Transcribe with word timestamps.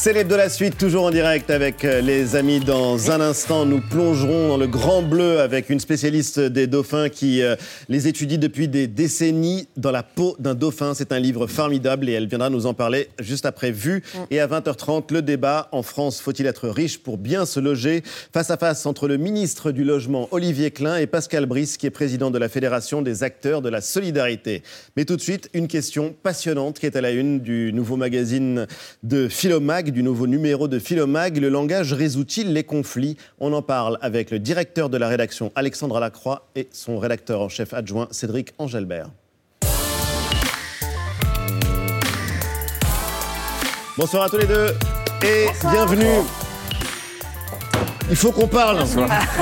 Célèbre 0.00 0.30
de 0.30 0.34
la 0.34 0.48
suite, 0.48 0.78
toujours 0.78 1.04
en 1.04 1.10
direct 1.10 1.50
avec 1.50 1.84
euh, 1.84 2.00
les 2.00 2.34
amis. 2.34 2.58
Dans 2.58 3.10
un 3.10 3.20
instant, 3.20 3.66
nous 3.66 3.82
plongerons 3.82 4.48
dans 4.48 4.56
le 4.56 4.66
grand 4.66 5.02
bleu 5.02 5.40
avec 5.40 5.68
une 5.68 5.78
spécialiste 5.78 6.40
des 6.40 6.66
dauphins 6.66 7.10
qui 7.10 7.42
euh, 7.42 7.54
les 7.90 8.08
étudie 8.08 8.38
depuis 8.38 8.66
des 8.66 8.86
décennies 8.86 9.68
dans 9.76 9.90
la 9.90 10.02
peau 10.02 10.36
d'un 10.38 10.54
dauphin. 10.54 10.94
C'est 10.94 11.12
un 11.12 11.18
livre 11.18 11.46
formidable 11.46 12.08
et 12.08 12.12
elle 12.12 12.28
viendra 12.28 12.48
nous 12.48 12.64
en 12.64 12.72
parler 12.72 13.10
juste 13.18 13.44
après 13.44 13.72
Vue. 13.72 14.02
Et 14.30 14.40
à 14.40 14.46
20h30, 14.46 15.12
le 15.12 15.20
débat 15.20 15.68
en 15.70 15.82
France, 15.82 16.18
faut-il 16.22 16.46
être 16.46 16.70
riche 16.70 16.98
pour 17.00 17.18
bien 17.18 17.44
se 17.44 17.60
loger? 17.60 18.02
Face 18.32 18.50
à 18.50 18.56
face 18.56 18.86
entre 18.86 19.06
le 19.06 19.18
ministre 19.18 19.70
du 19.70 19.84
Logement, 19.84 20.28
Olivier 20.30 20.70
Klein, 20.70 20.96
et 20.96 21.06
Pascal 21.06 21.44
Brice, 21.44 21.76
qui 21.76 21.84
est 21.84 21.90
président 21.90 22.30
de 22.30 22.38
la 22.38 22.48
Fédération 22.48 23.02
des 23.02 23.22
acteurs 23.22 23.60
de 23.60 23.68
la 23.68 23.82
solidarité. 23.82 24.62
Mais 24.96 25.04
tout 25.04 25.16
de 25.16 25.20
suite, 25.20 25.50
une 25.52 25.68
question 25.68 26.14
passionnante 26.22 26.78
qui 26.78 26.86
est 26.86 26.96
à 26.96 27.02
la 27.02 27.10
une 27.10 27.40
du 27.40 27.74
nouveau 27.74 27.98
magazine 27.98 28.66
de 29.02 29.28
Philomag 29.28 29.89
du 29.90 30.02
nouveau 30.02 30.26
numéro 30.26 30.68
de 30.68 30.78
Philomag. 30.78 31.38
Le 31.38 31.48
langage 31.48 31.92
résout-il 31.92 32.52
les 32.52 32.64
conflits? 32.64 33.16
On 33.38 33.52
en 33.52 33.62
parle 33.62 33.98
avec 34.00 34.30
le 34.30 34.38
directeur 34.38 34.90
de 34.90 34.96
la 34.96 35.08
rédaction 35.08 35.52
Alexandre 35.54 36.00
Lacroix 36.00 36.48
et 36.56 36.68
son 36.72 36.98
rédacteur 36.98 37.40
en 37.40 37.48
chef 37.48 37.74
adjoint 37.74 38.08
Cédric 38.10 38.52
Angelbert. 38.58 39.10
Bonsoir 43.96 44.24
à 44.24 44.28
tous 44.30 44.38
les 44.38 44.46
deux 44.46 44.68
et 45.22 45.46
bienvenue. 45.70 46.24
Il 48.10 48.16
faut 48.16 48.32
qu'on 48.32 48.48
parle. 48.48 48.80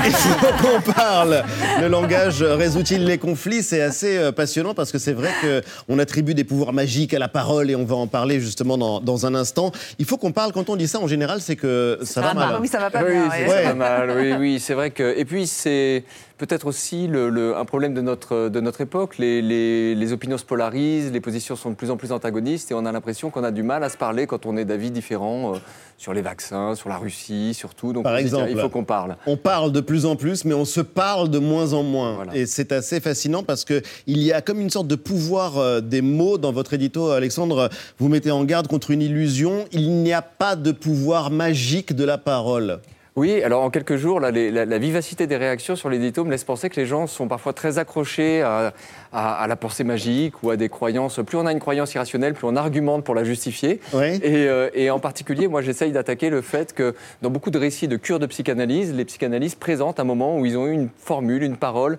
Il 0.04 0.12
faut 0.12 0.62
qu'on 0.62 0.92
parle. 0.92 1.42
Le 1.80 1.88
langage 1.88 2.42
résout-il 2.42 3.04
les 3.04 3.16
conflits? 3.16 3.62
C'est 3.62 3.80
assez 3.80 4.18
euh, 4.18 4.30
passionnant 4.30 4.74
parce 4.74 4.92
que 4.92 4.98
c'est 4.98 5.14
vrai 5.14 5.30
qu'on 5.40 5.98
attribue 5.98 6.34
des 6.34 6.44
pouvoirs 6.44 6.74
magiques 6.74 7.14
à 7.14 7.18
la 7.18 7.28
parole 7.28 7.70
et 7.70 7.76
on 7.76 7.86
va 7.86 7.96
en 7.96 8.06
parler 8.06 8.40
justement 8.40 8.76
dans, 9.00 9.26
un 9.26 9.34
instant. 9.34 9.72
Il 9.98 10.04
faut 10.04 10.18
qu'on 10.18 10.32
parle. 10.32 10.52
Quand 10.52 10.68
on 10.68 10.76
dit 10.76 10.86
ça, 10.86 11.00
en 11.00 11.06
général, 11.06 11.40
c'est 11.40 11.56
que 11.56 11.98
ça, 12.02 12.20
va 12.20 12.34
mal. 12.34 12.58
Oui, 12.60 12.68
ça 12.68 12.78
va 12.78 12.90
pas 12.90 13.02
oui, 13.02 13.12
bien. 13.12 13.30
Ça 13.30 13.62
va 13.62 13.74
mal. 13.74 14.10
Oui, 14.14 14.32
oui, 14.38 14.60
c'est 14.60 14.74
vrai 14.74 14.90
que. 14.90 15.16
Et 15.16 15.24
puis 15.24 15.46
c'est 15.46 16.04
peut-être 16.38 16.66
aussi 16.66 17.06
le, 17.06 17.56
un 17.56 17.64
problème 17.64 17.94
de 17.94 18.00
notre, 18.00 18.48
de 18.48 18.60
notre 18.60 18.80
époque. 18.80 19.18
Les, 19.18 19.42
les, 19.42 20.12
opinions 20.12 20.38
se 20.38 20.44
polarisent, 20.44 21.12
les 21.12 21.20
positions 21.20 21.56
sont 21.56 21.70
de 21.70 21.74
plus 21.74 21.90
en 21.90 21.96
plus 21.96 22.12
antagonistes 22.12 22.70
et 22.70 22.74
on 22.74 22.86
a 22.86 22.92
l'impression 22.92 23.30
qu'on 23.30 23.44
a 23.44 23.50
du 23.50 23.62
mal 23.62 23.84
à 23.84 23.88
se 23.88 23.96
parler 23.96 24.26
quand 24.26 24.46
on 24.46 24.56
est 24.56 24.64
d'avis 24.64 24.90
différents. 24.90 25.54
Euh, 25.54 25.58
sur 25.98 26.14
les 26.14 26.22
vaccins, 26.22 26.76
sur 26.76 26.88
la 26.88 26.96
Russie, 26.96 27.52
surtout. 27.54 27.92
Donc, 27.92 28.04
Par 28.04 28.16
exemple, 28.16 28.48
il 28.50 28.58
faut 28.58 28.68
qu'on 28.68 28.84
parle. 28.84 29.16
On 29.26 29.36
parle 29.36 29.72
de 29.72 29.80
plus 29.80 30.06
en 30.06 30.14
plus, 30.14 30.44
mais 30.44 30.54
on 30.54 30.64
se 30.64 30.80
parle 30.80 31.28
de 31.28 31.40
moins 31.40 31.72
en 31.72 31.82
moins. 31.82 32.24
Et 32.32 32.46
c'est 32.46 32.70
assez 32.70 33.00
fascinant 33.00 33.42
parce 33.42 33.64
qu'il 33.64 33.82
y 34.06 34.32
a 34.32 34.40
comme 34.40 34.60
une 34.60 34.70
sorte 34.70 34.86
de 34.86 34.94
pouvoir 34.94 35.58
euh, 35.58 35.80
des 35.80 36.00
mots 36.00 36.38
dans 36.38 36.52
votre 36.52 36.72
édito, 36.72 37.10
Alexandre. 37.10 37.68
Vous 37.98 38.08
mettez 38.08 38.30
en 38.30 38.44
garde 38.44 38.68
contre 38.68 38.92
une 38.92 39.02
illusion. 39.02 39.64
Il 39.72 39.90
n'y 39.90 40.12
a 40.12 40.22
pas 40.22 40.54
de 40.54 40.70
pouvoir 40.70 41.32
magique 41.32 41.92
de 41.92 42.04
la 42.04 42.16
parole. 42.16 42.78
Oui, 43.18 43.42
alors 43.42 43.64
en 43.64 43.70
quelques 43.70 43.96
jours, 43.96 44.20
la, 44.20 44.30
vivacité 44.78 45.26
des 45.26 45.36
réactions 45.36 45.74
sur 45.74 45.90
l'édito 45.90 46.24
me 46.24 46.30
laisse 46.30 46.44
penser 46.44 46.70
que 46.70 46.78
les 46.78 46.86
gens 46.86 47.08
sont 47.08 47.26
parfois 47.26 47.52
très 47.52 47.78
accrochés 47.78 48.42
à, 48.42 48.72
la 49.12 49.56
pensée 49.56 49.82
magique 49.82 50.40
ou 50.44 50.50
à 50.50 50.56
des 50.56 50.68
croyances. 50.68 51.18
Plus 51.26 51.36
on 51.36 51.44
a 51.44 51.50
une 51.50 51.58
croyance 51.58 51.92
irrationnelle, 51.94 52.34
plus 52.34 52.46
on 52.46 52.54
argumente 52.54 53.02
pour 53.02 53.16
la 53.16 53.24
justifier. 53.24 53.80
Euh, 53.94 54.70
et, 54.72 54.90
en 54.90 55.00
particulier, 55.00 55.48
moi, 55.48 55.62
j'essaye 55.62 55.90
d'attaquer 55.90 56.30
le 56.30 56.42
fait 56.42 56.72
que 56.72 56.94
dans 57.20 57.30
beaucoup 57.30 57.50
de 57.50 57.58
récits 57.58 57.88
de 57.88 57.96
cures 57.96 58.20
de 58.20 58.26
psychanalyse, 58.26 58.94
les 58.94 59.04
psychanalystes 59.04 59.58
présentent 59.58 59.98
un 59.98 60.04
moment 60.04 60.38
où 60.38 60.46
ils 60.46 60.56
ont 60.56 60.68
eu 60.68 60.72
une 60.72 60.88
formule, 60.96 61.42
une 61.42 61.56
parole 61.56 61.98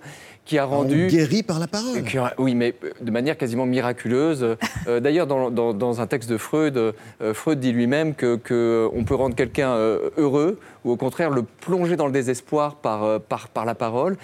qui 0.50 0.58
a 0.58 0.64
rendu... 0.64 1.06
guéri 1.06 1.44
par 1.44 1.60
la 1.60 1.68
parole 1.68 2.02
Oui, 2.38 2.56
mais 2.56 2.74
euh, 2.82 2.90
de 3.00 3.12
manière 3.12 3.38
quasiment 3.38 3.66
miraculeuse. 3.66 4.56
Euh, 4.88 4.98
d'ailleurs, 5.00 5.28
dans, 5.28 6.00
un 6.00 6.06
texte 6.08 6.28
de 6.28 6.36
Freud, 6.36 6.76
euh, 6.76 6.92
Freud 7.34 7.60
dit 7.60 7.70
lui-même 7.70 8.14
qu'on 8.14 8.36
que 8.38 9.04
peut 9.06 9.14
rendre 9.14 9.36
quelqu'un 9.36 9.76
heureux 10.16 10.58
ou 10.84 10.90
au 10.90 10.96
contraire 10.96 11.30
le 11.30 11.44
plonger 11.44 11.94
dans 11.94 12.06
le 12.06 12.12
désespoir 12.12 12.74
par, 12.74 13.20
par, 13.20 13.46
par 13.46 13.64
la 13.64 13.76
parole. 13.76 14.16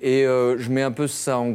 Et 0.00 0.24
je 0.24 0.68
mets 0.68 0.82
un 0.82 0.90
peu 0.90 1.06
ça 1.06 1.38
en 1.38 1.54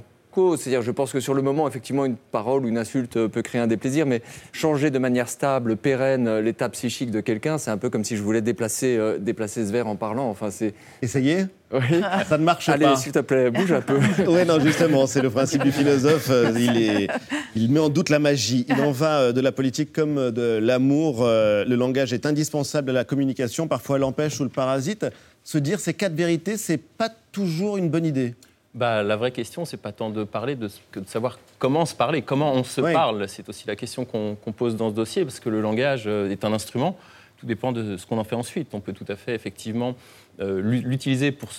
c'est-à-dire, 0.58 0.82
je 0.82 0.92
pense 0.92 1.12
que 1.12 1.20
sur 1.20 1.34
le 1.34 1.42
moment, 1.42 1.68
effectivement, 1.68 2.06
une 2.06 2.16
parole 2.16 2.66
ou 2.66 2.68
une 2.68 2.78
insulte 2.78 3.28
peut 3.28 3.42
créer 3.42 3.62
un 3.62 3.68
déplaisir, 3.68 4.06
mais 4.06 4.22
changer 4.52 4.90
de 4.90 5.00
manière 5.00 5.30
stable, 5.30 5.78
pérenne, 5.78 6.40
l'état 6.40 6.70
psychique 6.70 7.12
de 7.12 7.22
quelqu'un, 7.22 7.58
c'est 7.58 7.72
un 7.72 7.78
peu 7.78 7.90
comme 7.90 8.04
si 8.04 8.18
je 8.18 8.24
voulais 8.24 8.42
déplacer, 8.42 8.98
euh, 8.98 9.18
déplacer 9.20 9.66
ce 9.66 9.72
verre 9.72 9.88
en 9.88 9.96
parlant. 9.96 10.30
Enfin, 10.30 10.50
c'est. 10.52 10.74
Essayez 11.02 11.46
oui. 11.72 12.02
Ça 12.30 12.38
ne 12.38 12.44
marche 12.44 12.70
Allez, 12.70 12.86
pas. 12.86 12.92
Allez, 12.92 13.02
s'il 13.02 13.12
te 13.12 13.20
plaît, 13.20 13.50
bouge 13.50 13.72
un 13.72 13.82
peu. 13.82 13.98
oui, 14.28 14.46
non, 14.46 14.60
justement, 14.60 15.08
c'est 15.08 15.22
le 15.22 15.32
principe 15.32 15.64
du 15.64 15.72
philosophe. 15.72 16.28
Euh, 16.30 16.52
il, 16.56 16.78
est, 16.78 17.08
il 17.56 17.72
met 17.72 17.80
en 17.80 17.90
doute 17.90 18.10
la 18.10 18.20
magie. 18.20 18.68
Il 18.70 18.80
en 18.80 18.92
va 18.92 19.20
euh, 19.20 19.32
de 19.32 19.42
la 19.42 19.52
politique 19.52 19.92
comme 19.92 20.30
de 20.30 20.60
l'amour. 20.62 21.24
Le 21.26 21.76
langage 21.76 22.14
est 22.14 22.28
indispensable 22.28 22.92
à 22.92 22.94
la 22.94 23.04
communication. 23.06 23.68
Parfois, 23.68 23.98
l'empêche 23.98 24.40
ou 24.40 24.44
le 24.44 24.50
parasite. 24.50 25.08
Se 25.44 25.58
dire 25.58 25.80
ces 25.80 25.96
quatre 25.96 26.14
vérités, 26.14 26.58
c'est 26.58 26.78
pas 26.78 27.10
toujours 27.32 27.78
une 27.78 27.90
bonne 27.90 28.06
idée 28.06 28.36
bah, 28.73 29.03
La 29.03 29.16
vraie 29.16 29.31
question, 29.31 29.66
c'est 29.66 29.78
pas 29.78 29.91
tant 29.91 30.09
de 30.09 30.23
parler 30.23 30.56
de, 30.56 30.69
que 30.91 31.00
de 31.00 31.07
savoir 31.07 31.39
comment 31.59 31.85
se 31.85 31.95
parler, 31.95 32.22
comment 32.22 32.53
on 32.53 32.63
se 32.63 32.81
parle. 32.81 33.28
C'est 33.28 33.47
aussi 33.50 33.67
la 33.67 33.75
question 33.75 34.06
qu'on 34.06 34.51
pose 34.51 34.75
dans 34.75 34.89
ce 34.89 34.95
dossier, 34.95 35.23
parce 35.23 35.39
que 35.39 35.50
le 35.50 35.61
langage 35.61 36.03
euh, 36.07 36.29
est 36.29 36.45
un 36.45 36.53
instrument. 36.53 36.97
Tout 37.38 37.45
dépend 37.45 37.72
de 37.72 37.97
ce 37.97 38.06
qu'on 38.06 38.17
en 38.17 38.23
fait 38.23 38.35
ensuite. 38.35 38.73
On 38.73 38.79
peut 38.79 38.94
tout 38.94 39.06
à 39.07 39.16
fait, 39.16 39.35
effectivement, 39.35 39.95
euh, 40.39 40.61
l'utiliser 40.61 41.31
pour 41.31 41.51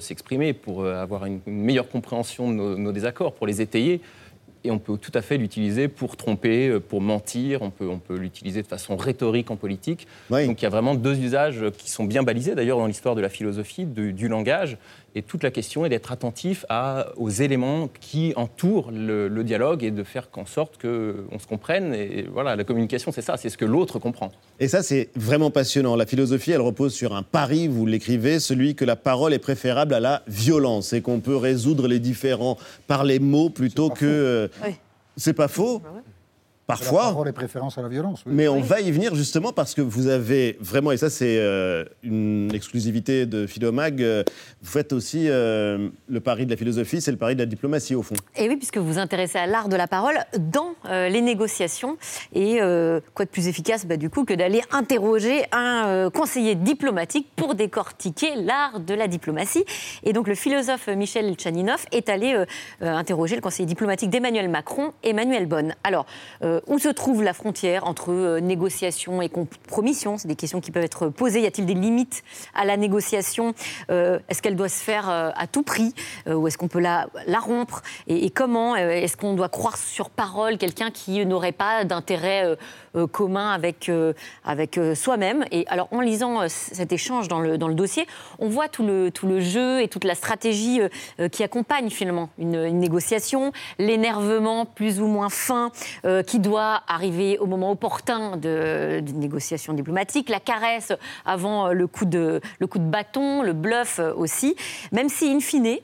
s'exprimer, 0.00 0.52
pour, 0.52 0.74
pour, 0.74 0.86
avoir 0.86 1.26
une, 1.26 1.40
meilleure 1.46 1.88
compréhension 1.88 2.48
de 2.48 2.54
nos, 2.54 2.78
nos, 2.78 2.92
désaccords, 2.92 3.34
pour 3.34 3.46
les 3.46 3.60
étayer 3.60 4.00
et 4.64 4.70
on 4.70 4.78
peut 4.78 4.96
tout 4.96 5.12
à 5.14 5.20
fait 5.20 5.36
l'utiliser 5.36 5.88
pour 5.88 6.16
tromper, 6.16 6.68
euh, 6.68 6.80
pour 6.80 7.00
mentir, 7.00 7.62
on 7.62 7.70
peut, 7.70 7.86
on 7.86 7.98
peut 7.98 8.16
l'utiliser 8.16 8.62
de 8.62 8.66
façon 8.66 8.96
rhétorique 8.96 9.50
en 9.50 9.56
politique. 9.56 10.08
Donc 10.30 10.60
il 10.60 10.62
y 10.62 10.66
a 10.66 10.70
vraiment 10.70 10.94
deux 10.94 11.18
usages 11.18 11.64
qui 11.76 11.90
sont 11.90 12.04
bien 12.04 12.22
balisés 12.22 12.54
d'ailleurs 12.54 12.78
dans 12.78 12.86
l'histoire 12.86 13.14
de 13.14 13.20
la 13.20 13.28
philosophie, 13.28 13.84
du 13.84 14.28
langage. 14.28 14.78
Et 15.16 15.22
toute 15.22 15.44
la 15.44 15.50
question 15.50 15.86
est 15.86 15.88
d'être 15.88 16.10
attentif 16.10 16.66
à, 16.68 17.06
aux 17.16 17.30
éléments 17.30 17.88
qui 18.00 18.32
entourent 18.34 18.90
le, 18.90 19.28
dialogue 19.44 19.84
et 19.84 19.90
de 19.90 20.02
faire 20.02 20.30
qu'en 20.30 20.46
sorte 20.46 20.80
qu'on 20.80 21.38
se 21.38 21.46
comprenne. 21.46 21.94
Et 21.94 22.26
voilà, 22.32 22.56
la 22.56 22.64
communication, 22.64 23.12
c'est 23.12 23.22
ça, 23.22 23.36
c'est 23.36 23.48
ce 23.48 23.58
que 23.58 23.64
l'autre 23.64 23.98
comprend. 23.98 24.32
Et 24.58 24.68
ça, 24.68 24.82
c'est 24.82 25.10
vraiment 25.14 25.50
passionnant. 25.50 25.94
La 25.94 26.06
philosophie, 26.06 26.50
elle 26.50 26.60
repose 26.60 26.94
sur 26.94 27.14
un 27.14 27.22
pari, 27.22 27.68
vous 27.68 27.86
l'écrivez, 27.86 28.40
celui 28.40 28.74
que 28.74 28.84
la 28.84 28.96
parole 28.96 29.32
est 29.32 29.38
préférable 29.38 29.94
à 29.94 30.00
la 30.00 30.22
violence 30.26 30.92
et 30.92 31.02
qu'on 31.02 31.20
peut 31.20 31.36
résoudre 31.36 31.86
les 31.86 32.00
différends 32.00 32.56
par 32.86 33.04
les 33.04 33.18
mots 33.18 33.50
plutôt 33.50 33.90
que... 33.90 34.50
C'est 35.16 35.32
pas 35.34 35.46
faux. 35.46 35.80
Parfois. 36.66 37.14
les 37.26 37.32
préférences 37.32 37.76
à 37.76 37.82
la 37.82 37.88
violence. 37.88 38.22
Mais 38.26 38.48
on 38.48 38.60
va 38.60 38.80
y 38.80 38.90
venir 38.90 39.14
justement 39.14 39.52
parce 39.52 39.74
que 39.74 39.82
vous 39.82 40.06
avez 40.06 40.56
vraiment, 40.60 40.92
et 40.92 40.96
ça 40.96 41.10
c'est 41.10 41.38
euh, 41.38 41.84
une 42.02 42.50
exclusivité 42.54 43.26
de 43.26 43.46
Phidomag, 43.46 44.00
euh, 44.02 44.22
vous 44.62 44.70
faites 44.70 44.94
aussi 44.94 45.28
euh, 45.28 45.90
le 46.08 46.20
pari 46.20 46.46
de 46.46 46.50
la 46.50 46.56
philosophie, 46.56 47.02
c'est 47.02 47.10
le 47.10 47.18
pari 47.18 47.34
de 47.34 47.40
la 47.40 47.46
diplomatie 47.46 47.94
au 47.94 48.02
fond. 48.02 48.14
Et 48.36 48.48
oui, 48.48 48.56
puisque 48.56 48.78
vous 48.78 48.86
vous 48.86 48.98
intéressez 48.98 49.36
à 49.36 49.46
l'art 49.46 49.68
de 49.68 49.76
la 49.76 49.86
parole 49.86 50.16
dans 50.38 50.74
les 50.90 51.20
négociations. 51.20 51.96
Et 52.34 52.58
quoi 53.14 53.24
de 53.24 53.30
plus 53.30 53.48
efficace 53.48 53.86
bah, 53.86 53.96
du 53.96 54.10
coup 54.10 54.24
que 54.24 54.34
d'aller 54.34 54.62
interroger 54.70 55.44
un 55.52 56.10
conseiller 56.12 56.54
diplomatique 56.54 57.26
pour 57.36 57.54
décortiquer 57.54 58.36
l'art 58.36 58.80
de 58.80 58.94
la 58.94 59.08
diplomatie. 59.08 59.64
Et 60.02 60.12
donc 60.12 60.28
le 60.28 60.34
philosophe 60.34 60.88
Michel 60.88 61.34
Tchaninov 61.34 61.84
est 61.92 62.08
allé 62.08 62.44
interroger 62.80 63.36
le 63.36 63.42
conseiller 63.42 63.66
diplomatique 63.66 64.10
d'Emmanuel 64.10 64.48
Macron, 64.48 64.92
Emmanuel 65.02 65.46
Bonne. 65.46 65.74
Alors, 65.82 66.06
euh, 66.54 66.60
où 66.66 66.78
se 66.78 66.88
trouve 66.88 67.22
la 67.22 67.32
frontière 67.32 67.86
entre 67.86 68.12
euh, 68.12 68.40
négociation 68.40 69.22
et 69.22 69.28
compromission 69.28 70.18
C'est 70.18 70.28
des 70.28 70.36
questions 70.36 70.60
qui 70.60 70.70
peuvent 70.70 70.84
être 70.84 71.08
posées. 71.08 71.40
Y 71.40 71.46
a-t-il 71.46 71.66
des 71.66 71.74
limites 71.74 72.22
à 72.54 72.64
la 72.64 72.76
négociation 72.76 73.54
euh, 73.90 74.18
Est-ce 74.28 74.42
qu'elle 74.42 74.56
doit 74.56 74.68
se 74.68 74.82
faire 74.82 75.08
à 75.08 75.46
tout 75.46 75.62
prix 75.62 75.94
Ou 76.26 76.46
est-ce 76.46 76.58
qu'on 76.58 76.68
peut 76.68 76.80
la, 76.80 77.06
rompre 77.38 77.82
et, 78.06 78.30
comment 78.30 78.76
Est-ce 78.76 79.16
qu'on 79.16 79.34
doit 79.34 79.48
croire 79.48 79.76
sur 79.76 80.10
parole 80.10 80.58
quelqu'un 80.58 80.90
qui 80.90 81.24
n'aurait 81.26 81.52
pas 81.52 81.84
d'intérêt 81.84 82.56
commun 83.12 83.50
avec, 83.50 83.90
avec 84.44 84.80
soi-même? 84.94 85.44
Et 85.50 85.64
alors, 85.68 85.88
en 85.90 86.00
lisant 86.00 86.48
cet 86.48 86.92
échange 86.92 87.28
dans 87.28 87.40
le, 87.40 87.58
dans 87.58 87.68
le 87.68 87.74
dossier, 87.74 88.06
on 88.38 88.48
voit 88.48 88.68
tout 88.68 88.84
le, 88.84 89.10
tout 89.10 89.26
le 89.26 89.40
jeu 89.40 89.82
et 89.82 89.88
toute 89.88 90.04
la 90.04 90.14
stratégie 90.14 90.80
qui 91.30 91.42
accompagne 91.42 91.90
finalement 91.90 92.30
une, 92.38 92.56
une 92.64 92.78
négociation, 92.78 93.52
l'énervement 93.78 94.66
plus 94.66 95.00
ou 95.00 95.06
moins 95.06 95.28
fin 95.28 95.70
qui 96.26 96.38
doit 96.44 96.82
arriver 96.86 97.38
au 97.38 97.46
moment 97.46 97.72
opportun 97.72 98.36
d'une 98.36 99.18
négociation 99.18 99.72
diplomatique, 99.72 100.28
la 100.28 100.40
caresse 100.40 100.92
avant 101.24 101.72
le 101.72 101.86
coup, 101.86 102.04
de, 102.04 102.40
bâton, 102.76 103.42
le 103.42 103.52
bluff 103.52 104.00
aussi, 104.16 104.54
même 104.92 105.08
si, 105.08 105.32
in 105.32 105.40
fine, 105.40 105.78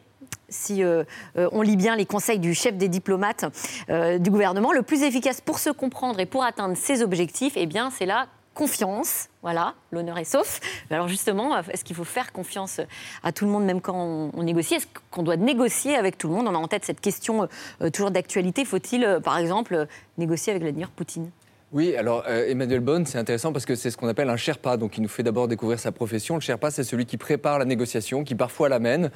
si 0.51 0.83
euh, 0.83 1.05
euh, 1.39 1.49
on 1.53 1.63
lit 1.63 1.77
bien 1.77 1.97
les 1.97 2.07
conseils 2.07 2.39
du 2.39 2.55
chef 2.55 2.77
des 2.77 2.89
diplomates 2.89 3.45
euh, 3.89 4.19
du 4.19 4.31
gouvernement, 4.31 4.73
le 4.73 4.83
plus 4.83 5.03
efficace 5.03 5.41
pour 5.41 5.59
se 5.59 5.71
comprendre 5.71 6.21
et 6.21 6.27
pour 6.27 6.45
atteindre 6.45 6.77
ses 6.77 7.03
objectifs, 7.03 7.55
eh 7.57 7.67
bien, 7.67 7.91
c'est 7.91 8.07
la 8.07 8.27
confiance. 8.55 9.29
Voilà, 9.43 9.75
l'honneur 9.91 10.19
est 10.19 10.25
sauf. 10.25 10.61
Alors 10.91 11.09
justement, 11.09 11.57
est-ce 11.59 11.85
qu'il 11.85 11.97
faut 11.97 12.05
faire 12.05 12.33
confiance 12.33 12.81
à 13.23 13.33
tout 13.33 13.45
le 13.47 13.51
monde, 13.51 13.65
même 13.65 13.81
quand 13.81 13.95
on, 13.95 14.43
négocie? 14.43 14.75
Est-ce 14.75 14.87
qu'on 15.11 15.23
doit 15.23 15.37
négocier 15.37 15.97
avec 15.97 16.19
tout 16.19 16.29
le 16.29 16.35
monde? 16.35 16.47
On 16.49 16.55
a 16.55 16.59
en 16.59 16.69
tête 16.69 16.85
cette 16.85 17.01
question 17.01 17.49
toujours 17.93 18.11
d'actualité. 18.11 18.65
Faut-il, 18.65 19.21
par 19.25 19.39
exemple, 19.39 19.87
négocier 20.19 20.53
avec 20.53 20.63
Vladimir 20.63 20.91
Poutine? 20.91 21.31
Oui, 21.73 21.95
alors 21.95 22.25
euh, 22.29 22.49
Emmanuel 22.49 22.81
Bonne, 22.81 23.07
c'est 23.07 23.19
intéressant 23.19 23.53
parce 23.53 23.65
que 23.65 23.77
c'est 23.77 23.93
ce 23.93 23.97
qu'on 23.97 24.09
appelle 24.09 24.29
un 24.29 24.37
Sherpa, 24.37 24.77
donc 24.77 24.99
il 24.99 25.03
nous 25.03 25.09
fait 25.09 25.23
d'abord 25.23 25.47
découvrir 25.47 25.79
sa 25.79 25.93
profession. 25.93 26.35
Le 26.35 26.41
Sherpa, 26.41 26.73
c'est 26.73 26.83
celui 26.83 27.07
qui 27.07 27.17
prépare 27.17 27.61
la 27.61 27.65
négociation, 27.65 28.25
qui 28.25 28.35
parfois 28.35 28.69
l'amène 28.69 29.13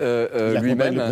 euh, 0.00 0.26
euh, 0.34 0.58
lui-même. 0.58 1.02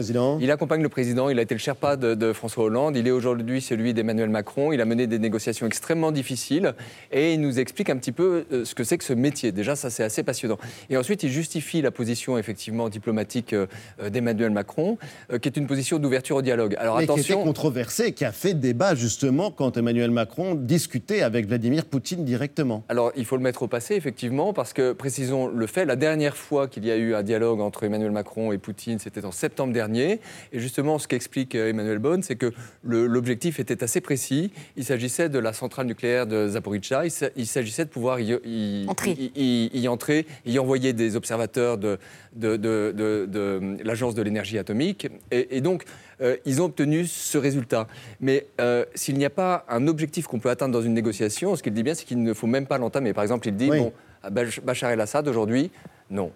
Il 0.41 0.51
accompagne 0.51 0.81
le 0.81 0.89
président. 0.89 1.29
Il 1.29 1.39
a 1.39 1.43
été 1.43 1.55
le 1.55 1.59
Sherpa 1.59 1.97
de, 1.97 2.33
François 2.33 2.65
Hollande. 2.65 2.97
Il 2.97 3.07
est 3.07 3.11
aujourd'hui 3.11 3.61
celui 3.61 3.93
d'Emmanuel 3.93 4.31
Macron. 4.31 4.73
Il 4.73 4.81
a 4.81 4.87
mené 4.87 5.07
des 5.07 5.19
négociations 5.19 5.67
extrêmement 5.67 6.13
difficiles 6.13 6.73
et 7.13 7.35
il 7.35 7.43
nous 7.43 7.59
explique 7.59 7.91
un 7.91 7.99
petit 7.99 8.13
peu 8.13 8.47
ce 8.65 8.75
que 8.75 8.83
c'est 8.83 8.97
que 8.97 9.05
ce 9.05 9.13
métier. 9.13 9.53
Déjà, 9.53 9.77
ça 9.77 9.91
c'est 9.91 10.03
assez 10.03 10.23
passionnant. 10.23 10.57
Et 10.89 10.97
ensuite, 10.97 11.23
il 11.23 11.31
justifie 11.31 11.83
la 11.83 11.91
position 11.91 12.39
effectivement 12.39 12.89
diplomatique 12.89 13.55
d'Emmanuel 14.03 14.51
Macron, 14.51 14.97
qui 15.43 15.49
est 15.49 15.59
une 15.59 15.67
position 15.67 15.99
d'ouverture 15.99 16.37
au 16.37 16.43
dialogue. 16.43 16.75
Alors 16.79 16.97
attention, 16.97 17.23
qui 17.23 17.33
était 17.33 17.43
controversée, 17.43 18.13
qui 18.13 18.25
a 18.25 18.33
fait 18.33 18.55
débat 18.55 18.95
justement 18.95 19.51
quand 19.51 19.77
Emmanuel 19.77 20.11
Macron 20.11 20.55
dit 20.55 20.86
discuter 20.87 21.25
avec 21.25 21.49
Vladimir 21.49 21.85
Poutine 21.85 22.25
directement. 22.25 22.85
Alors, 22.89 23.11
il 23.17 23.25
faut 23.25 23.37
le 23.37 23.43
mettre 23.43 23.65
au 23.65 23.67
passé, 23.67 23.97
effectivement, 23.97 24.53
parce 24.53 24.73
que, 24.73 24.93
précisons 24.93 25.49
le 25.49 25.67
fait, 25.67 25.85
la 25.85 25.97
dernière 25.97 26.37
fois 26.37 26.69
qu'il 26.69 26.87
y 26.87 26.93
a 26.93 26.97
eu 26.97 27.13
un 27.13 27.25
dialogue 27.25 27.61
entre 27.61 27.83
Emmanuel 27.83 28.13
Macron 28.13 28.53
et 28.53 28.59
Poutine, 28.59 29.01
c'était 29.01 29.25
en 29.25 29.33
septembre 29.33 29.73
dernier. 29.73 30.21
Et 30.53 30.61
justement, 30.61 31.01
ce 31.01 31.09
qu'explique 31.09 31.57
euh, 31.57 31.71
Emmanuel 31.71 31.99
Bonne, 31.99 32.23
c'est 32.23 32.37
que 32.37 32.53
l'objectif 32.85 33.59
était 33.59 33.83
assez 33.83 34.01
précis. 34.01 34.53
Il 34.77 34.85
s'agissait 34.85 35.29
de 35.29 35.41
la 35.41 35.53
centrale 35.53 35.87
nucléaire 35.87 36.29
de 36.29 36.47
Zaporizhzhia. 36.51 37.03
Il 37.35 37.47
s'agissait 37.47 37.85
de 37.85 37.91
pouvoir 37.91 38.21
y, 38.21 38.87
entrer. 38.87 39.17
Y, 39.35 39.89
entrer, 39.89 40.25
y 40.45 40.57
envoyer 40.61 40.93
des 40.93 41.17
observateurs 41.17 41.79
de, 41.79 41.99
de, 42.37 42.57
de, 42.57 43.77
l'Agence 43.83 44.15
de 44.15 44.23
l'énergie 44.23 44.57
atomique. 44.57 45.09
Et, 45.33 45.61
donc, 45.61 45.85
euh, 46.21 46.37
ils 46.45 46.63
ont 46.63 46.67
obtenu 46.67 47.07
ce 47.07 47.39
résultat. 47.39 47.87
Mais 48.21 48.47
euh, 48.61 48.85
s'il 48.95 49.17
n'y 49.19 49.25
a 49.25 49.31
pas 49.31 49.65
un 49.69 49.87
objectif 49.87 50.27
qu'on 50.27 50.39
peut 50.39 50.51
atteindre 50.51 50.73
dans 50.73 50.83
une 50.83 50.95
négociation, 50.95 51.55
ce 51.57 51.63
qu'il 51.63 51.75
dit 51.75 51.83
bien, 51.83 51.95
c'est 51.95 52.05
qu'il 52.05 52.23
ne 52.23 52.35
faut 52.35 52.47
même 52.47 52.67
pas 52.67 52.79
l'entamer. 52.79 53.13
Par 53.13 53.23
exemple, 53.23 53.49
il 53.49 53.57
dit, 53.57 53.69
bon, 53.69 53.93
Bachar 54.31 54.91
el-Assad, 54.91 55.29
aujourd'hui, 55.29 55.71
non. 56.11 56.31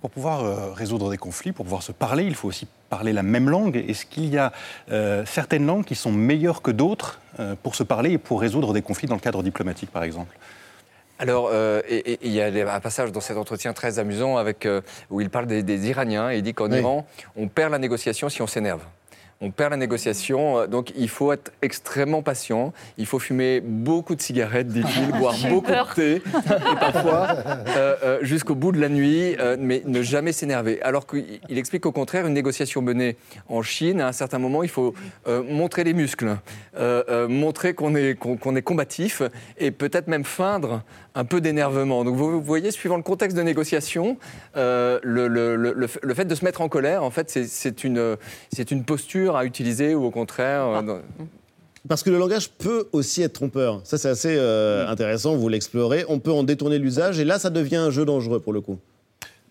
Pour 0.00 0.10
pouvoir 0.10 0.44
euh, 0.44 0.72
résoudre 0.72 1.10
des 1.10 1.16
conflits, 1.16 1.50
pour 1.50 1.64
pouvoir 1.64 1.82
se 1.82 1.90
parler, 1.90 2.24
il 2.24 2.36
faut 2.36 2.46
aussi 2.46 2.68
parler 2.88 3.12
la 3.12 3.24
même 3.24 3.50
langue. 3.50 3.76
Est-ce 3.76 4.06
qu'il 4.06 4.26
y 4.26 4.38
a 4.38 4.52
certaines 5.26 5.66
langues 5.66 5.84
qui 5.84 5.96
sont 5.96 6.12
meilleures 6.12 6.62
que 6.62 6.70
d'autres 6.70 7.20
pour 7.64 7.74
se 7.74 7.82
parler 7.82 8.12
et 8.12 8.18
pour 8.18 8.40
résoudre 8.40 8.72
des 8.72 8.82
conflits 8.82 9.08
dans 9.08 9.16
le 9.16 9.20
cadre 9.20 9.42
diplomatique, 9.42 9.90
par 9.90 10.04
exemple? 10.04 10.38
Alors, 11.18 11.48
euh, 11.50 11.80
il 11.88 12.30
y 12.30 12.42
a 12.42 12.74
un 12.74 12.80
passage 12.80 13.10
dans 13.10 13.20
cet 13.20 13.38
entretien 13.38 13.72
très 13.72 13.98
amusant 13.98 14.36
avec, 14.36 14.66
euh, 14.66 14.82
où 15.10 15.20
il 15.20 15.30
parle 15.30 15.46
des, 15.46 15.88
Iraniens 15.88 16.30
et 16.30 16.38
il 16.38 16.42
dit 16.42 16.52
qu'en 16.52 16.70
Iran, 16.70 17.06
on 17.36 17.48
perd 17.48 17.72
la 17.72 17.78
négociation 17.78 18.28
si 18.28 18.42
on 18.42 18.46
s'énerve 18.46 18.82
on 19.40 19.50
perd 19.50 19.70
la 19.70 19.76
négociation. 19.76 20.58
Euh, 20.58 20.66
donc 20.66 20.92
il 20.96 21.08
faut 21.08 21.32
être 21.32 21.52
extrêmement 21.62 22.22
patient. 22.22 22.72
Il 22.98 23.06
faut 23.06 23.18
fumer 23.18 23.60
beaucoup 23.60 24.14
de 24.14 24.20
cigarettes, 24.20 24.68
dit-il, 24.68 25.12
boire 25.18 25.34
beaucoup 25.48 25.70
de 25.70 25.94
thé, 25.94 26.16
et 26.16 26.76
parfois 26.80 27.28
euh, 27.68 27.96
euh, 28.02 28.18
jusqu'au 28.22 28.54
bout 28.54 28.72
de 28.72 28.80
la 28.80 28.88
nuit, 28.88 29.36
mais 29.58 29.82
ne 29.86 30.02
jamais 30.02 30.32
s'énerver. 30.32 30.80
Alors 30.82 31.06
qu'il 31.06 31.40
explique 31.50 31.82
qu'au 31.82 31.92
contraire, 31.92 32.26
une 32.26 32.34
négociation 32.34 32.82
menée 32.82 33.16
en 33.48 33.62
Chine, 33.62 34.00
à 34.00 34.08
un 34.08 34.12
certain 34.12 34.38
moment, 34.38 34.62
il 34.62 34.68
faut 34.68 34.94
montrer 35.26 35.84
les 35.84 35.92
muscles, 35.94 36.36
montrer 37.28 37.74
qu'on 37.74 37.94
est, 37.94 38.18
qu'on 38.18 38.56
est 38.56 38.62
combatif 38.62 39.22
et 39.58 39.70
peut-être 39.70 40.08
même 40.08 40.24
feindre 40.24 40.82
un 41.16 41.24
peu 41.24 41.40
d'énervement. 41.40 42.04
Donc 42.04 42.14
vous, 42.14 42.40
voyez, 42.40 42.70
suivant 42.70 42.96
le 42.96 43.02
contexte 43.02 43.36
de 43.36 43.42
négociation, 43.42 44.16
le, 44.54 45.26
le, 45.28 46.14
fait 46.14 46.24
de 46.24 46.34
se 46.34 46.44
mettre 46.44 46.60
en 46.60 46.68
colère, 46.68 47.02
en 47.02 47.10
fait, 47.10 47.30
c'est 47.30 47.82
une, 47.82 48.16
une 48.70 48.84
posture 48.84 49.36
à 49.36 49.44
utiliser 49.44 49.94
ou 49.94 50.04
au 50.04 50.10
contraire 50.10 50.66
euh, 50.66 51.00
ah. 51.20 51.24
Parce 51.88 52.02
que 52.02 52.10
le 52.10 52.18
langage 52.18 52.50
peut 52.50 52.88
aussi 52.92 53.22
être 53.22 53.34
trompeur. 53.34 53.80
Ça, 53.84 53.96
c'est 53.96 54.08
assez 54.08 54.34
euh, 54.36 54.88
intéressant, 54.88 55.36
vous 55.36 55.48
l'explorez. 55.48 56.04
On 56.08 56.18
peut 56.18 56.32
en 56.32 56.42
détourner 56.42 56.78
l'usage, 56.78 57.20
et 57.20 57.24
là, 57.24 57.38
ça 57.38 57.48
devient 57.48 57.76
un 57.76 57.90
jeu 57.90 58.04
dangereux 58.04 58.40
pour 58.40 58.52
le 58.52 58.60
coup. 58.60 58.78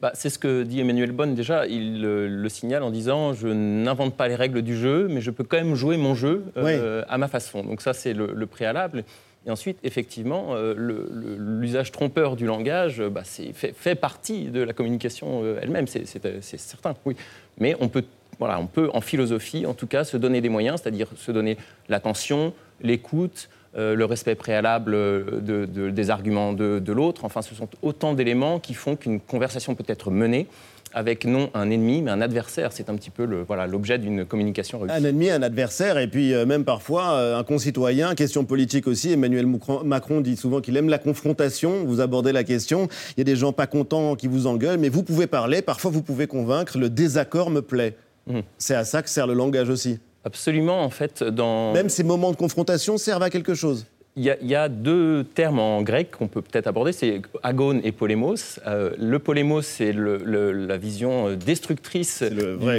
Bah, 0.02 0.12
c'est 0.14 0.30
ce 0.30 0.38
que 0.38 0.64
dit 0.64 0.82
Emmanuel 0.82 1.14
Bonne 1.14 1.34
déjà. 1.34 1.66
Il 1.66 2.02
le 2.02 2.50
signale 2.50 2.84
en 2.84 2.92
disant 2.92 3.34
Je 3.34 3.48
n'invente 3.48 4.16
pas 4.16 4.28
les 4.28 4.36
règles 4.36 4.62
du 4.62 4.76
jeu, 4.76 5.08
mais 5.10 5.22
je 5.22 5.32
peux 5.32 5.46
quand 5.46 5.56
même 5.56 5.76
jouer 5.76 5.96
mon 5.96 6.14
jeu 6.14 6.44
euh, 6.58 7.04
à 7.08 7.18
ma 7.18 7.30
façon. 7.30 7.64
Donc, 7.64 7.82
ça, 7.82 7.94
c'est 7.94 8.14
le, 8.14 8.46
préalable. 8.46 9.06
Et 9.46 9.52
ensuite, 9.52 9.78
effectivement, 9.84 10.56
l'usage 10.76 11.92
trompeur 11.92 12.36
du 12.36 12.48
langage 12.48 13.00
bah, 13.00 13.22
fait, 13.24 13.96
partie 13.96 14.46
de 14.46 14.62
la 14.62 14.74
communication 14.74 15.44
elle-même, 15.62 15.86
c'est 15.86 16.42
certain, 16.42 16.96
oui. 17.06 17.16
Mais 17.60 17.76
on 17.80 17.88
peut 17.88 18.04
voilà, 18.40 18.60
on 18.60 18.68
peut, 18.68 18.90
en 18.94 19.02
philosophie, 19.02 19.66
en 19.66 19.74
tout 19.74 19.88
cas, 19.88 20.04
se 20.04 20.18
donner 20.18 20.42
des 20.42 20.50
moyens, 20.50 20.82
c'est-à-dire 20.82 21.08
se 21.16 21.32
donner 21.32 21.58
l'attention, 21.90 22.54
l'écoute, 22.82 23.50
euh, 23.78 23.96
le 23.96 24.06
respect 24.06 24.36
préalable 24.36 24.92
de, 24.94 25.66
des 25.90 26.10
arguments 26.10 26.54
de, 26.54 26.92
l'autre. 26.92 27.26
Enfin, 27.26 27.42
ce 27.42 27.56
sont 27.56 27.70
autant 27.82 28.14
d'éléments 28.14 28.60
qui 28.60 28.74
font 28.74 28.96
qu'une 28.96 29.20
conversation 29.20 29.76
peut 29.76 29.86
être 29.88 30.12
menée 30.12 30.48
avec 30.96 31.26
non 31.26 31.52
un 31.54 31.70
ennemi, 31.70 32.02
mais 32.02 32.10
un 32.10 32.22
adversaire. 32.22 32.72
C'est 32.72 32.90
un 32.90 32.96
petit 32.96 33.12
peu 33.12 33.26
le, 33.26 33.44
voilà, 33.44 33.68
l'objet 33.68 34.00
d'une 34.00 34.26
communication 34.26 34.80
réussie. 34.80 34.96
Un 34.96 35.04
ennemi, 35.04 35.30
un 35.30 35.44
adversaire, 35.44 35.98
et 35.98 36.08
puis 36.08 36.34
euh, 36.34 36.46
même 36.46 36.64
parfois 36.64 37.12
euh, 37.12 37.38
un 37.38 37.44
concitoyen. 37.44 38.16
Question 38.16 38.46
politique 38.46 38.88
aussi. 38.88 39.12
Emmanuel 39.12 39.46
Macron 39.84 40.22
dit 40.22 40.38
souvent 40.38 40.62
qu'il 40.62 40.78
aime 40.78 40.90
la 40.90 40.98
confrontation. 40.98 41.84
Vous 41.86 42.00
abordez 42.00 42.32
la 42.32 42.46
question. 42.46 42.88
Il 43.16 43.20
y 43.20 43.22
a 43.22 43.26
des 43.26 43.36
gens 43.36 43.52
pas 43.52 43.68
contents 43.68 44.16
qui 44.16 44.28
vous 44.28 44.48
engueulent, 44.48 44.80
mais 44.80 44.90
vous 44.90 45.04
pouvez 45.04 45.28
parler. 45.28 45.62
Parfois, 45.62 45.92
vous 45.92 46.02
pouvez 46.02 46.28
convaincre. 46.28 46.78
Le 46.78 46.90
désaccord 46.90 47.50
me 47.50 47.62
plaît. 47.62 47.98
Mmh. 48.28 48.40
C'est 48.58 48.76
à 48.76 48.86
ça 48.86 49.04
que 49.04 49.10
sert 49.10 49.28
le 49.28 49.34
langage 49.34 49.70
aussi. 49.70 50.00
Absolument, 50.24 50.82
en 50.82 50.90
fait, 50.90 51.24
dans... 51.24 51.74
Même 51.74 51.90
ces 51.90 52.04
moments 52.04 52.32
de 52.32 52.38
confrontation 52.38 52.98
servent 52.98 53.22
à 53.22 53.30
quelque 53.30 53.54
chose. 53.54 53.86
Il 54.18 54.24
y, 54.24 54.56
a, 54.56 54.70
deux 54.70 55.26
termes 55.26 55.60
en 55.60 55.82
grec 55.82 56.12
qu'on 56.12 56.30
peut 56.30 56.42
peut-être 56.42 56.68
aborder, 56.68 56.94
c'est 56.94 57.22
agone 57.44 57.82
et 57.84 57.92
polémos. 57.92 58.62
Euh, 58.66 58.92
le 58.98 59.20
polémos, 59.20 59.68
c'est 59.68 59.92
la 59.92 60.78
vision 60.78 61.28
euh, 61.28 61.36
destructrice 61.36 62.24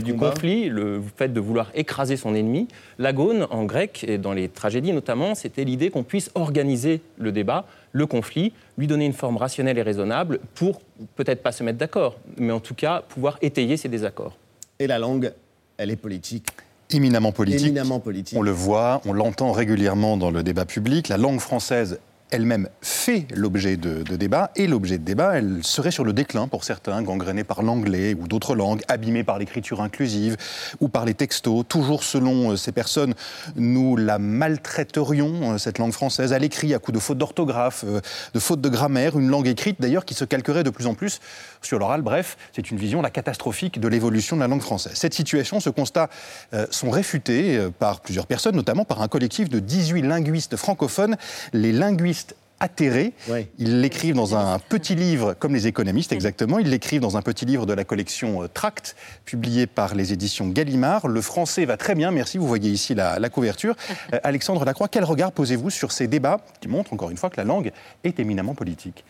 du, 0.02 0.14
conflit, 0.14 0.70
le 0.70 1.02
fait 1.18 1.30
de 1.30 1.38
vouloir 1.38 1.70
écraser 1.74 2.16
son 2.16 2.34
ennemi. 2.34 2.68
L'agone, 2.98 3.46
en 3.50 3.66
grec, 3.66 4.02
et 4.08 4.16
dans 4.16 4.32
les 4.32 4.48
tragédies 4.48 4.94
notamment, 4.94 5.34
c'était 5.34 5.64
l'idée 5.64 5.90
qu'on 5.90 6.04
puisse 6.04 6.30
organiser 6.34 7.02
le 7.18 7.32
débat, 7.32 7.66
le 7.92 8.06
conflit, 8.06 8.54
lui 8.78 8.86
donner 8.86 9.04
une 9.04 9.12
forme 9.12 9.36
rationnelle 9.36 9.76
et 9.76 9.82
raisonnable 9.82 10.40
pour 10.54 10.80
peut-être 11.16 11.42
pas 11.42 11.52
se 11.52 11.62
mettre 11.62 11.76
d'accord, 11.76 12.16
mais 12.38 12.52
en 12.52 12.60
tout 12.60 12.74
cas 12.74 13.02
pouvoir 13.06 13.36
étayer 13.42 13.76
ses 13.76 13.90
désaccords. 13.90 14.38
Et 14.78 14.86
la 14.86 14.98
langue, 14.98 15.34
elle 15.76 15.90
est 15.90 15.96
politique. 15.96 16.46
Éminemment 16.90 17.32
politique. 17.32 17.62
Éminemment 17.62 18.00
politique. 18.00 18.38
On 18.38 18.42
le 18.42 18.50
voit, 18.50 19.00
on 19.06 19.12
l'entend 19.12 19.52
régulièrement 19.52 20.16
dans 20.16 20.30
le 20.30 20.42
débat 20.42 20.64
public. 20.64 21.08
La 21.08 21.16
langue 21.16 21.40
française 21.40 21.98
elle-même 22.30 22.68
fait 22.82 23.26
l'objet 23.34 23.76
de, 23.76 24.02
débats, 24.16 24.50
et 24.56 24.66
l'objet 24.66 24.98
de 24.98 25.04
débat, 25.04 25.34
elle 25.34 25.60
serait 25.62 25.90
sur 25.90 26.04
le 26.04 26.12
déclin 26.12 26.48
pour 26.48 26.64
certains, 26.64 27.02
gangrénée 27.02 27.44
par 27.44 27.62
l'anglais 27.62 28.16
ou 28.18 28.26
d'autres 28.26 28.54
langues, 28.54 28.82
abîmée 28.88 29.22
par 29.22 29.38
l'écriture 29.38 29.80
inclusive 29.80 30.36
ou 30.80 30.88
par 30.88 31.04
les 31.04 31.14
textos. 31.14 31.64
Toujours 31.68 32.02
selon 32.02 32.52
euh, 32.52 32.56
ces 32.56 32.72
personnes, 32.72 33.14
nous 33.54 33.96
la 33.96 34.18
maltraiterions, 34.18 35.52
euh, 35.52 35.58
cette 35.58 35.78
langue 35.78 35.92
française, 35.92 36.32
à 36.32 36.38
l'écrit, 36.38 36.74
à 36.74 36.78
coup 36.78 36.92
de 36.92 36.98
fautes 36.98 37.18
d'orthographe, 37.18 37.84
euh, 37.86 38.00
de 38.34 38.40
fautes 38.40 38.60
de 38.60 38.68
grammaire, 38.68 39.18
une 39.18 39.28
langue 39.28 39.46
écrite 39.46 39.80
d'ailleurs 39.80 40.04
qui 40.04 40.14
se 40.14 40.24
calquerait 40.24 40.64
de 40.64 40.70
plus 40.70 40.86
en 40.86 40.94
plus 40.94 41.20
sur 41.62 41.78
l'oral. 41.78 42.02
Bref, 42.02 42.36
c'est 42.54 42.70
une 42.70 42.78
vision 42.78 43.02
la 43.02 43.10
catastrophique 43.10 43.78
de 43.80 43.88
l'évolution 43.88 44.36
de 44.36 44.40
la 44.40 44.48
langue 44.48 44.62
française. 44.62 44.92
Cette 44.94 45.14
situation, 45.14 45.60
ce 45.60 45.70
constat 45.70 46.08
sont 46.70 46.90
réfutés 46.90 47.68
par 47.78 48.00
plusieurs 48.00 48.26
personnes, 48.26 48.56
notamment 48.56 48.84
par 48.84 49.02
un 49.02 49.08
collectif 49.08 49.48
de 49.48 49.58
18 49.58 50.02
linguistes 50.02 50.56
francophones, 50.56 51.16
les 51.52 51.72
linguistes 51.72 52.16
atterré. 52.60 53.12
Ils 53.58 53.80
l'écrivent 53.80 54.14
dans 54.14 54.34
un 54.34 54.58
petit 54.58 54.94
livre, 54.94 55.34
comme 55.34 55.54
les 55.54 55.66
économistes 55.66 56.12
exactement, 56.12 56.58
ils 56.58 56.70
l'écrivent 56.70 57.00
dans 57.00 57.16
un 57.16 57.22
petit 57.22 57.44
livre 57.44 57.66
de 57.66 57.72
la 57.72 57.84
collection 57.84 58.42
euh, 58.42 58.48
Tract, 58.48 58.96
publié 59.24 59.66
par 59.66 59.94
les 59.94 60.12
éditions 60.12 60.48
Gallimard. 60.48 61.08
Le 61.08 61.20
français 61.20 61.64
va 61.64 61.76
très 61.76 61.94
bien, 61.94 62.10
merci, 62.10 62.38
vous 62.38 62.46
voyez 62.46 62.70
ici 62.70 62.94
la, 62.94 63.18
la 63.18 63.28
couverture. 63.28 63.74
Euh, 64.12 64.20
Alexandre 64.22 64.64
Lacroix, 64.64 64.88
quel 64.88 65.04
regard 65.04 65.32
posez-vous 65.32 65.70
sur 65.70 65.90
ces 65.90 66.06
débats 66.06 66.40
qui 66.60 66.68
montrent 66.68 66.92
encore 66.92 67.10
une 67.10 67.16
fois 67.16 67.28
que 67.28 67.38
la 67.38 67.44
langue 67.44 67.72
est 68.04 68.20
éminemment 68.20 68.54
politique? 68.54 69.04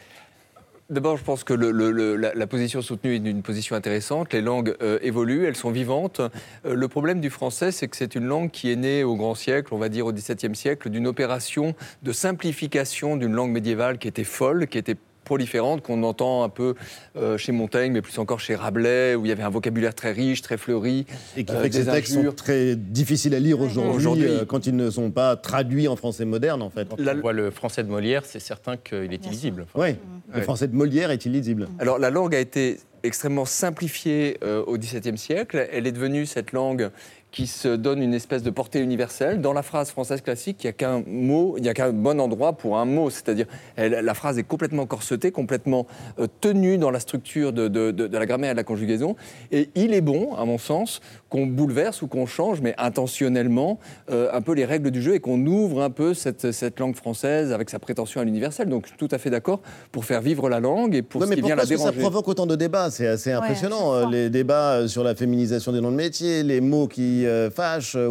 D'abord, 0.88 1.16
je 1.16 1.25
pense 1.25 1.43
que 1.43 1.52
la, 1.52 2.47
position 2.47 2.81
soutenue 2.81 3.14
est 3.14 3.16
une 3.16 3.43
position 3.43 3.75
intéressante. 3.75 4.33
Les 4.33 4.40
langues 4.40 4.76
euh, 4.83 5.00
évoluent, 5.02 5.45
elles 5.45 5.57
sont 5.57 5.73
vivantes. 5.73 6.21
Euh, 6.64 6.75
le 6.75 6.87
problème 6.87 7.21
du 7.21 7.28
français, 7.28 7.73
c'est 7.73 7.88
que 7.88 7.97
c'est 7.97 8.14
une 8.14 8.26
langue 8.26 8.52
qui 8.52 8.71
est 8.71 8.76
née 8.76 9.02
au 9.02 9.16
grand 9.16 9.35
siècle, 9.35 9.75
on 9.75 9.78
va 9.78 9.88
dire 9.88 10.07
au 10.07 10.12
XVIIe 10.12 10.55
siècle, 10.55 10.88
d'une 10.88 11.09
opération 11.09 11.75
de 12.05 12.12
simplification 12.12 13.16
d'une 13.16 13.33
langue 13.33 13.50
médiévale 13.50 13.99
qui 13.99 14.07
était 14.07 14.23
folle, 14.23 14.69
qui 14.69 14.78
était 14.78 14.97
proliférante 15.26 15.83
qu'on 15.83 16.02
entend 16.04 16.45
un 16.45 16.49
peu 16.49 16.75
euh, 17.16 17.37
chez 17.37 17.52
Montaigne, 17.52 17.92
mais 17.92 18.00
plus 18.00 18.18
encore 18.18 18.40
chez 18.40 18.54
Rabelais, 18.54 19.14
où 19.14 19.26
il 19.26 19.28
y 19.28 19.33
avait 19.33 19.42
un 19.42 19.50
vocabulaire 19.50 19.95
très 19.95 20.12
riche, 20.12 20.40
très 20.40 20.56
fleuri. 20.56 21.04
Et 21.37 21.45
qui 21.45 21.52
euh, 21.52 21.61
fait 21.61 21.68
que 21.68 21.75
ces 21.75 21.85
textes 21.85 22.14
sont 22.14 22.33
très 22.33 22.76
difficiles 22.76 23.35
à 23.35 23.40
lire 23.40 23.61
aujourd'hui 23.61 24.25
euh, 24.25 24.45
quand 24.47 24.66
ils 24.66 24.76
ne 24.76 24.88
sont 24.88 25.11
pas 25.11 25.37
traduits 25.37 25.88
en 25.88 25.97
français 25.97 26.25
moderne, 26.25 26.62
en 26.62 26.71
fait. 26.71 26.88
Quand 26.88 26.97
on 26.99 27.21
voit 27.21 27.35
le 27.35 27.50
français 27.50 27.83
de 27.83 27.90
Molière, 27.90 28.25
c'est 28.25 28.40
certain 28.40 28.78
qu'il 28.78 29.12
est 29.12 29.26
illisible. 29.26 29.66
oui, 29.75 29.97
le 30.35 30.40
français 30.40 30.68
de 30.68 30.75
Molière 30.75 31.11
est 31.11 31.26
illisible. 31.26 31.68
Alors 31.78 31.99
la 31.99 32.11
langue 32.11 32.35
a 32.35 32.40
été 32.40 32.78
extrêmement 33.02 33.45
simplifiée 33.45 34.38
au 34.66 34.78
XVIIe 34.78 35.18
siècle. 35.18 35.68
Elle 35.73 35.87
est 35.87 35.92
devenue 35.92 36.26
cette 36.26 36.52
langue 36.52 36.90
qui 37.37 37.47
se 37.47 37.69
donne 37.69 38.02
une 38.02 38.14
espèce 38.14 38.43
de 38.43 38.49
portée 38.49 38.81
universelle. 38.81 39.43
Dans 39.43 39.52
la 39.52 39.62
phrase 39.62 39.90
française 39.90 40.23
classique, 40.23 40.64
il 40.64 40.69
n'y 40.69 40.71
a 40.71 40.73
qu'un 40.73 41.02
mot, 41.07 41.57
il 41.59 41.62
n'y 41.64 41.69
a 41.69 41.75
qu'un 41.75 41.93
bon 41.93 42.19
endroit 42.19 42.55
pour 42.55 42.78
un 42.78 42.87
mot, 42.87 43.11
c'est-à-dire 43.11 43.45
la 43.76 44.14
phrase 44.14 44.38
est 44.38 44.43
complètement 44.43 44.87
corsetée, 44.87 45.33
complètement 45.33 45.87
euh, 46.19 46.28
tenue 46.40 46.78
dans 46.78 46.90
la 46.90 46.99
structure 46.99 47.52
de, 47.52 47.69
de, 47.69 48.16
la 48.16 48.25
grammaire 48.25 48.52
et 48.52 48.55
de 48.55 48.57
la 48.57 48.64
conjugaison. 48.64 49.16
Et 49.52 49.69
il 49.75 49.93
est 49.93 50.00
bon, 50.00 50.35
à 50.35 50.47
mon 50.47 50.57
sens, 50.57 51.02
qu'on 51.28 51.47
bouleverse 51.47 52.02
ou 52.02 52.06
qu'on 52.06 52.26
change, 52.26 52.61
mais 52.61 52.75
intentionnellement, 52.78 53.78
euh, 54.11 54.28
un 54.33 54.40
peu 54.40 54.52
les 54.52 54.64
règles 54.64 54.90
du 54.90 55.02
jeu 55.02 55.14
et 55.14 55.21
qu'on 55.21 55.45
ouvre 55.47 55.83
un 55.83 55.90
peu 55.90 56.14
cette, 56.14 56.52
cette, 56.52 56.78
langue 56.78 56.95
française 56.95 57.52
avec 57.52 57.71
sa 57.71 57.78
prétention 57.78 58.21
à 58.21 58.25
l'universel. 58.25 58.68
Donc, 58.68 58.85
je 58.85 58.90
suis 58.90 58.99
tout 58.99 59.09
à 59.11 59.18
fait 59.18 59.30
d'accord 59.30 59.61
pour 59.90 60.04
faire 60.04 60.21
vivre 60.21 60.49
la 60.49 60.61
langue 60.61 60.95
et 60.95 61.02
pour 61.02 61.25
ce 61.25 61.33
qui 61.33 61.40
vient 61.40 61.56
la 61.56 61.66
déranger. 61.66 61.92
ça 61.92 62.00
provoque 62.00 62.28
autant 62.28 62.47
de 62.47 62.56
débats 62.56 62.90
C'est 62.90 63.06
assez 63.06 63.33
impressionnant. 63.33 63.95
Euh, 63.95 64.06
les 64.11 64.30
débats 64.30 64.87
sur 64.88 65.02
la 65.02 65.14
féminisation 65.14 65.73
des 65.73 65.80
noms 65.80 65.90
de 65.90 65.97
métiers, 65.97 66.42
les 66.42 66.61
mots 66.61 66.88
qui 66.88 67.26
euh, 67.26 67.50
fâche, 67.50 67.97
euh, 67.97 68.09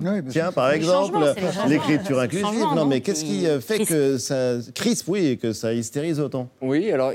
woke. 0.00 0.28
Tiens, 0.28 0.52
par 0.52 0.72
exemple, 0.72 1.18
l'écriture 1.68 2.20
inclusive. 2.20 2.66
Non, 2.74 2.86
mais 2.86 3.00
qu'est-ce 3.00 3.24
qui 3.24 3.46
euh, 3.46 3.60
fait 3.60 3.84
que 3.84 4.18
ça 4.18 4.56
crispe, 4.74 5.08
oui, 5.08 5.26
et 5.26 5.36
que 5.36 5.52
ça 5.52 5.72
hystérise 5.72 6.20
autant 6.20 6.48
Oui, 6.60 6.90
alors 6.90 7.12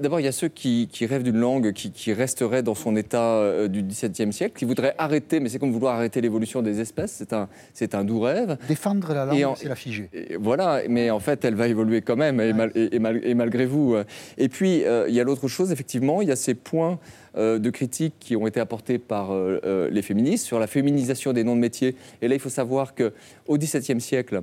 d'abord, 0.00 0.20
il 0.20 0.24
y 0.24 0.28
a 0.28 0.32
ceux 0.32 0.48
qui, 0.48 0.88
rêvent 1.02 1.22
d'une 1.22 1.38
langue 1.38 1.72
qui, 1.72 2.12
resterait 2.12 2.62
dans 2.62 2.74
son 2.74 2.96
état 2.96 3.68
du 3.68 3.82
XVIIe 3.82 4.32
siècle, 4.32 4.58
qui 4.58 4.64
voudraient 4.64 4.94
arrêter, 4.98 5.40
mais 5.40 5.48
c'est 5.48 5.58
comme 5.58 5.72
vouloir 5.72 5.96
arrêter 5.96 6.20
l'évolution 6.20 6.62
des 6.62 6.80
espèces, 6.80 7.12
c'est 7.12 7.32
un, 7.32 7.48
c'est 7.74 7.94
un 7.94 8.04
doux 8.04 8.20
rêve. 8.20 8.56
Défendre 8.68 9.12
la 9.12 9.26
langue, 9.26 9.56
c'est 9.56 9.68
la 9.68 9.74
figer. 9.74 10.08
voilà, 10.40 10.82
mais 10.88 11.10
en 11.10 11.20
fait, 11.20 11.44
elle 11.44 11.54
va 11.54 11.68
évoluer 11.68 12.00
quand 12.00 12.16
même, 12.16 12.40
et, 12.40 12.54
et, 12.74 13.34
malgré 13.34 13.66
vous. 13.66 13.96
Et 14.38 14.48
puis, 14.48 14.82
il 15.08 15.14
y 15.14 15.20
a 15.20 15.24
l'autre 15.24 15.48
chose, 15.48 15.72
effectivement, 15.72 16.22
il 16.22 16.28
y 16.28 16.32
a 16.32 16.36
ces 16.36 16.54
points 16.54 16.98
euh, 17.38 17.58
de 17.58 17.68
critiques 17.68 18.14
qui 18.18 18.34
ont 18.34 18.46
été 18.46 18.60
apportées 18.60 18.98
par 18.98 19.30
euh, 19.30 19.60
euh, 19.64 19.90
les 19.90 20.00
féministes 20.00 20.46
sur 20.46 20.58
la 20.58 20.66
féminisation 20.66 21.34
des 21.34 21.44
noms 21.44 21.54
de 21.54 21.60
métiers. 21.60 21.94
Et 22.22 22.28
là, 22.28 22.34
il 22.34 22.40
faut 22.40 22.48
savoir 22.48 22.94
qu'au 22.94 23.58
XVIIe 23.58 24.00
siècle, 24.00 24.40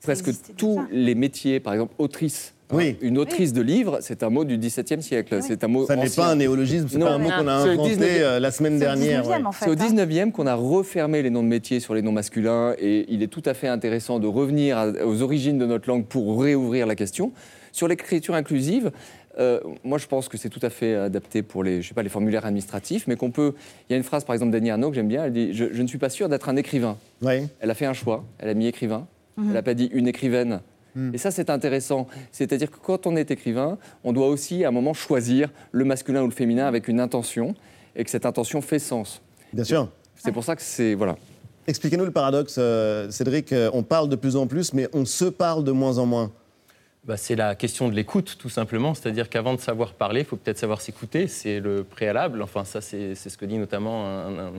presque 0.00 0.30
tous 0.56 0.80
les 0.90 1.14
métiers, 1.14 1.60
par 1.60 1.74
exemple 1.74 1.92
autrice, 1.98 2.54
hein, 2.70 2.76
oui. 2.76 2.96
Une 3.02 3.18
autrice 3.18 3.52
de 3.52 3.60
livres, 3.60 3.98
c'est 4.00 4.22
un 4.22 4.30
mot 4.30 4.44
du 4.44 4.56
XVIIe 4.56 5.02
siècle. 5.02 5.40
C'est 5.42 5.62
un 5.62 5.68
mot. 5.68 5.84
Ça 5.84 5.94
n'est 5.94 6.08
pas 6.08 6.28
un 6.28 6.36
néologisme, 6.36 6.88
c'est 6.90 6.98
pas 6.98 7.12
un 7.12 7.18
mot 7.18 7.28
qu'on 7.28 7.48
a 7.48 7.52
inventé 7.52 8.20
la 8.40 8.50
semaine 8.50 8.78
dernière. 8.78 9.24
C'est 9.60 9.68
au 9.68 9.76
19e 9.76 10.32
qu'on 10.32 10.46
a 10.46 10.54
refermé 10.54 11.20
les 11.22 11.28
noms 11.28 11.42
de 11.42 11.48
métiers 11.48 11.80
sur 11.80 11.92
les 11.94 12.00
noms 12.00 12.12
masculins, 12.12 12.74
et 12.78 13.04
il 13.12 13.22
est 13.22 13.28
tout 13.28 13.42
à 13.44 13.52
fait 13.52 13.68
intéressant 13.68 14.20
de 14.20 14.26
revenir 14.26 14.94
aux 15.04 15.20
origines 15.20 15.58
de 15.58 15.66
notre 15.66 15.86
langue 15.86 16.06
pour 16.06 16.40
réouvrir 16.40 16.86
la 16.86 16.94
question. 16.94 17.32
Sur 17.72 17.88
l'écriture 17.88 18.34
inclusive, 18.34 18.90
euh, 19.38 19.60
moi, 19.84 19.98
je 19.98 20.06
pense 20.06 20.28
que 20.28 20.36
c'est 20.36 20.48
tout 20.48 20.60
à 20.62 20.70
fait 20.70 20.94
adapté 20.94 21.42
pour 21.42 21.64
les, 21.64 21.82
je 21.82 21.88
sais 21.88 21.94
pas, 21.94 22.02
les 22.02 22.08
formulaires 22.08 22.44
administratifs, 22.44 23.06
mais 23.06 23.16
qu'on 23.16 23.30
peut. 23.30 23.54
Il 23.88 23.92
y 23.92 23.94
a 23.94 23.96
une 23.96 24.02
phrase, 24.02 24.24
par 24.24 24.34
exemple, 24.34 24.52
d'Annie 24.52 24.70
Arnaud 24.70 24.90
que 24.90 24.94
j'aime 24.94 25.08
bien. 25.08 25.24
Elle 25.24 25.32
dit 25.32 25.54
je, 25.54 25.64
ne 25.64 25.86
suis 25.86 25.98
pas 25.98 26.10
sûre 26.10 26.28
d'être 26.28 26.48
un 26.48 26.56
écrivain. 26.56 26.96
Elle 27.24 27.70
a 27.70 27.74
fait 27.74 27.86
un 27.86 27.92
choix. 27.92 28.24
Elle 28.38 28.48
a 28.48 28.54
mis 28.54 28.66
écrivain. 28.66 29.06
Mhm. 29.36 29.46
Elle 29.48 29.54
n'a 29.54 29.62
pas 29.62 29.74
dit 29.74 29.90
une 29.92 30.06
écrivaine. 30.06 30.60
Mhm. 30.94 31.14
Et 31.14 31.18
ça, 31.18 31.30
c'est 31.30 31.50
intéressant. 31.50 32.06
C'est-à-dire 32.30 32.70
que 32.70 32.78
quand 32.78 33.06
on 33.06 33.16
est 33.16 33.30
écrivain, 33.30 33.78
on 34.04 34.12
doit 34.12 34.28
aussi, 34.28 34.64
à 34.64 34.68
un 34.68 34.72
moment, 34.72 34.92
choisir 34.92 35.50
le 35.70 35.84
masculin 35.84 36.22
ou 36.22 36.26
le 36.26 36.32
féminin 36.32 36.66
avec 36.66 36.88
une 36.88 37.00
intention, 37.00 37.54
et 37.96 38.04
que 38.04 38.10
cette 38.10 38.26
intention 38.26 38.60
fait 38.60 38.78
sens. 38.78 39.22
Bien 39.52 39.64
sûr. 39.64 39.88
C'est 40.16 40.32
pour 40.32 40.44
ça 40.44 40.56
que 40.56 40.62
c'est 40.62 40.94
voilà. 40.94 41.16
Expliquez-nous 41.66 42.04
le 42.04 42.10
paradoxe, 42.10 42.56
euh, 42.58 43.10
Cédric. 43.10 43.52
Euh, 43.52 43.70
on 43.72 43.82
parle 43.82 44.08
de 44.08 44.16
plus 44.16 44.36
en 44.36 44.46
plus, 44.46 44.72
mais 44.72 44.88
on 44.92 45.04
se 45.04 45.24
parle 45.24 45.62
de 45.62 45.72
moins 45.72 45.98
en 45.98 46.06
moins. 46.06 46.32
Bah, 47.04 47.16
c'est 47.16 47.34
la 47.34 47.56
question 47.56 47.88
de 47.88 47.94
l'écoute, 47.94 48.36
tout 48.38 48.48
simplement. 48.48 48.94
C'est-à-dire 48.94 49.28
qu'avant 49.28 49.54
de 49.54 49.60
savoir 49.60 49.92
parler, 49.94 50.20
il 50.20 50.26
faut 50.26 50.36
peut-être 50.36 50.58
savoir 50.58 50.80
s'écouter. 50.80 51.26
C'est 51.26 51.58
le 51.58 51.82
préalable. 51.82 52.42
Enfin, 52.42 52.64
ça, 52.64 52.80
c'est 52.80 53.16
ce 53.16 53.36
que 53.36 53.44
dit 53.44 53.58
notamment 53.58 54.06
un, 54.06 54.52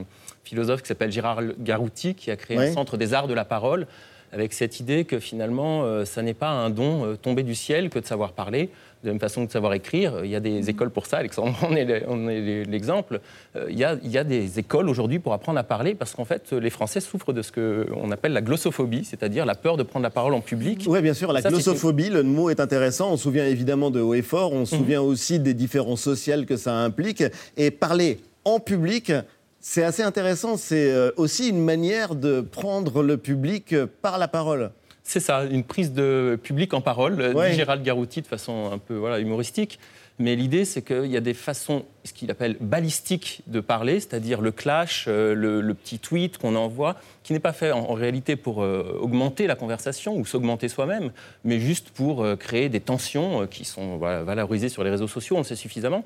philosophe 0.44 0.82
qui 0.82 0.88
s'appelle 0.88 1.10
Gérard 1.10 1.40
Garouti, 1.58 2.14
qui 2.14 2.30
a 2.30 2.36
créé 2.36 2.58
un 2.58 2.72
centre 2.72 2.98
des 2.98 3.14
arts 3.14 3.28
de 3.28 3.34
la 3.34 3.46
parole, 3.46 3.86
avec 4.30 4.52
cette 4.52 4.78
idée 4.78 5.06
que 5.06 5.18
finalement, 5.20 5.84
euh, 5.84 6.04
ça 6.04 6.20
n'est 6.20 6.34
pas 6.34 6.50
un 6.50 6.68
don 6.68 7.06
euh, 7.06 7.16
tombé 7.16 7.44
du 7.44 7.54
ciel 7.54 7.88
que 7.88 7.98
de 7.98 8.04
savoir 8.04 8.32
parler 8.32 8.68
de 9.04 9.08
la 9.08 9.12
même 9.12 9.20
façon 9.20 9.42
que 9.42 9.48
de 9.48 9.52
savoir 9.52 9.74
écrire. 9.74 10.24
Il 10.24 10.30
y 10.30 10.36
a 10.36 10.40
des 10.40 10.70
écoles 10.70 10.90
pour 10.90 11.06
ça, 11.06 11.18
Alexandre 11.18 11.54
on 11.62 12.28
est 12.28 12.64
l'exemple. 12.64 13.20
Euh, 13.56 13.66
il, 13.68 13.78
y 13.78 13.84
a, 13.84 13.96
il 14.02 14.10
y 14.10 14.18
a 14.18 14.24
des 14.24 14.58
écoles 14.58 14.88
aujourd'hui 14.88 15.18
pour 15.18 15.32
apprendre 15.32 15.58
à 15.58 15.62
parler 15.62 15.94
parce 15.94 16.14
qu'en 16.14 16.24
fait, 16.24 16.52
les 16.52 16.70
Français 16.70 17.00
souffrent 17.00 17.32
de 17.32 17.42
ce 17.42 17.52
qu'on 17.52 18.10
appelle 18.10 18.32
la 18.32 18.40
glossophobie, 18.40 19.04
c'est-à-dire 19.04 19.46
la 19.46 19.54
peur 19.54 19.76
de 19.76 19.82
prendre 19.82 20.02
la 20.02 20.10
parole 20.10 20.34
en 20.34 20.40
public. 20.40 20.84
Oui, 20.86 21.00
bien 21.02 21.14
sûr, 21.14 21.32
la 21.32 21.42
glossophobie, 21.42 22.08
le 22.08 22.22
mot 22.22 22.50
est 22.50 22.60
intéressant. 22.60 23.12
On 23.12 23.16
se 23.16 23.24
souvient 23.24 23.46
évidemment 23.46 23.90
de 23.90 24.00
haut 24.00 24.14
et 24.14 24.22
fort, 24.22 24.52
on 24.52 24.64
se 24.64 24.74
mhm. 24.74 24.80
souvient 24.80 25.02
aussi 25.02 25.38
des 25.38 25.54
différences 25.54 26.02
sociales 26.02 26.46
que 26.46 26.56
ça 26.56 26.74
implique. 26.74 27.22
Et 27.56 27.70
parler 27.70 28.20
en 28.44 28.60
public, 28.60 29.12
c'est 29.60 29.84
assez 29.84 30.02
intéressant. 30.02 30.56
C'est 30.56 30.90
euh, 30.90 31.10
aussi 31.16 31.48
une 31.48 31.62
manière 31.62 32.14
de 32.14 32.40
prendre 32.40 33.02
le 33.02 33.16
public 33.16 33.74
par 34.02 34.18
la 34.18 34.28
parole. 34.28 34.70
C'est 35.06 35.20
ça, 35.20 35.44
une 35.44 35.64
prise 35.64 35.92
de 35.92 36.38
public 36.42 36.72
en 36.72 36.80
parole, 36.80 37.20
euh, 37.20 37.50
dit 37.50 37.56
Gérald 37.56 37.82
Garouti 37.82 38.22
de 38.22 38.26
façon 38.26 38.70
un 38.72 38.78
peu 38.78 38.94
voilà, 38.94 39.18
humoristique. 39.18 39.78
Mais 40.18 40.34
l'idée, 40.34 40.64
c'est 40.64 40.80
qu'il 40.80 41.06
y 41.06 41.16
a 41.16 41.20
des 41.20 41.34
façons, 41.34 41.84
ce 42.04 42.12
qu'il 42.14 42.30
appelle 42.30 42.56
balistiques 42.60 43.42
de 43.46 43.60
parler, 43.60 44.00
c'est-à-dire 44.00 44.40
le 44.40 44.50
clash, 44.50 45.04
euh, 45.08 45.34
le, 45.34 45.74
petit 45.74 45.98
tweet 45.98 46.38
qu'on 46.38 46.54
envoie, 46.56 46.96
qui 47.22 47.34
n'est 47.34 47.40
pas 47.40 47.52
fait 47.52 47.70
en, 47.70 47.92
réalité 47.92 48.36
pour 48.36 48.62
euh, 48.62 48.98
augmenter 48.98 49.46
la 49.46 49.56
conversation 49.56 50.16
ou 50.16 50.24
s'augmenter 50.24 50.68
soi-même, 50.68 51.12
mais 51.44 51.60
juste 51.60 51.90
pour 51.90 52.26
créer 52.38 52.70
des 52.70 52.80
tensions 52.80 53.46
qui 53.46 53.64
sont 53.66 53.98
valorisées 53.98 54.70
sur 54.70 54.84
les 54.84 54.90
réseaux 54.90 55.08
sociaux, 55.08 55.36
on 55.36 55.40
le 55.40 55.44
sait 55.44 55.56
suffisamment. 55.56 56.04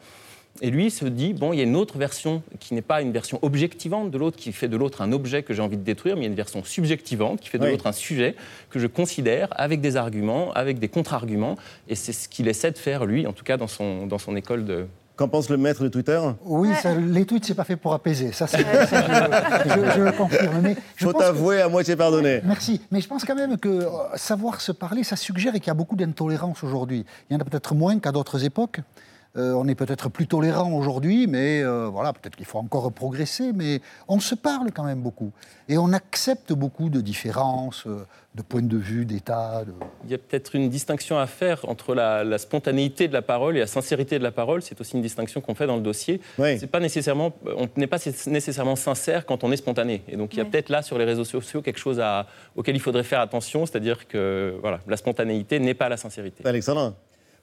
Et 0.61 0.71
lui 0.71 0.91
se 0.91 1.05
dit, 1.05 1.35
bon, 1.35 1.53
il 1.53 1.59
y 1.59 1.61
a 1.61 1.65
une 1.65 1.77
autre 1.77 1.99
version 1.99 2.43
qui 2.59 2.75
n'est 2.75 2.83
pas 2.83 3.01
une 3.01 3.13
version 3.13 3.39
objectivante 3.43 4.11
de 4.11 4.19
l'autre, 4.19 4.37
qui 4.37 4.51
fait 4.53 4.67
de 4.67 4.77
l'autre 4.77 5.03
un 5.03 5.13
objet 5.13 5.45
que 5.45 5.55
j'ai 5.55 5.63
envie 5.63 5.77
de 5.77 5.85
détruire, 5.85 6.17
mais 6.17 6.23
il 6.23 6.25
y 6.25 6.27
a 6.27 6.31
une 6.31 6.37
version 6.37 6.65
subjectivante 6.65 7.41
qui 7.41 7.49
fait 7.49 7.59
de 7.59 7.67
l'autre 7.67 7.87
un 7.87 7.93
sujet 7.93 8.35
que 8.71 8.81
je 8.81 8.89
considère 8.89 9.49
avec 9.53 9.81
des 9.81 9.97
arguments, 9.97 10.53
avec 10.55 10.81
des 10.81 10.89
contre-arguments. 10.89 11.57
Et 11.89 11.95
c'est 11.95 12.13
ce 12.13 12.29
qu'il 12.29 12.49
essaie 12.49 12.73
de 12.73 12.79
faire, 12.79 13.07
lui, 13.07 13.27
en 13.27 13.33
tout 13.33 13.45
cas 13.45 13.57
dans 13.57 13.69
son, 13.69 14.09
dans 14.09 14.19
son 14.19 14.35
école 14.35 14.65
de, 14.65 14.87
Qu'en 15.19 15.27
pense 15.27 15.51
le 15.51 15.57
maître 15.57 15.83
de 15.83 15.89
Twitter? 15.89 16.21
Oui, 16.45 16.69
les 17.09 17.27
tweets, 17.27 17.45
c'est 17.45 17.57
pas 17.57 17.65
fait 17.65 17.75
pour 17.75 17.93
apaiser. 17.93 18.31
Ça, 18.31 18.47
je, 18.47 18.57
je, 18.57 20.01
le 20.01 20.13
confirme. 20.13 20.61
Mais 20.63 20.77
Faut 20.95 21.21
avouer 21.21 21.61
à 21.61 21.69
moitié 21.69 21.97
pardonner. 21.97 22.41
Merci. 22.45 22.81
Mais 22.93 23.01
je 23.01 23.09
pense 23.09 23.25
quand 23.25 23.35
même 23.35 23.59
que 23.59 23.69
euh, 23.69 23.89
savoir 24.15 24.61
se 24.61 24.71
parler, 24.71 25.03
ça 25.03 25.17
suggère 25.17 25.53
qu'il 25.55 25.67
y 25.67 25.71
a 25.71 25.75
beaucoup 25.75 25.97
d'intolérance 25.97 26.63
aujourd'hui. 26.63 27.05
Il 27.29 27.35
y 27.35 27.37
en 27.37 27.41
a 27.41 27.45
peut-être 27.45 27.75
moins 27.75 27.99
qu'à 27.99 28.13
d'autres 28.13 28.45
époques. 28.45 28.79
Euh, 29.37 29.53
on 29.53 29.69
est 29.69 29.75
peut-être 29.75 30.09
plus 30.09 30.27
tolérant 30.27 30.73
aujourd'hui, 30.73 31.27
mais 31.27 31.63
euh, 31.63 31.89
voilà, 31.93 32.13
peut-être 32.13 32.35
qu'il 32.35 32.47
faut 32.47 32.59
encore 32.59 32.91
progresser, 32.93 33.53
mais 33.53 33.81
on 34.09 34.21
se 34.21 34.35
parle 34.35 34.73
quand 34.73 34.85
même 34.85 35.01
beaucoup. 35.01 35.33
Et 35.69 35.77
on 35.77 35.93
accepte 35.93 36.53
beaucoup 36.53 36.89
de 36.89 37.01
différences, 37.01 37.87
euh, 37.87 38.07
de 38.35 38.43
points 38.43 38.63
de 38.63 38.77
vue, 38.77 39.05
d'état. 39.05 39.65
Il 40.05 40.11
y 40.11 40.15
a 40.15 40.19
peut-être 40.19 40.57
une 40.57 40.71
distinction 40.71 41.19
à 41.19 41.27
faire 41.27 41.69
entre 41.69 41.95
la, 41.95 42.39
spontanéité 42.39 43.07
de 43.07 43.13
la 43.13 43.23
parole 43.23 43.57
et 43.57 43.61
la 43.61 43.67
sincérité 43.67 44.19
de 44.19 44.25
la 44.25 44.33
parole. 44.33 44.63
C'est 44.63 44.81
aussi 44.81 44.97
une 44.97 45.03
distinction 45.03 45.41
qu'on 45.41 45.55
fait 45.55 45.67
dans 45.67 45.77
le 45.77 45.83
dossier. 45.83 46.21
C'est 46.37 46.71
pas 46.71 46.81
nécessairement, 46.81 47.33
on 47.57 47.69
n'est 47.77 47.87
pas 47.87 47.99
nécessairement 48.27 48.77
sincère 48.77 49.27
quand 49.27 49.45
on 49.45 49.53
est 49.53 49.57
spontané. 49.57 50.03
Et 50.09 50.17
donc 50.17 50.35
il 50.35 50.39
y 50.39 50.41
a 50.41 50.45
peut-être 50.45 50.71
là 50.71 50.83
sur 50.83 50.99
les 50.99 51.05
réseaux 51.05 51.25
sociaux 51.25 51.63
quelque 51.63 51.79
chose 51.79 52.03
auquel 52.57 52.77
il 52.77 52.81
faudrait 52.81 53.03
faire 53.03 53.21
attention, 53.21 53.67
c'est-à-dire 53.67 54.09
que 54.09 54.57
voilà, 54.61 54.81
la 54.87 54.97
spontanéité 54.97 55.59
n'est 55.59 55.75
pas 55.75 55.89
la 55.89 55.97
sincérité. 55.97 56.45
Alexandre 56.47 56.95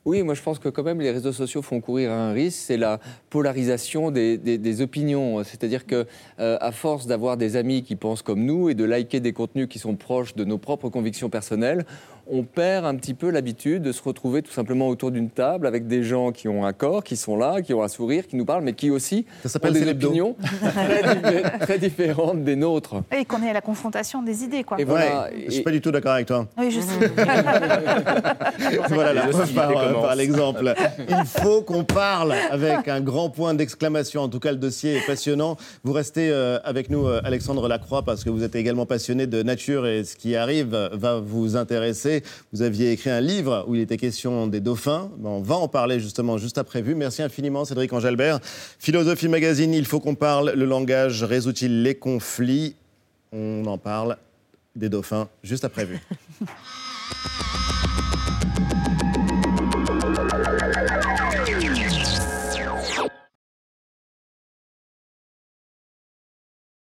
oui, 0.05 0.21
moi 0.21 0.35
je 0.35 0.41
pense 0.43 0.59
que 0.59 0.69
quand 0.69 0.83
même 0.83 1.01
les 1.01 1.09
réseaux 1.09 1.33
sociaux 1.33 1.63
font 1.63 1.81
courir 1.81 2.11
un 2.11 2.31
risque, 2.31 2.59
c'est 2.59 2.77
la 2.77 2.99
polarisation 3.31 4.11
des, 4.11 4.81
opinions. 4.81 5.43
C'est-à-dire 5.43 5.87
que 5.87 6.05
euh, 6.39 6.57
à 6.61 6.71
force 6.71 7.07
d'avoir 7.07 7.37
des 7.37 7.55
amis 7.55 7.81
qui 7.81 7.95
pensent 7.95 8.21
comme 8.21 8.45
nous 8.45 8.69
et 8.69 8.75
de 8.75 8.83
liker 8.83 9.19
des 9.19 9.33
contenus 9.33 9.67
qui 9.67 9.79
sont 9.79 9.95
proches 9.95 10.35
de 10.35 10.43
nos 10.43 10.59
propres 10.59 10.89
convictions 10.89 11.29
personnelles, 11.29 11.85
on 12.27 12.43
perd 12.43 12.85
un 12.85 12.95
petit 12.95 13.13
peu 13.13 13.29
l'habitude 13.29 13.83
de 13.83 13.91
se 13.91 14.01
retrouver 14.01 14.41
tout 14.41 14.51
simplement 14.51 14.87
autour 14.87 15.11
d'une 15.11 15.29
table 15.29 15.67
avec 15.67 15.87
des 15.87 16.03
gens 16.03 16.31
qui 16.31 16.47
ont 16.47 16.65
un 16.65 16.73
corps, 16.73 17.03
qui 17.03 17.17
sont 17.17 17.37
là, 17.37 17.61
qui 17.61 17.73
ont 17.73 17.83
un 17.83 17.87
sourire, 17.87 18.27
qui 18.27 18.35
nous 18.35 18.45
parlent, 18.45 18.63
mais 18.63 18.73
qui 18.73 18.89
aussi 18.89 19.25
ont 19.45 19.71
des 19.71 19.87
opinions 19.89 20.35
très, 21.61 21.77
différentes 21.77 22.43
des 22.43 22.55
nôtres. 22.55 22.95
Et 23.15 23.25
qu'on 23.25 23.43
est 23.43 23.49
à 23.49 23.53
la 23.53 23.61
confrontation 23.61 24.23
des 24.23 24.43
idées, 24.43 24.63
quoi. 24.63 24.79
Et 24.79 24.85
voilà. 24.85 25.29
je 25.45 25.51
suis 25.51 25.63
pas 25.63 25.71
du 25.71 25.81
tout 25.81 25.91
d'accord 25.91 26.13
avec 26.13 26.27
toi. 26.27 26.47
Oui, 26.57 26.71
je 26.71 26.79
sais. 26.79 27.11
voilà 28.89 29.13
la 29.13 29.27
preuve 29.27 29.53
par, 29.53 30.15
l'exemple. 30.15 30.73
Il 31.07 31.25
faut 31.25 31.61
qu'on 31.61 31.83
parle 31.83 32.33
avec 32.49 32.87
un 32.87 33.01
grand 33.01 33.29
point 33.29 33.53
d'exclamation. 33.53 34.21
En 34.21 34.29
tout 34.29 34.39
cas, 34.39 34.51
le 34.51 34.57
dossier 34.57 34.95
est 34.95 35.05
passionnant. 35.05 35.57
Vous 35.83 35.93
restez 35.93 36.29
euh, 36.31 36.57
avec 36.63 36.89
nous, 36.89 37.05
euh, 37.05 37.21
Alexandre 37.23 37.67
Lacroix, 37.67 38.03
parce 38.03 38.23
que 38.23 38.29
vous 38.29 38.43
êtes 38.43 38.55
également 38.55 38.85
passionné 38.85 39.27
de 39.27 39.43
nature 39.43 39.85
et 39.85 40.03
ce 40.03 40.15
qui 40.15 40.35
arrive 40.35 40.75
va 40.93 41.19
vous 41.19 41.55
intéresser 41.55 42.14
vous 42.51 42.61
aviez 42.61 42.91
écrit 42.91 43.09
un 43.09 43.21
livre 43.21 43.65
où 43.67 43.75
il 43.75 43.81
était 43.81 43.97
question 43.97 44.47
des 44.47 44.59
dauphins. 44.59 45.09
On 45.23 45.41
va 45.41 45.55
en 45.55 45.67
parler 45.67 45.99
justement 45.99 46.37
juste 46.37 46.57
après 46.57 46.81
vue. 46.81 46.95
Merci 46.95 47.21
infiniment, 47.21 47.65
Cédric 47.65 47.91
Angelbert. 47.93 48.39
Philosophie 48.43 49.27
Magazine, 49.27 49.73
il 49.73 49.85
faut 49.85 49.99
qu'on 49.99 50.15
parle. 50.15 50.51
Le 50.55 50.65
langage 50.65 51.23
résout-il 51.23 51.83
les 51.83 51.95
conflits? 51.95 52.75
On 53.31 53.65
en 53.65 53.77
parle 53.77 54.17
des 54.75 54.89
dauphins 54.89 55.27
juste 55.43 55.65
après 55.65 55.85
vue. 55.85 55.99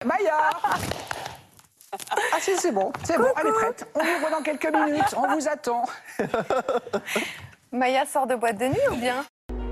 Maya 0.06 0.50
ah 2.34 2.38
si, 2.40 2.52
c'est 2.58 2.72
bon, 2.72 2.92
c'est 3.04 3.18
bon, 3.18 3.28
elle 3.40 3.48
est 3.48 3.52
prête. 3.52 3.88
On 3.96 4.00
ouvre 4.00 4.32
dans 4.32 4.42
quelques 4.42 4.74
minutes, 4.74 5.16
on 5.16 5.36
vous 5.36 5.48
attend. 5.48 5.84
Maya 7.72 8.06
sort 8.06 8.28
de 8.28 8.36
boîte 8.36 8.58
de 8.60 8.66
nuit 8.66 8.88
ou 8.92 8.96
bien? 8.96 9.24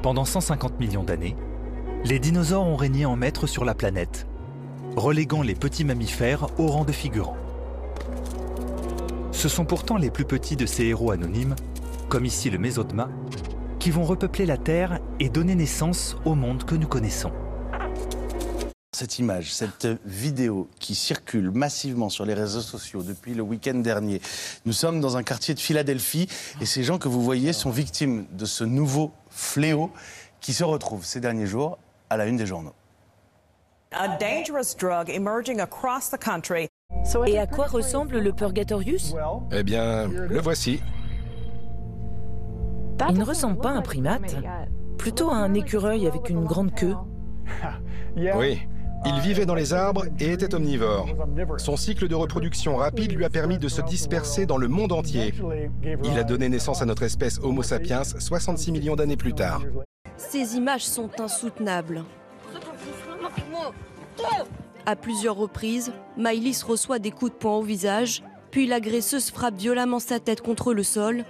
Pendant 0.03 0.25
150 0.25 0.79
millions 0.79 1.03
d'années, 1.03 1.35
les 2.03 2.19
dinosaures 2.19 2.65
ont 2.65 2.75
régné 2.75 3.05
en 3.05 3.15
maître 3.15 3.47
sur 3.47 3.65
la 3.65 3.73
planète, 3.73 4.27
reléguant 4.95 5.41
les 5.41 5.55
petits 5.55 5.85
mammifères 5.85 6.47
au 6.59 6.67
rang 6.67 6.85
de 6.85 6.91
figurants. 6.91 7.37
Ce 9.31 9.49
sont 9.49 9.65
pourtant 9.65 9.97
les 9.97 10.11
plus 10.11 10.25
petits 10.25 10.55
de 10.55 10.65
ces 10.65 10.85
héros 10.85 11.11
anonymes, 11.11 11.55
comme 12.09 12.25
ici 12.25 12.49
le 12.49 12.57
Mésotma, 12.57 13.09
qui 13.79 13.89
vont 13.89 14.03
repeupler 14.03 14.45
la 14.45 14.57
Terre 14.57 14.99
et 15.19 15.29
donner 15.29 15.55
naissance 15.55 16.15
au 16.25 16.35
monde 16.35 16.65
que 16.65 16.75
nous 16.75 16.87
connaissons. 16.87 17.31
Cette 18.93 19.19
image, 19.19 19.53
cette 19.53 19.87
vidéo 20.05 20.67
qui 20.77 20.95
circule 20.95 21.49
massivement 21.49 22.09
sur 22.09 22.25
les 22.25 22.33
réseaux 22.33 22.59
sociaux 22.59 23.01
depuis 23.01 23.33
le 23.33 23.41
week-end 23.41 23.75
dernier. 23.75 24.21
Nous 24.65 24.73
sommes 24.73 24.99
dans 24.99 25.15
un 25.15 25.23
quartier 25.23 25.53
de 25.53 25.61
Philadelphie 25.61 26.27
et 26.59 26.65
ces 26.65 26.83
gens 26.83 26.97
que 26.97 27.07
vous 27.07 27.21
voyez 27.21 27.53
sont 27.53 27.69
victimes 27.69 28.25
de 28.33 28.43
ce 28.43 28.65
nouveau 28.65 29.13
fléau 29.29 29.91
qui 30.41 30.51
se 30.51 30.65
retrouve 30.65 31.05
ces 31.05 31.21
derniers 31.21 31.47
jours 31.47 31.77
à 32.09 32.17
la 32.17 32.25
une 32.25 32.35
des 32.35 32.45
journaux. 32.45 32.73
A 33.93 34.09
dangerous 34.09 34.75
drug 34.77 35.09
emerging 35.09 35.61
across 35.61 36.09
the 36.09 36.17
country. 36.17 36.67
Et 37.27 37.39
à 37.39 37.47
quoi 37.47 37.67
ressemble 37.67 38.19
le 38.19 38.33
Purgatorius? 38.33 39.15
Eh 39.53 39.63
bien, 39.63 40.09
le 40.09 40.41
voici. 40.41 40.81
Il 43.09 43.17
ne 43.17 43.23
ressemble 43.23 43.57
pas 43.57 43.69
à 43.69 43.75
un 43.75 43.81
primate, 43.81 44.35
plutôt 44.97 45.29
à 45.29 45.35
un 45.35 45.53
écureuil 45.53 46.07
avec 46.07 46.29
une 46.29 46.43
grande 46.43 46.75
queue. 46.75 46.95
Oui, 48.35 48.59
il 49.05 49.19
vivait 49.19 49.45
dans 49.45 49.55
les 49.55 49.73
arbres 49.73 50.05
et 50.19 50.31
était 50.31 50.53
omnivore. 50.53 51.07
Son 51.57 51.75
cycle 51.75 52.07
de 52.07 52.15
reproduction 52.15 52.75
rapide 52.75 53.13
lui 53.13 53.25
a 53.25 53.29
permis 53.29 53.57
de 53.57 53.67
se 53.67 53.81
disperser 53.81 54.45
dans 54.45 54.57
le 54.57 54.67
monde 54.67 54.91
entier. 54.91 55.33
Il 56.03 56.17
a 56.17 56.23
donné 56.23 56.49
naissance 56.49 56.81
à 56.81 56.85
notre 56.85 57.03
espèce 57.03 57.39
Homo 57.41 57.63
sapiens 57.63 58.03
66 58.03 58.71
millions 58.71 58.95
d'années 58.95 59.17
plus 59.17 59.33
tard. 59.33 59.63
Ces 60.17 60.55
images 60.55 60.85
sont 60.85 61.09
insoutenables. 61.19 62.03
À 64.85 64.95
plusieurs 64.95 65.35
reprises, 65.35 65.91
Maïlis 66.17 66.61
reçoit 66.67 66.99
des 66.99 67.11
coups 67.11 67.31
de 67.31 67.37
poing 67.37 67.57
au 67.57 67.61
visage, 67.61 68.23
puis 68.51 68.67
l'agresseuse 68.67 69.31
frappe 69.31 69.55
violemment 69.55 69.99
sa 69.99 70.19
tête 70.19 70.41
contre 70.41 70.73
le 70.73 70.83
sol. 70.83 71.23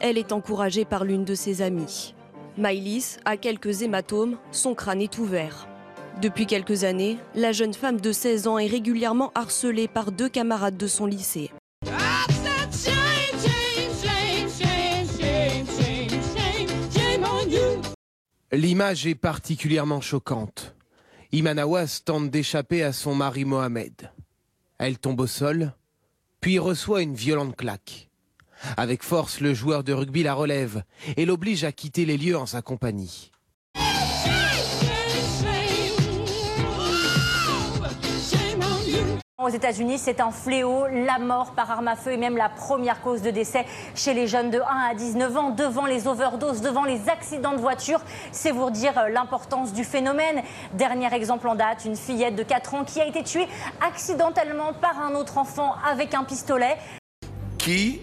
Elle 0.00 0.18
est 0.18 0.32
encouragée 0.32 0.84
par 0.84 1.04
l'une 1.04 1.24
de 1.24 1.34
ses 1.34 1.62
amies. 1.62 2.14
Maïlis 2.58 3.16
a 3.24 3.36
quelques 3.36 3.82
hématomes, 3.82 4.36
son 4.50 4.74
crâne 4.74 5.00
est 5.00 5.18
ouvert. 5.18 5.68
Depuis 6.20 6.46
quelques 6.46 6.84
années, 6.84 7.18
la 7.34 7.52
jeune 7.52 7.74
femme 7.74 8.00
de 8.00 8.10
16 8.10 8.46
ans 8.48 8.58
est 8.58 8.66
régulièrement 8.66 9.32
harcelée 9.34 9.86
par 9.86 10.12
deux 10.12 10.30
camarades 10.30 10.78
de 10.78 10.86
son 10.86 11.04
lycée. 11.04 11.50
L'image 18.50 19.06
est 19.06 19.14
particulièrement 19.14 20.00
choquante. 20.00 20.74
Imanawas 21.32 22.00
tente 22.02 22.30
d'échapper 22.30 22.82
à 22.82 22.94
son 22.94 23.14
mari 23.14 23.44
Mohamed. 23.44 24.10
Elle 24.78 24.98
tombe 24.98 25.20
au 25.20 25.26
sol, 25.26 25.74
puis 26.40 26.58
reçoit 26.58 27.02
une 27.02 27.14
violente 27.14 27.56
claque. 27.56 28.08
Avec 28.78 29.02
force, 29.02 29.40
le 29.40 29.52
joueur 29.52 29.84
de 29.84 29.92
rugby 29.92 30.22
la 30.22 30.32
relève 30.32 30.82
et 31.18 31.26
l'oblige 31.26 31.64
à 31.64 31.72
quitter 31.72 32.06
les 32.06 32.16
lieux 32.16 32.38
en 32.38 32.46
sa 32.46 32.62
compagnie. 32.62 33.32
Aux 39.46 39.50
États-Unis, 39.50 39.98
c'est 39.98 40.20
un 40.20 40.32
fléau. 40.32 40.88
La 40.88 41.20
mort 41.20 41.52
par 41.52 41.70
arme 41.70 41.86
à 41.86 41.94
feu 41.94 42.10
est 42.10 42.16
même 42.16 42.36
la 42.36 42.48
première 42.48 43.00
cause 43.00 43.22
de 43.22 43.30
décès 43.30 43.64
chez 43.94 44.12
les 44.12 44.26
jeunes 44.26 44.50
de 44.50 44.58
1 44.58 44.62
à 44.90 44.94
19 44.96 45.36
ans, 45.36 45.50
devant 45.50 45.86
les 45.86 46.08
overdoses, 46.08 46.62
devant 46.62 46.84
les 46.84 47.08
accidents 47.08 47.52
de 47.52 47.60
voiture. 47.60 48.00
C'est 48.32 48.50
vous 48.50 48.70
dire 48.70 48.94
l'importance 49.08 49.72
du 49.72 49.84
phénomène. 49.84 50.42
Dernier 50.72 51.14
exemple 51.14 51.46
en 51.46 51.54
date, 51.54 51.84
une 51.84 51.94
fillette 51.94 52.34
de 52.34 52.42
4 52.42 52.74
ans 52.74 52.84
qui 52.84 53.00
a 53.00 53.06
été 53.06 53.22
tuée 53.22 53.46
accidentellement 53.80 54.72
par 54.72 55.00
un 55.00 55.14
autre 55.14 55.38
enfant 55.38 55.76
avec 55.88 56.14
un 56.14 56.24
pistolet. 56.24 56.76
Qui 57.56 58.00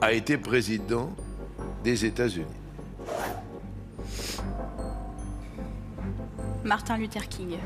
a 0.00 0.12
été 0.12 0.38
président 0.38 1.10
des 1.84 2.06
États-Unis? 2.06 2.46
Martin 6.64 6.96
Luther 6.96 7.28
King. 7.28 7.58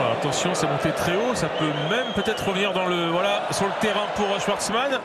Voilà, 0.00 0.14
attention, 0.14 0.54
c'est 0.54 0.66
monté 0.66 0.92
très 0.92 1.14
haut. 1.14 1.34
Ça 1.34 1.50
peut 1.50 1.72
même 1.90 2.14
peut-être 2.14 2.48
revenir 2.48 2.72
dans 2.72 2.86
le, 2.86 3.10
voilà, 3.10 3.46
sur 3.52 3.66
le 3.66 3.72
terrain 3.82 4.06
pour 4.16 4.40
Schwartzmann. 4.40 4.98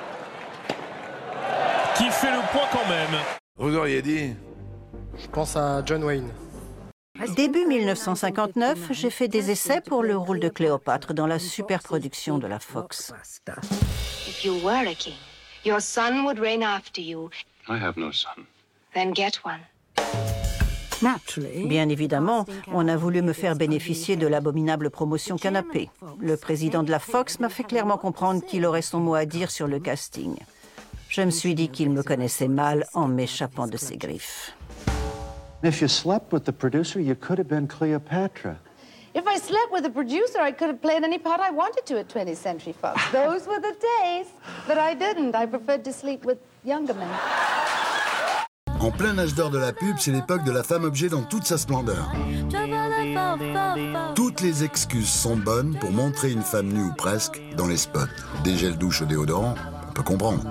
Qui 1.97 2.09
fait 2.09 2.31
le 2.31 2.39
point 2.53 2.65
quand 2.71 2.87
même. 2.87 3.19
Vous 3.57 3.75
auriez 3.75 4.01
dit 4.01 4.33
Je 5.17 5.27
pense 5.27 5.57
à 5.57 5.83
John 5.85 6.01
Wayne. 6.05 6.31
Début 7.35 7.65
1959, 7.65 8.77
j'ai 8.91 9.09
fait 9.09 9.27
des 9.27 9.51
essais 9.51 9.81
pour 9.81 10.01
le 10.01 10.15
rôle 10.15 10.39
de 10.39 10.47
Cléopâtre 10.47 11.13
dans 11.13 11.27
la 11.27 11.39
superproduction 11.39 12.37
de 12.37 12.47
la 12.47 12.59
Fox. 12.59 13.11
If 14.29 14.45
you 14.45 14.61
were 14.63 14.87
a 14.87 14.95
king, 14.95 15.15
your 15.65 15.81
son 15.81 16.23
would 16.23 16.39
reign 16.39 16.63
after 16.63 17.01
you. 17.01 17.29
I 17.67 17.77
have 17.77 17.97
no 17.97 18.11
son. 18.13 18.45
Then 18.93 19.13
get 19.13 19.41
one. 19.43 19.59
Bien 21.67 21.89
évidemment, 21.89 22.45
on 22.73 22.87
a 22.87 22.95
voulu 22.95 23.21
me 23.21 23.33
faire 23.33 23.55
bénéficier 23.55 24.15
de 24.15 24.27
l'abominable 24.27 24.89
promotion 24.89 25.37
canapé. 25.37 25.89
Le 26.19 26.37
président 26.37 26.83
de 26.83 26.91
la 26.91 26.99
Fox 26.99 27.39
m'a 27.39 27.49
fait 27.49 27.63
clairement 27.63 27.97
comprendre 27.97 28.43
qu'il 28.45 28.65
aurait 28.65 28.81
son 28.81 28.99
mot 28.99 29.15
à 29.15 29.25
dire 29.25 29.51
sur 29.51 29.67
le 29.67 29.79
casting. 29.79 30.35
Je 31.09 31.21
me 31.21 31.31
suis 31.31 31.55
dit 31.55 31.69
qu'il 31.69 31.89
me 31.91 32.03
connaissait 32.03 32.47
mal 32.47 32.85
en 32.93 33.07
m'échappant 33.07 33.67
de 33.67 33.77
ses 33.77 33.97
griffes. 33.97 34.53
If 35.63 35.81
you 35.81 35.87
slept 35.87 36.31
with 36.31 36.43
the 36.43 36.51
producer, 36.51 36.99
you 36.99 37.15
could 37.15 37.39
have 37.39 37.47
been 37.47 37.67
Cleopatra. 37.67 38.57
If 39.15 39.25
I 39.25 39.39
slept 39.39 39.71
with 39.71 39.83
the 39.83 39.89
producer, 39.89 40.41
I 40.41 40.51
could 40.51 40.67
have 40.67 40.81
played 40.81 41.03
any 41.03 41.17
part 41.17 41.39
I 41.39 41.49
wanted 41.49 41.85
to 41.85 41.97
at 41.97 42.09
20th 42.09 42.35
Century 42.35 42.73
Fox. 42.73 43.01
Those 43.13 43.47
were 43.47 43.61
the 43.61 43.73
days. 44.03 44.27
But 44.67 44.77
I 44.77 44.93
didn't. 44.93 45.33
I 45.35 45.45
preferred 45.45 45.85
to 45.85 45.93
sleep 45.93 46.25
with 46.25 46.37
younger 46.65 46.93
men. 46.93 47.09
En 48.85 48.91
plein 48.91 49.17
âge 49.17 49.33
d'or 49.33 49.49
de 49.49 49.57
la 49.57 49.73
pub, 49.73 49.95
c'est 49.97 50.11
l'époque 50.11 50.43
de 50.43 50.51
la 50.51 50.61
femme 50.61 50.83
objet 50.83 51.09
dans 51.09 51.23
toute 51.23 51.43
sa 51.43 51.57
splendeur. 51.57 52.13
Toutes 54.13 54.41
les 54.41 54.63
excuses 54.63 55.09
sont 55.09 55.35
bonnes 55.35 55.75
pour 55.79 55.91
montrer 55.91 56.31
une 56.31 56.43
femme 56.43 56.67
nue 56.67 56.83
ou 56.83 56.93
presque 56.93 57.41
dans 57.57 57.65
les 57.65 57.77
spots. 57.77 58.01
Des 58.43 58.55
gels 58.55 58.77
douche 58.77 59.01
au 59.01 59.05
déodorant, 59.05 59.55
on 59.89 59.91
peut 59.91 60.03
comprendre. 60.03 60.43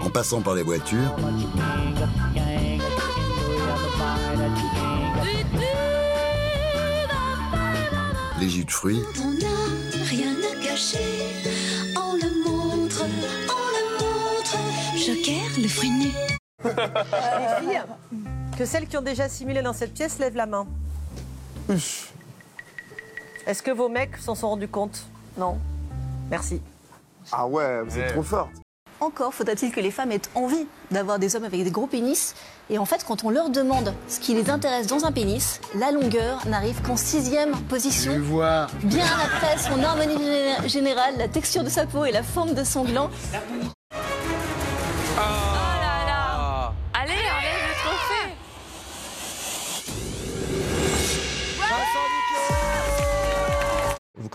En 0.00 0.08
passant 0.08 0.40
par 0.40 0.54
les 0.54 0.62
voitures, 0.62 1.14
les 8.40 8.48
jus 8.48 8.64
de 8.64 8.70
fruits, 8.70 9.02
Joker, 15.06 15.42
le 15.62 15.68
fruit 15.68 15.90
nu. 15.90 16.08
Les 16.64 16.70
filles, 17.60 17.82
que 18.58 18.64
celles 18.64 18.86
qui 18.88 18.96
ont 18.96 19.02
déjà 19.02 19.28
simulé 19.28 19.62
dans 19.62 19.72
cette 19.72 19.94
pièce 19.94 20.18
lèvent 20.18 20.36
la 20.36 20.46
main. 20.46 20.66
Est-ce 23.46 23.62
que 23.62 23.70
vos 23.70 23.88
mecs 23.88 24.16
s'en 24.16 24.34
sont 24.34 24.48
rendus 24.48 24.66
compte? 24.68 25.04
Non. 25.38 25.58
Merci. 26.30 26.60
Ah 27.30 27.46
ouais, 27.46 27.82
vous 27.82 27.98
êtes 27.98 28.12
trop 28.12 28.22
forte. 28.22 28.50
Encore 28.98 29.34
faudra-t-il 29.34 29.70
que 29.72 29.80
les 29.80 29.90
femmes 29.90 30.10
aient 30.10 30.22
envie 30.34 30.66
d'avoir 30.90 31.18
des 31.18 31.36
hommes 31.36 31.44
avec 31.44 31.62
des 31.62 31.70
gros 31.70 31.86
pénis. 31.86 32.34
Et 32.70 32.78
en 32.78 32.86
fait, 32.86 33.04
quand 33.06 33.24
on 33.24 33.30
leur 33.30 33.50
demande 33.50 33.92
ce 34.08 34.18
qui 34.18 34.34
les 34.34 34.48
intéresse 34.50 34.86
dans 34.86 35.04
un 35.04 35.12
pénis, 35.12 35.60
la 35.74 35.92
longueur 35.92 36.44
n'arrive 36.48 36.80
qu'en 36.82 36.96
sixième 36.96 37.52
position. 37.64 38.12
Je 38.14 38.18
vois. 38.20 38.66
Bien 38.82 39.04
après 39.24 39.58
son 39.58 39.80
harmonie 39.84 40.16
gé- 40.16 40.66
générale, 40.68 41.14
la 41.18 41.28
texture 41.28 41.62
de 41.62 41.68
sa 41.68 41.84
peau 41.86 42.06
et 42.06 42.10
la 42.10 42.22
forme 42.22 42.54
de 42.54 42.64
son 42.64 42.84
gland. 42.84 43.10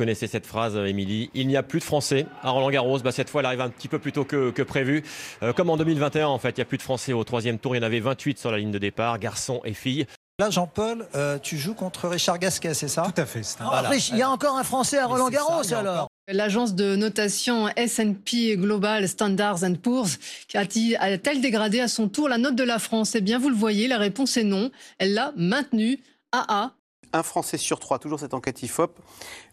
Connaissez 0.01 0.25
cette 0.25 0.47
phrase, 0.47 0.75
euh, 0.75 0.85
Émilie. 0.85 1.29
Il 1.35 1.47
n'y 1.47 1.55
a 1.55 1.61
plus 1.61 1.77
de 1.77 1.83
Français 1.83 2.25
à 2.41 2.49
Roland 2.49 2.71
Garros. 2.71 2.97
Bah, 3.01 3.11
cette 3.11 3.29
fois, 3.29 3.41
elle 3.41 3.45
arrive 3.45 3.61
un 3.61 3.69
petit 3.69 3.87
peu 3.87 3.99
plus 3.99 4.11
tôt 4.11 4.25
que, 4.25 4.49
que 4.49 4.63
prévu. 4.63 5.03
Euh, 5.43 5.53
comme 5.53 5.69
en 5.69 5.77
2021, 5.77 6.25
en 6.25 6.39
fait, 6.39 6.49
il 6.49 6.55
n'y 6.55 6.63
a 6.63 6.65
plus 6.65 6.79
de 6.79 6.81
Français 6.81 7.13
au 7.13 7.23
troisième 7.23 7.59
tour. 7.59 7.75
Il 7.75 7.77
y 7.77 7.81
en 7.81 7.85
avait 7.85 7.99
28 7.99 8.39
sur 8.39 8.49
la 8.49 8.57
ligne 8.57 8.71
de 8.71 8.79
départ, 8.79 9.19
garçons 9.19 9.61
et 9.63 9.75
filles. 9.75 10.07
Là, 10.39 10.49
Jean-Paul, 10.49 11.07
euh, 11.13 11.37
tu 11.37 11.55
joues 11.59 11.75
contre 11.75 12.07
Richard 12.07 12.39
Gasquet, 12.39 12.73
c'est 12.73 12.87
ça? 12.87 13.03
Tout 13.13 13.21
à 13.21 13.27
fait. 13.27 13.41
Voilà. 13.59 13.91
Il 13.95 14.17
y 14.17 14.23
a 14.23 14.29
encore 14.31 14.57
un 14.57 14.63
Français 14.63 14.97
à 14.97 15.05
Roland 15.05 15.29
Garros 15.29 15.71
alors. 15.71 16.07
L'agence 16.27 16.73
de 16.73 16.95
notation 16.95 17.67
S&P 17.75 18.57
Global 18.57 19.07
Standards 19.07 19.59
Poor's 19.83 20.17
a-t-elle 20.55 21.41
dégradé 21.41 21.79
à 21.79 21.87
son 21.87 22.07
tour 22.07 22.27
la 22.27 22.39
note 22.39 22.55
de 22.55 22.63
la 22.63 22.79
France? 22.79 23.13
Eh 23.13 23.21
bien, 23.21 23.37
vous 23.37 23.49
le 23.49 23.55
voyez, 23.55 23.87
la 23.87 23.99
réponse 23.99 24.35
est 24.37 24.43
non. 24.43 24.71
Elle 24.97 25.13
l'a 25.13 25.31
maintenue. 25.35 25.99
AA. 26.31 26.71
Un 27.13 27.23
Français 27.23 27.57
sur 27.57 27.79
trois, 27.79 27.99
toujours 27.99 28.19
cette 28.19 28.33
enquête 28.33 28.63
IFOP, 28.63 28.97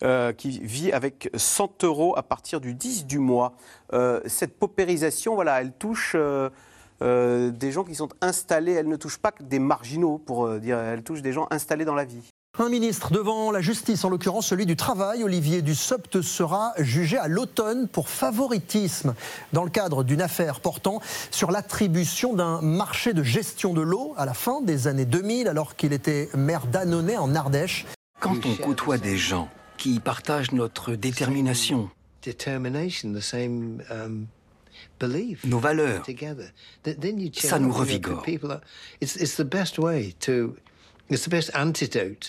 euh, 0.02 0.32
qui 0.32 0.60
vit 0.60 0.92
avec 0.92 1.30
100 1.34 1.84
euros 1.84 2.16
à 2.16 2.22
partir 2.22 2.60
du 2.60 2.74
10 2.74 3.06
du 3.06 3.18
mois. 3.18 3.54
Euh, 3.92 4.20
cette 4.26 4.58
paupérisation, 4.58 5.34
voilà, 5.34 5.60
elle 5.60 5.72
touche 5.72 6.14
euh, 6.16 7.50
des 7.50 7.72
gens 7.72 7.84
qui 7.84 7.94
sont 7.94 8.10
installés. 8.20 8.72
Elle 8.72 8.88
ne 8.88 8.96
touche 8.96 9.18
pas 9.18 9.32
que 9.32 9.42
des 9.42 9.58
marginaux, 9.58 10.18
pour 10.18 10.48
dire. 10.58 10.78
Elle 10.78 11.02
touche 11.02 11.22
des 11.22 11.32
gens 11.32 11.46
installés 11.50 11.84
dans 11.84 11.94
la 11.94 12.04
vie. 12.04 12.30
Un 12.60 12.70
ministre 12.70 13.12
devant 13.12 13.52
la 13.52 13.60
justice, 13.60 14.04
en 14.04 14.08
l'occurrence 14.08 14.48
celui 14.48 14.66
du 14.66 14.74
travail, 14.74 15.22
Olivier 15.22 15.62
Dussopt, 15.62 16.22
sera 16.22 16.72
jugé 16.78 17.16
à 17.16 17.28
l'automne 17.28 17.86
pour 17.86 18.08
favoritisme 18.08 19.14
dans 19.52 19.62
le 19.62 19.70
cadre 19.70 20.02
d'une 20.02 20.20
affaire 20.20 20.58
portant 20.58 21.00
sur 21.30 21.52
l'attribution 21.52 22.34
d'un 22.34 22.60
marché 22.60 23.12
de 23.12 23.22
gestion 23.22 23.74
de 23.74 23.80
l'eau 23.80 24.12
à 24.16 24.26
la 24.26 24.34
fin 24.34 24.60
des 24.60 24.88
années 24.88 25.04
2000 25.04 25.46
alors 25.46 25.76
qu'il 25.76 25.92
était 25.92 26.28
maire 26.34 26.66
d'Annonay 26.66 27.16
en 27.16 27.32
Ardèche. 27.36 27.86
Quand 28.18 28.44
on 28.44 28.56
côtoie 28.56 28.98
des 28.98 29.16
gens 29.16 29.48
qui 29.76 30.00
partagent 30.00 30.50
notre 30.50 30.96
détermination, 30.96 31.90
nos 35.44 35.58
valeurs, 35.60 36.04
ça 37.34 37.58
nous 37.60 37.72
revigore. 37.72 38.24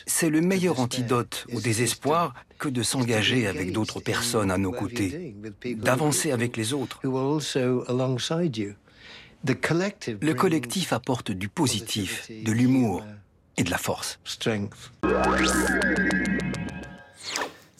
C'est 0.06 0.30
le 0.30 0.42
meilleur 0.42 0.80
antidote 0.80 1.48
au 1.54 1.60
désespoir 1.60 2.34
que 2.58 2.70
de 2.70 2.82
s'engager 2.84 3.48
avec 3.48 3.72
d'autres 3.72 4.00
personnes 4.00 4.52
à 4.52 4.58
nos 4.58 4.72
côtés, 4.72 5.36
d'avancer 5.66 6.32
avec 6.32 6.58
les 6.58 6.74
autres. 6.74 7.00
Le 7.04 7.10
collectif 10.34 10.94
apporte 10.94 11.32
du 11.32 11.50
positif, 11.50 12.30
de 12.30 12.52
l'humour 12.52 13.04
et 13.58 13.64
de 13.64 13.72
la 13.72 13.78
force. 13.78 14.20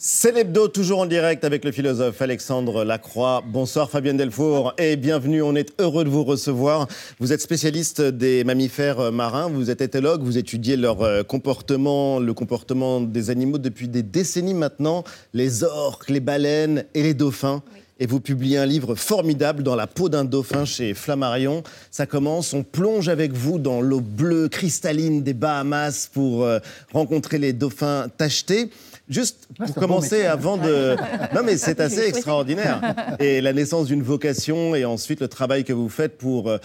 C'est 0.02 0.32
l'hebdo, 0.32 0.66
toujours 0.66 1.00
en 1.00 1.04
direct 1.04 1.44
avec 1.44 1.62
le 1.62 1.72
philosophe 1.72 2.22
Alexandre 2.22 2.84
Lacroix. 2.84 3.44
Bonsoir 3.46 3.90
Fabienne 3.90 4.16
Delfour 4.16 4.72
et 4.78 4.96
bienvenue. 4.96 5.42
On 5.42 5.54
est 5.54 5.78
heureux 5.78 6.04
de 6.04 6.08
vous 6.08 6.24
recevoir. 6.24 6.88
Vous 7.18 7.34
êtes 7.34 7.42
spécialiste 7.42 8.00
des 8.00 8.42
mammifères 8.42 9.12
marins, 9.12 9.50
vous 9.50 9.68
êtes 9.68 9.82
éthologue, 9.82 10.22
vous 10.22 10.38
étudiez 10.38 10.78
leur 10.78 11.02
euh, 11.02 11.22
comportement, 11.22 12.18
le 12.18 12.32
comportement 12.32 13.02
des 13.02 13.28
animaux 13.28 13.58
depuis 13.58 13.88
des 13.88 14.02
décennies 14.02 14.54
maintenant, 14.54 15.04
les 15.34 15.64
orques, 15.64 16.08
les 16.08 16.20
baleines 16.20 16.86
et 16.94 17.02
les 17.02 17.12
dauphins. 17.12 17.62
Et 17.98 18.06
vous 18.06 18.20
publiez 18.20 18.56
un 18.56 18.64
livre 18.64 18.94
formidable 18.94 19.62
dans 19.62 19.76
la 19.76 19.86
peau 19.86 20.08
d'un 20.08 20.24
dauphin 20.24 20.64
chez 20.64 20.94
Flammarion. 20.94 21.62
Ça 21.90 22.06
commence, 22.06 22.54
on 22.54 22.62
plonge 22.62 23.10
avec 23.10 23.32
vous 23.32 23.58
dans 23.58 23.82
l'eau 23.82 24.00
bleue 24.00 24.48
cristalline 24.48 25.22
des 25.22 25.34
Bahamas 25.34 26.08
pour 26.10 26.44
euh, 26.44 26.58
rencontrer 26.94 27.36
les 27.36 27.52
dauphins 27.52 28.06
tachetés. 28.16 28.70
Juste 29.10 29.48
pour 29.58 29.74
commencer, 29.74 30.24
avant 30.24 30.56
de. 30.56 30.96
Non, 31.34 31.42
mais 31.44 31.56
c'est 31.56 31.80
assez 31.80 32.06
extraordinaire. 32.06 32.80
Et 33.18 33.40
la 33.40 33.52
naissance 33.52 33.86
d'une 33.86 34.02
vocation 34.02 34.74
et 34.74 34.84
ensuite 34.84 35.20
le 35.20 35.28
travail 35.28 35.64
que 35.64 35.72
vous 35.72 35.88
faites 35.88 36.16
pour 36.16 36.48
euh, 36.48 36.58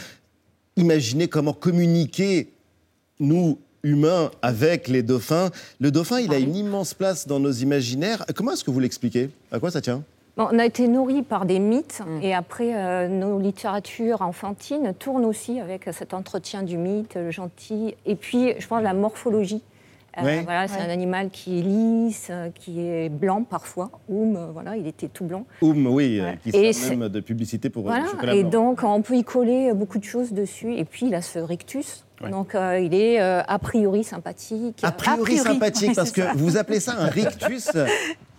imaginer 0.77 1.27
comment 1.27 1.53
communiquer, 1.53 2.51
nous, 3.19 3.57
humains, 3.83 4.29
avec 4.43 4.87
les 4.87 5.01
dauphins. 5.01 5.49
Le 5.79 5.89
dauphin, 5.89 6.19
il 6.19 6.33
a 6.33 6.37
une 6.37 6.55
immense 6.55 6.93
place 6.93 7.27
dans 7.27 7.39
nos 7.39 7.51
imaginaires. 7.51 8.23
Comment 8.35 8.51
est-ce 8.51 8.63
que 8.63 8.71
vous 8.71 8.79
l'expliquez? 8.79 9.31
À 9.51 9.59
quoi 9.59 9.71
ça 9.71 9.81
tient? 9.81 10.03
Bon, 10.37 10.47
on 10.51 10.59
a 10.59 10.65
été 10.65 10.87
nourris 10.87 11.23
par 11.23 11.45
des 11.45 11.59
mythes 11.59 12.01
et 12.21 12.35
après, 12.35 12.75
euh, 12.75 13.07
nos 13.07 13.39
littératures 13.39 14.21
enfantines 14.21 14.93
tournent 14.99 15.23
aussi 15.23 15.61
avec 15.61 15.87
cet 15.93 16.13
entretien 16.13 16.61
du 16.61 16.77
mythe, 16.77 17.15
le 17.15 17.31
gentil, 17.31 17.95
et 18.05 18.15
puis 18.15 18.53
je 18.59 18.67
pense 18.67 18.83
la 18.83 18.93
morphologie. 18.93 19.61
Euh, 20.17 20.23
Ouais. 20.23 20.41
voilà, 20.43 20.67
c'est 20.67 20.79
un 20.79 20.89
animal 20.89 21.29
qui 21.29 21.59
est 21.59 21.61
lisse, 21.61 22.27
euh, 22.29 22.49
qui 22.53 22.79
est 22.81 23.09
blanc 23.09 23.43
parfois. 23.43 23.91
Oum, 24.07 24.35
euh, 24.37 24.47
voilà, 24.53 24.77
il 24.77 24.87
était 24.87 25.07
tout 25.09 25.25
blanc. 25.25 25.45
Oum, 25.61 25.87
oui, 25.87 26.21
Ouais. 26.21 26.37
qui 26.41 26.49
Et 26.49 26.71
sert 26.73 26.97
même 26.97 27.09
de 27.09 27.19
publicité 27.19 27.69
pour 27.69 27.83
Voilà, 27.83 28.03
le 28.05 28.09
chocolat 28.09 28.35
et 28.35 28.41
blanc. 28.43 28.49
donc 28.51 28.83
on 28.83 29.01
peut 29.01 29.15
y 29.15 29.23
coller 29.23 29.73
beaucoup 29.73 29.97
de 29.99 30.03
choses 30.05 30.31
dessus. 30.31 30.73
Et 30.75 30.85
puis 30.85 31.07
il 31.07 31.15
a 31.15 31.21
ce 31.21 31.39
rictus. 31.39 32.05
Ouais. 32.21 32.29
Donc 32.29 32.55
euh, 32.55 32.79
il 32.79 32.93
est 32.93 33.19
euh, 33.21 33.41
a 33.45 33.59
priori 33.59 34.05
sympathique. 34.05 34.79
A 34.83 34.91
priori, 34.93 35.37
sympathique, 35.37 35.95
parce 35.95 36.11
que 36.11 36.21
vous 36.37 36.55
appelez 36.57 36.79
ça 36.79 36.93
un 36.97 37.07
rictus. 37.07 37.71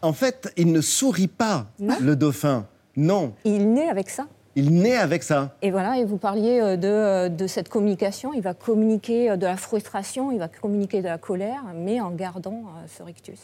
En 0.02 0.12
fait, 0.12 0.52
il 0.56 0.70
ne 0.72 0.80
sourit 0.82 1.26
pas, 1.26 1.66
le 2.00 2.14
dauphin. 2.14 2.66
Non, 2.96 3.32
Il 3.44 3.72
naît 3.72 3.88
avec 3.88 4.08
ça. 4.10 4.26
Il 4.56 4.72
naît 4.74 4.96
avec 4.96 5.22
ça. 5.22 5.54
Et 5.62 5.70
voilà, 5.70 5.98
et 5.98 6.04
vous 6.04 6.16
parliez 6.16 6.60
euh, 6.60 6.76
de, 6.76 6.88
euh, 6.88 7.28
de 7.28 7.46
cette 7.46 7.68
communication. 7.68 8.32
Il 8.34 8.42
va 8.42 8.54
communiquer 8.54 9.30
euh, 9.30 9.36
de 9.36 9.44
la 9.46 9.56
frustration, 9.56 10.32
il 10.32 10.38
va 10.38 10.48
communiquer 10.48 11.00
de 11.02 11.06
la 11.08 11.18
colère, 11.18 11.62
mais 11.74 12.00
en 12.00 12.10
gardant 12.10 12.64
ce 12.96 13.02
rictus. 13.02 13.38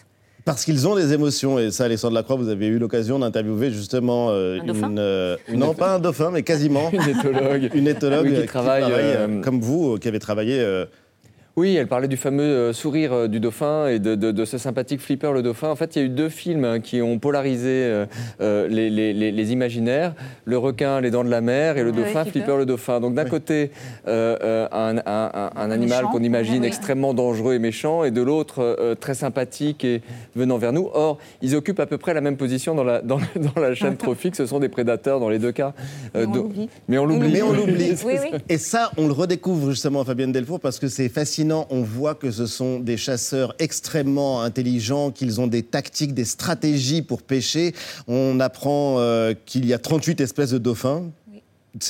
Parce 0.44 0.64
qu'ils 0.64 0.88
ont 0.88 0.96
des 0.96 1.12
émotions. 1.12 1.59
Et 1.61 1.70
ça, 1.70 1.85
Alexandre 1.85 2.14
Lacroix, 2.14 2.35
vous 2.35 2.48
avez 2.48 2.66
eu 2.66 2.79
l'occasion 2.79 3.20
d'interviewer 3.20 3.70
justement 3.70 4.31
euh, 4.31 4.59
Un 4.61 4.64
dauphin 4.64 4.90
une. 4.90 4.98
euh, 4.98 5.37
non, 5.55 5.72
pas 5.72 5.94
un 5.94 5.98
dauphin, 6.01 6.31
mais 6.33 6.42
quasiment. 6.42 6.90
Une 6.92 7.09
éthologue. 7.09 7.70
une 7.75 7.87
éthologue 7.87 8.27
Oui, 8.29 8.40
qui 8.40 8.46
travaille, 8.46 8.83
euh, 8.88 9.40
comme 9.40 9.61
vous, 9.61 9.98
qui 9.98 10.09
avait 10.09 10.18
travaillé. 10.18 10.61
Oui, 11.54 11.76
elle 11.76 11.86
parlait 11.86 12.08
du 12.08 12.16
fameux 12.16 12.42
euh, 12.44 12.72
sourire 12.72 13.12
euh, 13.12 13.28
du 13.28 13.38
dauphin 13.38 13.86
et 13.86 13.98
de, 13.98 14.14
de- 14.14 14.30
de 14.32 14.44
ce 14.46 14.56
sympathique 14.56 15.00
Flipper 15.02 15.32
le 15.34 15.42
dauphin. 15.42 15.68
En 15.68 15.76
fait, 15.76 15.94
il 15.94 15.98
y 15.98 16.02
a 16.02 16.06
eu 16.06 16.08
deux 16.08 16.30
films 16.30 16.64
hein, 16.64 16.80
qui 16.80 17.02
ont 17.02 17.18
polarisé 17.18 17.68
euh, 18.40 18.68
les, 18.68 18.88
les- 18.88 19.12
les- 19.12 19.30
les 19.30 19.52
imaginaires 19.52 20.14
le 20.46 20.56
requin, 20.56 21.02
les 21.02 21.10
dents 21.10 21.24
de 21.24 21.28
la 21.28 21.42
mer, 21.42 21.76
et 21.76 21.84
le 21.84 21.92
dauphin, 21.92 22.22
Flipper. 22.24 22.30
Flipper 22.40 22.56
le 22.56 22.64
dauphin. 22.64 23.00
Donc 23.00 23.14
d'un 23.14 23.26
côté, 23.26 23.70
euh, 24.08 24.66
un, 24.72 24.96
un- 24.96 25.02
un- 25.34 25.50
un 25.54 25.70
animal 25.70 26.06
qu'on 26.06 26.22
imagine 26.22 26.62
Oui. 26.62 26.66
extrêmement 26.68 27.12
dangereux 27.12 27.52
et 27.52 27.58
méchant, 27.58 28.02
et 28.02 28.10
de 28.10 28.22
l'autre, 28.22 28.60
euh, 28.62 28.94
très 28.94 29.12
sympathique 29.14 29.84
et 29.84 30.00
venant 30.34 30.56
vers 30.56 30.72
nous. 30.72 30.88
Or, 30.94 31.18
ils 31.42 31.54
occupent 31.54 31.80
à 31.80 31.86
peu 31.86 31.98
près 31.98 32.14
la 32.14 32.22
même 32.22 32.38
position 32.38 32.74
dans 32.74 32.84
la, 32.84 33.02
dans, 33.02 33.18
dans 33.36 33.60
la 33.60 33.74
chaîne 33.74 33.96
trophique. 33.98 34.36
Ce 34.36 34.46
sont 34.46 34.58
des 34.58 34.70
prédateurs 34.70 35.20
dans 35.20 35.28
les 35.28 35.38
deux 35.38 35.52
cas. 35.52 35.74
Euh. 36.16 36.24
Mais 36.88 36.96
on 36.96 37.04
l'oublie. 37.04 37.30
Mais 37.30 37.42
on 37.42 37.52
l'oublie. 37.52 37.92
Oui, 38.06 38.14
oui. 38.22 38.38
Et 38.48 38.56
ça, 38.56 38.90
on 38.96 39.06
le 39.06 39.12
redécouvre 39.12 39.68
justement, 39.70 40.02
Fabienne 40.02 40.32
Delfour, 40.32 40.58
parce 40.58 40.78
que 40.78 40.88
c'est 40.88 41.10
fascinant. 41.42 41.66
On 41.70 41.83
voit 41.83 42.14
que 42.14 42.31
ce 42.31 42.46
sont 42.46 42.78
des 42.78 42.96
chasseurs 42.96 43.55
extrêmement 43.59 44.42
intelligents, 44.42 45.11
qu'ils 45.11 45.40
ont 45.40 45.46
des 45.46 45.62
tactiques, 45.62 46.14
des 46.14 46.24
stratégies 46.24 47.02
pour 47.02 47.22
pêcher. 47.22 47.74
On 48.07 48.38
apprend 48.40 48.96
euh, 48.98 49.35
qu'il 49.46 49.66
y 49.66 49.74
a 49.74 49.78
38 49.78 50.20
espèces 50.20 50.50
de 50.50 50.59
dauphins. 50.59 51.11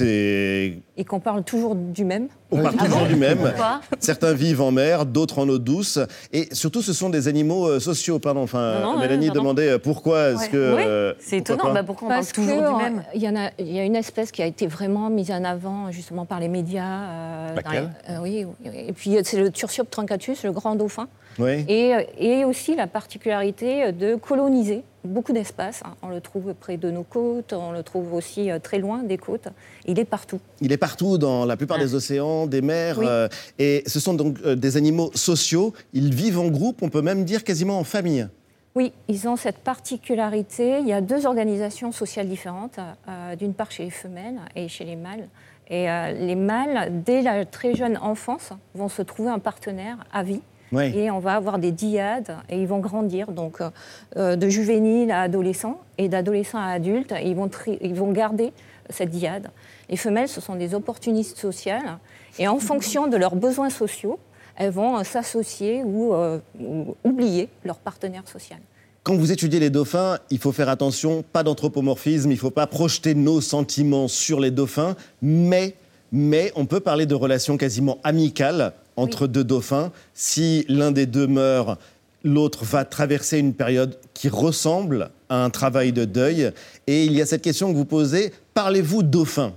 Et 0.01 1.05
qu'on 1.09 1.21
parle 1.21 1.42
toujours 1.42 1.75
du 1.75 2.05
même. 2.05 2.29
on 2.51 2.62
parle 2.62 2.77
toujours 2.77 3.07
du 3.07 3.16
même. 3.16 3.38
Pourquoi 3.38 3.81
Certains 3.99 4.33
vivent 4.33 4.61
en 4.61 4.71
mer, 4.71 5.07
d'autres 5.07 5.38
en 5.40 5.49
eau 5.49 5.59
douce. 5.59 5.99
Et 6.33 6.49
surtout, 6.55 6.83
ce 6.83 6.92
sont 6.92 7.11
des 7.11 7.27
animaux 7.29 7.66
euh, 7.66 7.81
sociaux. 7.81 8.18
Pardon, 8.18 8.42
enfin, 8.42 8.81
Non, 8.81 8.92
non, 8.95 8.99
Mélanie 9.01 9.31
demandait 9.31 9.79
pourquoi 9.79 10.31
est-ce 10.31 10.40
Ouais. 10.42 10.49
que. 10.49 10.75
Oui, 10.77 10.83
euh, 10.87 11.14
c'est 11.18 11.38
étonnant. 11.38 11.73
Bah, 11.73 11.83
pourquoi 11.83 12.07
on 12.07 12.11
parle 12.11 12.21
Parce 12.21 12.33
toujours 12.33 12.53
que, 12.62 12.68
du 12.68 12.75
euh, 12.75 12.79
même 12.79 13.03
Il 13.14 13.23
y, 13.23 13.29
en 13.29 13.37
a, 13.37 13.51
il 13.59 13.73
y 13.73 13.79
a 13.81 13.85
une 13.85 13.97
espèce 13.97 14.31
qui 14.31 14.42
a 14.42 14.47
été 14.47 14.66
vraiment 14.66 15.11
mise 15.11 15.31
en 15.33 15.42
avant 15.45 15.90
justement 15.90 16.27
par 16.27 16.38
les 16.40 16.49
médias. 16.49 16.85
euh, 16.85 17.49
dans 17.51 17.55
Laquelle 17.57 17.90
les- 18.09 18.14
euh, 18.14 18.18
oui, 18.23 18.47
et 18.75 18.92
puis 18.92 19.16
c'est 19.25 19.38
le 19.38 19.51
Tursiope 19.51 19.90
truncatus, 19.90 20.45
le 20.45 20.53
grand 20.53 20.75
dauphin. 20.77 21.09
Oui. 21.38 21.64
Et, 21.68 21.92
et 22.18 22.45
aussi 22.45 22.77
la 22.77 22.87
particularité 22.87 23.90
de 23.92 24.14
coloniser 24.16 24.83
beaucoup 25.05 25.33
d'espace. 25.33 25.83
hein. 25.85 25.95
On 26.03 26.09
le 26.09 26.21
trouve 26.21 26.55
près 26.55 26.77
de 26.77 26.91
nos 26.91 27.03
côtes, 27.03 27.53
on 27.53 27.73
le 27.73 27.83
trouve 27.83 28.15
aussi 28.15 28.51
euh, 28.51 28.59
très 28.59 28.79
loin 28.79 29.03
des 29.03 29.19
côtes. 29.19 29.49
Il 29.87 29.99
est 29.99 30.05
partout. 30.05 30.41
Il 30.61 30.73
est 30.73 30.77
partout, 30.77 31.19
dans 31.19 31.45
la 31.45 31.57
plupart 31.57 31.79
des 31.79 31.95
océans, 31.95 32.47
des 32.47 32.62
mers. 32.62 32.99
Oui. 32.99 33.07
euh, 33.09 33.29
et 33.59 33.83
ce 33.87 34.01
sont 34.01 34.15
donc 34.15 34.37
euh, 34.45 34.55
des 34.55 34.77
animaux 34.77 35.11
sociaux. 35.15 35.73
Ils 35.93 36.15
vivent 36.15 36.38
en 36.38 36.49
groupe, 36.49 36.83
on 36.83 36.88
peut 36.88 37.03
même 37.03 37.25
dire 37.25 37.45
quasiment 37.45 37.79
en 37.79 37.85
famille. 37.85 38.29
Oui, 38.75 38.93
ils 39.09 39.29
ont 39.29 39.37
cette 39.37 39.59
particularité. 39.59 40.79
Il 40.81 40.87
y 40.88 40.93
a 40.95 41.01
deux 41.03 41.27
organisations 41.27 41.93
sociales 41.93 42.29
différentes, 42.29 42.79
euh, 43.09 43.37
d'une 43.37 43.53
part 43.55 43.71
chez 43.71 43.85
les 43.85 43.91
femelles 43.91 44.38
et 44.57 44.69
chez 44.69 44.85
les 44.85 44.97
mâles. 44.97 45.29
Et 45.69 45.91
euh, 45.91 46.12
les 46.12 46.35
mâles, 46.35 47.03
dès 47.05 47.23
la 47.23 47.45
très 47.45 47.75
jeune 47.75 47.97
enfance, 47.99 48.51
vont 48.75 48.88
se 48.88 49.03
trouver 49.03 49.31
un 49.31 49.38
partenaire 49.38 49.99
à 50.12 50.23
vie. 50.23 50.41
Oui. 50.73 50.97
Et 50.97 51.11
on 51.11 51.19
va 51.19 51.35
avoir 51.35 51.59
des 51.59 51.71
dyades 51.71 52.37
et 52.49 52.61
ils 52.61 52.67
vont 52.67 52.79
grandir, 52.79 53.31
donc 53.31 53.61
euh, 53.61 53.71
euh, 54.17 54.37
de 54.37 54.49
juvénile 54.49 55.11
à 55.11 55.23
adolescent 55.23 55.79
et 55.99 56.09
d'adolescent 56.09 56.59
à 56.59 56.69
adulte. 56.69 57.13
Et 57.13 57.29
ils, 57.29 57.37
vont 57.37 57.51
ils 57.81 57.95
vont 57.95 58.11
garder 58.13 58.53
cette 58.91 59.11
dyade. 59.11 59.51
Les 59.89 59.97
femelles, 59.97 60.29
ce 60.29 60.41
sont 60.41 60.57
des 60.57 60.75
opportunistes 60.75 61.39
sociales. 61.39 61.99
Et 62.39 62.49
en 62.49 62.59
fonction 62.59 63.07
de 63.07 63.17
leurs 63.17 63.37
besoins 63.37 63.71
sociaux, 63.71 64.19
elles 64.57 64.71
vont 64.71 64.99
euh, 64.99 65.05
s'associer 65.05 65.83
ou, 65.85 66.15
euh, 66.15 66.39
ou 66.59 66.97
oublier 67.05 67.49
leur 67.65 67.79
partenaire 67.79 68.27
social. 68.29 68.59
Quand 69.03 69.17
vous 69.17 69.33
étudiez 69.33 69.59
les 69.59 69.71
dauphins, 69.71 70.19
il 70.31 70.39
faut 70.39 70.53
faire 70.53 70.69
attention, 70.69 71.25
pas 71.33 71.43
d'anthropomorphisme, 71.43 72.31
il 72.31 72.35
ne 72.35 72.41
faut 72.41 72.51
pas 72.51 72.69
projeter 72.69 73.15
nos 73.15 73.41
sentiments 73.41 74.07
sur 74.07 74.39
les 74.39 74.53
dauphins, 74.53 74.95
mais, 75.21 75.75
mais 76.13 76.53
on 76.55 76.67
peut 76.67 76.79
parler 76.79 77.05
de 77.07 77.15
relations 77.15 77.57
quasiment 77.57 77.99
amicales 78.05 78.73
entre 78.96 79.26
deux 79.26 79.44
dauphins. 79.44 79.92
Si 80.14 80.64
l'un 80.68 80.90
des 80.90 81.07
deux 81.07 81.26
meurt, 81.26 81.78
l'autre 82.24 82.64
va 82.64 82.85
traverser 82.85 83.38
une 83.38 83.55
période 83.55 83.98
qui 84.14 84.28
ressemble 84.28 85.11
à 85.28 85.44
un 85.44 85.50
travail 85.50 85.92
de 85.92 86.05
deuil. 86.05 86.52
Et 86.87 87.05
il 87.05 87.12
y 87.12 87.22
a 87.22 87.26
cette 87.26 87.42
question 87.42 87.72
que 87.72 87.76
vous 87.76 87.85
posez, 87.85 88.33
parlez-vous 88.55 89.02
dauphin? 89.02 89.52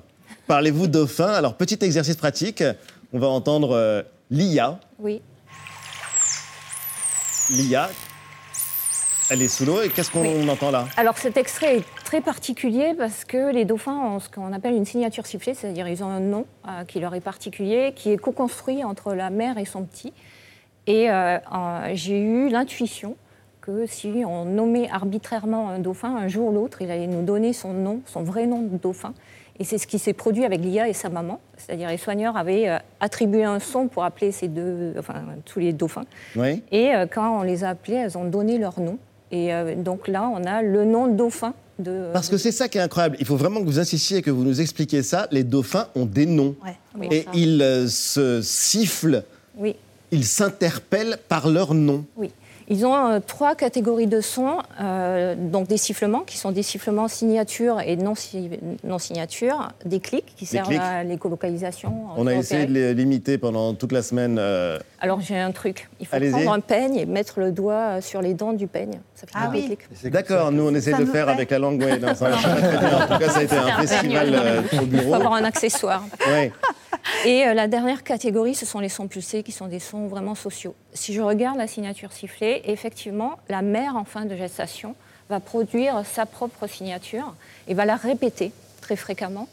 Parlez-vous 0.47 0.87
dauphin? 0.87 1.29
Alors, 1.29 1.55
petit 1.55 1.79
exercice 1.81 2.15
pratique, 2.15 2.63
on 3.13 3.19
va 3.19 3.27
entendre 3.27 3.75
euh, 3.75 4.03
Lia. 4.31 4.79
Oui. 4.99 5.21
Lia, 7.51 7.89
elle 9.29 9.41
est 9.41 9.47
sous 9.47 9.65
l'eau 9.65 9.81
et 9.81 9.89
qu'est-ce 9.89 10.11
qu'on 10.11 10.47
entend 10.47 10.71
là? 10.71 10.87
Alors 10.97 11.17
cet 11.17 11.37
extrait 11.37 11.77
est 11.77 11.83
très 12.05 12.21
particulier 12.21 12.93
parce 12.97 13.25
que 13.25 13.51
les 13.51 13.65
dauphins 13.65 13.99
ont 13.99 14.19
ce 14.19 14.29
qu'on 14.29 14.53
appelle 14.53 14.75
une 14.75 14.85
signature 14.85 15.25
sifflée, 15.25 15.55
c'est-à-dire 15.55 15.87
ils 15.87 16.03
ont 16.03 16.09
un 16.09 16.19
nom 16.21 16.45
euh, 16.67 16.85
qui 16.85 16.99
leur 16.99 17.13
est 17.15 17.19
particulier, 17.19 17.93
qui 17.95 18.11
est 18.11 18.17
co-construit 18.17 18.83
entre 18.83 19.13
la 19.13 19.29
mère 19.31 19.57
et 19.57 19.65
son 19.65 19.83
petit. 19.83 20.13
Et 20.87 21.09
euh, 21.09 21.37
euh, 21.37 21.89
j'ai 21.93 22.21
eu 22.21 22.49
l'intuition 22.49 23.17
que 23.59 23.87
si 23.87 24.23
on 24.25 24.45
nommait 24.45 24.87
arbitrairement 24.89 25.69
un 25.69 25.79
dauphin, 25.79 26.15
un 26.15 26.27
jour 26.27 26.49
ou 26.49 26.53
l'autre, 26.53 26.83
il 26.83 26.91
allait 26.91 27.07
nous 27.07 27.23
donner 27.23 27.51
son 27.53 27.73
nom, 27.73 28.01
son 28.05 28.21
vrai 28.21 28.45
nom 28.45 28.61
de 28.61 28.77
dauphin. 28.77 29.13
Et 29.57 29.63
c'est 29.63 29.79
ce 29.79 29.87
qui 29.87 29.97
s'est 29.97 30.13
produit 30.13 30.45
avec 30.45 30.59
Lia 30.59 30.87
et 30.87 30.93
sa 30.93 31.09
maman. 31.09 31.39
C'est-à-dire 31.57 31.89
les 31.89 31.97
soigneurs 31.97 32.37
avaient 32.37 32.77
attribué 32.99 33.45
un 33.45 33.59
son 33.59 33.87
pour 33.87 34.03
appeler 34.03 34.31
ces 34.31 34.49
deux, 34.49 34.93
enfin 34.99 35.23
tous 35.45 35.59
les 35.59 35.73
dauphins. 35.73 36.03
Oui. 36.35 36.61
Et 36.71 36.91
quand 37.09 37.39
on 37.39 37.41
les 37.41 37.63
a 37.63 37.69
appelés, 37.69 37.95
elles 37.95 38.17
ont 38.17 38.25
donné 38.25 38.57
leur 38.57 38.79
nom. 38.81 38.99
Et 39.31 39.51
donc 39.77 40.09
là, 40.09 40.29
on 40.31 40.43
a 40.43 40.61
le 40.61 40.83
nom 40.83 41.07
de 41.07 41.13
dauphin 41.13 41.53
de. 41.79 42.09
Parce 42.13 42.29
que 42.29 42.37
c'est 42.37 42.51
ça 42.51 42.67
qui 42.67 42.77
est 42.77 42.81
incroyable. 42.81 43.17
Il 43.19 43.25
faut 43.25 43.37
vraiment 43.37 43.59
que 43.61 43.65
vous 43.65 43.79
insistiez 43.79 44.17
et 44.17 44.21
que 44.21 44.31
vous 44.31 44.43
nous 44.43 44.61
expliquiez 44.61 45.03
ça. 45.03 45.27
Les 45.31 45.43
dauphins 45.43 45.87
ont 45.95 46.05
des 46.05 46.25
noms. 46.25 46.55
Ouais. 46.63 46.75
Oui, 46.97 47.07
et 47.11 47.23
ça. 47.23 47.31
ils 47.33 47.61
euh, 47.61 47.87
se 47.87 48.41
sifflent, 48.41 49.23
Oui. 49.57 49.75
ils 50.11 50.25
s'interpellent 50.25 51.17
par 51.27 51.49
leur 51.49 51.73
nom. 51.73 52.05
Oui. 52.15 52.31
Ils 52.67 52.83
ont 52.85 52.95
euh, 52.95 53.19
trois 53.19 53.53
catégories 53.53 54.07
de 54.07 54.21
sons, 54.21 54.57
euh, 54.81 55.35
donc 55.37 55.67
des 55.67 55.77
sifflements 55.77 56.21
qui 56.21 56.37
sont 56.39 56.51
des 56.51 56.63
sifflements 56.63 57.07
signature 57.07 57.79
et 57.79 57.95
non, 57.95 58.15
si- 58.15 58.49
non 58.83 58.97
signature, 58.97 59.69
des 59.85 59.99
clics 59.99 60.33
qui 60.35 60.47
servent 60.47 60.69
clics. 60.69 60.81
à 60.81 61.03
l'écolocalisation. 61.03 61.93
On 62.17 62.25
a 62.25 62.33
essayé 62.33 62.65
de 62.65 62.71
les 62.73 62.93
limiter 62.95 63.37
pendant 63.37 63.75
toute 63.75 63.91
la 63.91 64.01
semaine. 64.01 64.37
euh, 64.39 64.79
Alors 64.99 65.21
j'ai 65.21 65.37
un 65.37 65.51
truc, 65.51 65.89
il 65.99 66.07
faut 66.07 66.17
prendre 66.17 66.53
un 66.53 66.59
peigne 66.59 66.95
et 66.95 67.05
mettre 67.05 67.39
le 67.39 67.51
doigt 67.51 68.01
sur 68.01 68.23
les 68.23 68.33
dents 68.33 68.53
du 68.53 68.65
peigne. 68.65 68.99
Ça 69.13 69.27
fait 69.27 69.33
Ah 69.35 69.47
des 69.49 69.59
oui. 69.59 69.77
clics. 69.77 70.11
D'accord, 70.11 70.51
nous 70.51 70.67
on 70.67 70.73
essaie 70.73 70.91
Ça 70.91 70.97
de 70.97 71.03
le 71.03 71.11
faire 71.11 71.27
fait- 71.27 71.33
avec 71.33 71.51
la 71.51 71.59
langue. 71.59 71.79
ouais, 71.83 71.99
non, 71.99 72.15
ça 72.15 72.29
très 72.31 72.77
bien. 72.79 72.97
En 73.03 73.07
tout 73.07 73.19
cas, 73.19 73.29
ça 73.29 73.39
a 73.39 73.43
été 73.43 73.55
un 73.57 73.65
un 73.67 73.81
festival 73.81 74.29
euh, 74.33 74.61
au 74.61 74.63
Il 74.73 74.77
faut 74.79 74.85
bureau. 74.85 75.13
avoir 75.13 75.33
un 75.33 75.43
accessoire. 75.43 76.03
Ouais. 76.27 76.51
Et 77.25 77.45
euh, 77.45 77.53
la 77.53 77.67
dernière 77.67 78.03
catégorie, 78.03 78.55
ce 78.55 78.65
sont 78.65 78.79
les 78.79 78.89
sons 78.89 79.07
pulsés, 79.07 79.43
qui 79.43 79.51
sont 79.51 79.67
des 79.67 79.79
sons 79.79 80.07
vraiment 80.07 80.33
sociaux. 80.33 80.73
Si 80.95 81.13
je 81.13 81.21
regarde 81.21 81.57
la 81.57 81.67
signature 81.67 82.11
sifflée, 82.13 82.61
effectivement, 82.65 83.33
la 83.49 83.61
mère 83.61 83.95
en 83.97 84.05
fin 84.05 84.25
de 84.25 84.35
gestation 84.35 84.95
va 85.29 85.39
produire 85.39 86.05
sa 86.05 86.25
propre 86.25 86.67
signature 86.67 87.35
et 87.67 87.73
va 87.73 87.85
la 87.85 87.97
répéter 87.97 88.51
très 88.81 88.95
fréquemment. 88.95 89.47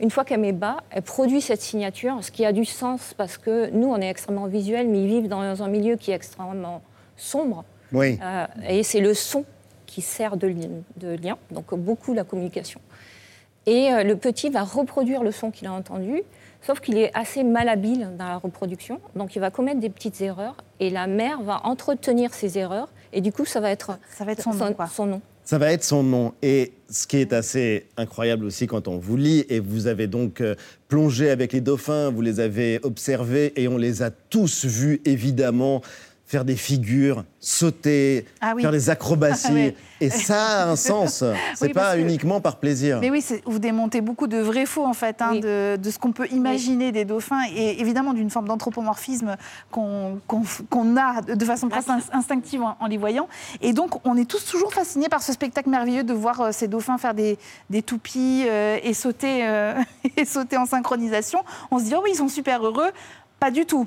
Une 0.00 0.10
fois 0.10 0.24
qu'elle 0.24 0.40
met 0.40 0.52
bas, 0.52 0.78
elle 0.90 1.02
produit 1.02 1.40
cette 1.42 1.60
signature, 1.60 2.18
ce 2.22 2.30
qui 2.30 2.44
a 2.46 2.52
du 2.52 2.64
sens 2.64 3.14
parce 3.16 3.36
que 3.36 3.68
nous, 3.70 3.88
on 3.88 4.00
est 4.00 4.08
extrêmement 4.08 4.46
visuels, 4.46 4.88
mais 4.88 5.02
ils 5.02 5.08
vivent 5.08 5.28
dans 5.28 5.62
un 5.62 5.68
milieu 5.68 5.96
qui 5.96 6.10
est 6.12 6.14
extrêmement 6.14 6.82
sombre. 7.16 7.64
Oui. 7.92 8.18
Euh, 8.22 8.46
et 8.68 8.82
c'est 8.82 9.00
le 9.00 9.14
son 9.14 9.44
qui 9.86 10.00
sert 10.02 10.36
de, 10.36 10.46
li- 10.48 10.68
de 10.96 11.08
lien, 11.16 11.36
donc 11.50 11.74
beaucoup 11.74 12.14
la 12.14 12.24
communication. 12.24 12.80
Et 13.66 13.92
euh, 13.92 14.04
le 14.04 14.16
petit 14.16 14.48
va 14.48 14.62
reproduire 14.62 15.22
le 15.22 15.32
son 15.32 15.50
qu'il 15.50 15.66
a 15.66 15.72
entendu, 15.72 16.22
sauf 16.62 16.80
qu'il 16.80 16.96
est 16.98 17.10
assez 17.14 17.42
malhabile 17.42 18.10
dans 18.16 18.26
la 18.26 18.38
reproduction, 18.38 19.00
donc 19.16 19.34
il 19.34 19.40
va 19.40 19.50
commettre 19.50 19.80
des 19.80 19.90
petites 19.90 20.20
erreurs, 20.20 20.56
et 20.78 20.88
la 20.90 21.06
mère 21.06 21.42
va 21.42 21.60
entretenir 21.64 22.32
ces 22.32 22.58
erreurs, 22.58 22.88
et 23.12 23.20
du 23.20 23.32
coup, 23.32 23.44
ça 23.44 23.60
va 23.60 23.70
être, 23.70 23.98
ça 24.16 24.24
va 24.24 24.32
être 24.32 24.42
son, 24.42 24.54
nom. 24.54 24.72
quoi. 24.72 24.86
son 24.86 25.06
nom. 25.06 25.20
Ça 25.44 25.58
va 25.58 25.72
être 25.72 25.84
son 25.84 26.02
nom. 26.02 26.32
Et 26.42 26.72
ce 26.90 27.06
qui 27.06 27.16
est 27.18 27.32
assez 27.32 27.86
incroyable 27.96 28.44
aussi 28.44 28.66
quand 28.66 28.88
on 28.88 28.98
vous 28.98 29.16
lit, 29.16 29.44
et 29.48 29.58
vous 29.58 29.88
avez 29.88 30.06
donc 30.06 30.40
euh, 30.40 30.54
plongé 30.88 31.30
avec 31.30 31.52
les 31.52 31.60
dauphins, 31.60 32.10
vous 32.10 32.22
les 32.22 32.38
avez 32.38 32.78
observés, 32.84 33.52
et 33.60 33.66
on 33.66 33.78
les 33.78 34.02
a 34.02 34.10
tous 34.10 34.64
vus 34.64 35.00
évidemment 35.04 35.82
faire 36.26 36.44
des 36.44 36.56
figures, 36.56 37.24
sauter, 37.38 38.26
Ah 38.40 38.52
oui. 38.56 38.62
faire 38.62 38.72
des 38.72 38.90
acrobaties. 38.90 39.74
Et 40.00 40.10
ça 40.10 40.64
a 40.64 40.68
un 40.68 40.76
sens. 40.76 41.22
C'est 41.54 41.68
Oui, 41.68 41.72
pas 41.72 41.94
que- 41.94 42.00
uniquement 42.00 42.40
par 42.40 42.56
plaisir. 42.56 42.98
Mais 43.00 43.10
oui, 43.10 43.24
vous 43.46 43.58
démontez 43.60 44.00
beaucoup 44.00 44.26
de 44.26 44.38
vrais 44.38 44.66
faux, 44.66 44.84
en 44.84 44.92
fait, 44.92 45.22
hein, 45.22 45.36
de, 45.36 45.76
de 45.76 45.90
ce 45.90 45.98
qu'on 45.98 46.12
peut 46.12 46.26
imaginer 46.32 46.90
des 46.92 47.04
dauphins 47.04 47.42
et 47.54 47.80
évidemment 47.80 48.12
d'une 48.12 48.28
forme 48.28 48.48
d'anthropomorphisme 48.48 49.36
qu'on 49.70 50.96
a 50.96 51.22
de 51.22 51.44
façon 51.44 51.68
presque 51.68 51.88
ins- 51.88 52.00
instinctive 52.12 52.62
en, 52.62 52.76
en 52.80 52.86
les 52.86 52.96
voyant. 52.98 53.28
Et 53.62 53.72
donc, 53.72 54.04
on 54.04 54.16
est 54.16 54.28
tous 54.28 54.44
toujours 54.44 54.72
fascinés 54.74 55.08
par 55.08 55.22
ce 55.22 55.32
spectacle 55.32 55.70
merveilleux 55.70 56.04
de 56.04 56.12
voir 56.12 56.40
euh, 56.40 56.50
ces 56.52 56.68
dauphins 56.68 56.98
faire 56.98 57.14
des, 57.14 57.38
des 57.70 57.82
toupies 57.82 58.44
euh, 58.48 58.78
et, 58.82 58.94
sauter, 58.94 59.46
euh, 59.46 59.74
et 60.16 60.24
sauter 60.24 60.56
en 60.56 60.66
synchronisation. 60.66 61.38
On 61.70 61.78
se 61.78 61.84
dit, 61.84 61.94
oh 61.96 62.00
oui, 62.04 62.10
ils 62.12 62.16
sont 62.16 62.28
super 62.28 62.64
heureux. 62.64 62.90
Pas 63.40 63.50
du 63.50 63.64
tout. 63.66 63.86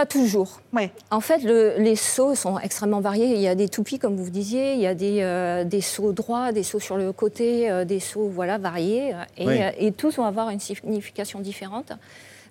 Pas 0.00 0.06
toujours. 0.06 0.62
En 1.10 1.20
fait, 1.20 1.42
le- 1.42 1.74
les 1.76 1.94
sauts 1.94 2.34
sont 2.34 2.58
extrêmement 2.58 3.00
variés. 3.02 3.34
Il 3.34 3.40
y 3.42 3.48
a 3.48 3.54
des 3.54 3.68
toupies, 3.68 3.98
comme 3.98 4.16
vous 4.16 4.30
disiez, 4.30 4.72
il 4.72 4.80
y 4.80 4.86
a 4.86 4.94
des, 4.94 5.18
euh, 5.20 5.62
des 5.64 5.82
sauts 5.82 6.12
droits, 6.12 6.52
des 6.52 6.62
sauts 6.62 6.80
sur 6.80 6.96
le 6.96 7.12
côté, 7.12 7.70
euh, 7.70 7.84
des 7.84 8.00
sauts 8.00 8.28
voilà, 8.30 8.56
variés. 8.56 9.12
euh, 9.12 9.18
Et, 9.36 9.46
Oui. 9.46 9.58
et 9.78 9.92
tous 9.92 10.16
vont 10.16 10.24
avoir 10.24 10.48
une 10.48 10.58
signification 10.58 11.40
différente. 11.40 11.92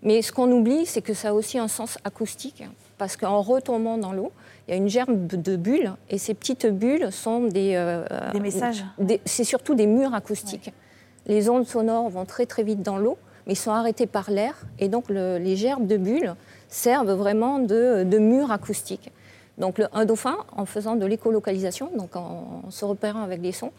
Mais 0.03 0.21
ce 0.21 0.31
qu'on 0.31 0.51
oublie, 0.51 0.85
c'est 0.85 1.01
que 1.01 1.15
ça 1.15 1.29
a 1.29 1.33
aussi 1.33 1.57
un 1.57 1.67
sens 1.67 1.97
acoustique, 2.03 2.63
parce 2.99 3.17
qu'en 3.17 3.41
retombant 3.41 3.97
dans 3.97 4.13
l'eau, 4.13 4.31
il 4.67 4.71
y 4.71 4.73
a 4.75 4.77
une 4.77 4.87
germe 4.87 5.25
de 5.25 5.55
bulles, 5.55 5.93
et 6.11 6.19
ces 6.19 6.35
petites 6.35 6.67
bulles 6.67 7.11
sont 7.11 7.45
des... 7.45 7.71
euh, 7.73 8.05
Des 8.31 8.41
messages. 8.41 8.85
C'est 9.25 9.43
surtout 9.43 9.73
des 9.73 9.87
murs 9.87 10.13
acoustiques. 10.13 10.71
Les 11.25 11.49
ondes 11.49 11.65
sonores 11.65 12.09
vont 12.09 12.25
très 12.25 12.45
très 12.45 12.61
vite 12.61 12.83
dans 12.83 12.99
l'eau, 12.99 13.17
mais 13.47 13.53
ils 13.53 13.55
sont 13.55 13.71
arrêtés 13.71 14.05
par 14.05 14.29
l'air, 14.29 14.53
et 14.77 14.87
donc 14.87 15.09
le- 15.09 15.39
les 15.39 15.55
gerbes 15.55 15.87
de 15.87 15.97
bulles 15.97 16.35
servent 16.69 17.11
vraiment 17.11 17.59
de, 17.59 18.03
de 18.03 18.17
murs 18.17 18.51
acoustiques. 18.51 19.11
Donc 19.57 19.81
un 19.93 20.05
dauphin, 20.05 20.37
en 20.55 20.65
faisant 20.65 20.95
de 20.95 21.05
l'écolocalisation, 21.05 21.91
donc 21.97 22.15
en, 22.15 22.63
se 22.69 22.85
repérant 22.85 23.21
avec 23.21 23.41
des 23.41 23.51
sons, 23.51 23.71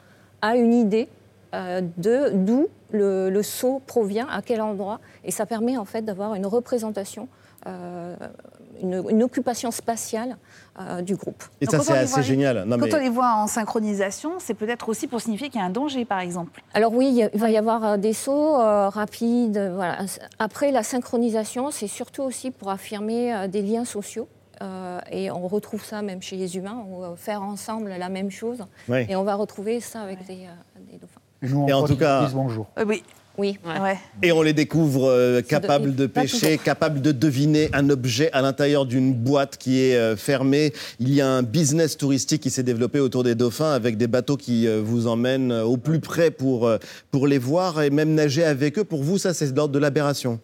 a 0.43 0.57
une 0.57 0.75
idée 0.75 1.09
euh, 1.55 1.81
de 1.97 2.31
d'où 2.35 2.69
le, 2.91 3.31
le 3.31 3.43
saut 3.43 3.81
provient, 3.87 4.27
à 4.29 4.43
quel 4.43 4.61
endroit, 4.61 5.01
et 5.25 5.31
ça 5.31 5.47
permet 5.47 5.79
en 5.79 5.85
fait 5.85 6.03
d'avoir 6.03 6.35
une 6.35 6.47
représentation, 6.47 7.29
une, 7.67 9.05
une 9.11 9.23
occupation 9.23 9.71
spatiale 9.71 10.37
euh, 10.81 11.03
du 11.03 11.15
groupe. 11.17 11.45
Et 11.61 11.67
Donc, 11.67 11.75
ça, 11.77 11.81
c'est 11.83 11.99
assez 11.99 12.13
voit- 12.15 12.23
génial. 12.23 12.65
Non, 12.67 12.79
quand 12.79 12.87
mais- 12.87 12.95
on 12.95 12.99
les 12.99 13.09
voit 13.11 13.35
en 13.35 13.47
synchronisation, 13.47 14.33
c'est 14.39 14.55
peut-être 14.55 14.89
aussi 14.89 15.07
pour 15.07 15.21
signifier 15.21 15.49
qu'il 15.51 15.61
y 15.61 15.63
a 15.63 15.67
un 15.67 15.71
danger, 15.71 16.05
par 16.05 16.21
exemple. 16.21 16.63
Alors 16.75 16.93
oui, 16.95 17.29
il 17.35 17.39
va 17.39 17.51
y 17.51 17.57
avoir 17.59 17.85
euh, 17.85 17.97
des 17.97 18.13
sauts 18.13 18.59
euh, 18.61 18.89
rapides. 18.89 19.59
euh, 19.59 19.75
Voilà. 19.75 19.99
Après, 20.39 20.71
la 20.73 20.83
synchronisation, 20.83 21.71
c'est 21.71 21.89
surtout 21.89 22.23
aussi 22.23 22.51
pour 22.51 22.71
affirmer 22.71 23.35
euh, 23.35 23.49
des 23.49 23.63
liens 23.63 23.85
sociaux. 23.85 24.29
Euh, 24.63 25.01
et 25.11 25.31
on 25.31 25.49
retrouve 25.49 25.83
ça 25.85 26.03
même 26.03 26.21
chez 26.21 26.37
les 26.37 26.57
humains, 26.59 26.85
on 26.91 26.99
va 27.01 27.15
faire 27.17 27.43
ensemble 27.43 27.91
la 27.99 28.09
même 28.11 28.31
chose. 28.31 28.59
Oui. 28.91 29.07
Et 29.09 29.17
on 29.17 29.23
va 29.25 29.35
retrouver 29.35 29.81
ça 29.81 30.03
avec 30.03 30.27
des, 30.27 30.45
euh, 30.47 30.81
des 30.93 30.99
dauphins. 30.99 31.67
Et 31.69 31.73
en 31.73 31.85
tout 31.85 31.97
cas, 31.97 32.29
bonjour. 32.35 32.67
Euh, 32.79 32.85
oui. 32.87 33.03
Oui. 33.39 33.59
Ouais. 33.65 33.97
Et 34.23 34.33
on 34.33 34.43
les 34.43 34.53
découvre 34.53 35.09
euh, 35.09 35.41
capables 35.41 35.95
de 35.95 36.07
pêcher, 36.07 36.59
capables 36.59 37.01
de 37.01 37.11
deviner 37.13 37.71
un 37.73 37.89
objet 37.89 38.31
à 38.33 38.43
l'intérieur 38.43 38.85
d'une 38.85 39.15
boîte 39.15 39.57
qui 39.57 39.81
est 39.81 39.97
euh, 39.97 40.17
fermée. 40.17 40.73
Il 40.99 41.15
y 41.15 41.21
a 41.23 41.29
un 41.29 41.43
business 41.43 41.97
touristique 41.97 42.43
qui 42.43 42.51
s'est 42.51 42.63
développé 42.63 43.01
autour 43.01 43.23
des 43.25 43.35
dauphins 43.35 43.73
avec 43.73 43.97
des 43.97 44.09
bateaux 44.09 44.37
qui 44.37 44.67
euh, 44.67 44.81
vous 44.85 45.07
emmènent 45.07 45.53
au 45.53 45.77
plus 45.79 46.01
près 46.01 46.31
pour, 46.31 46.67
euh, 46.67 46.79
pour 47.11 47.27
les 47.27 47.39
voir 47.39 47.81
et 47.83 47.89
même 47.91 48.15
nager 48.15 48.45
avec 48.45 48.79
eux. 48.79 48.85
Pour 48.85 49.03
vous, 49.03 49.17
ça, 49.17 49.33
c'est 49.33 49.51
de 49.51 49.57
l'ordre 49.57 49.73
de 49.73 49.79
l'aberration? 49.79 50.39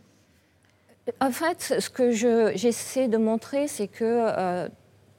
En 1.20 1.30
fait, 1.30 1.76
ce 1.78 1.88
que 1.90 2.12
je- 2.12 2.52
j'essaie 2.56 3.08
de 3.08 3.16
montrer, 3.16 3.68
c'est 3.68 3.86
que 3.88 4.02
euh, 4.04 4.68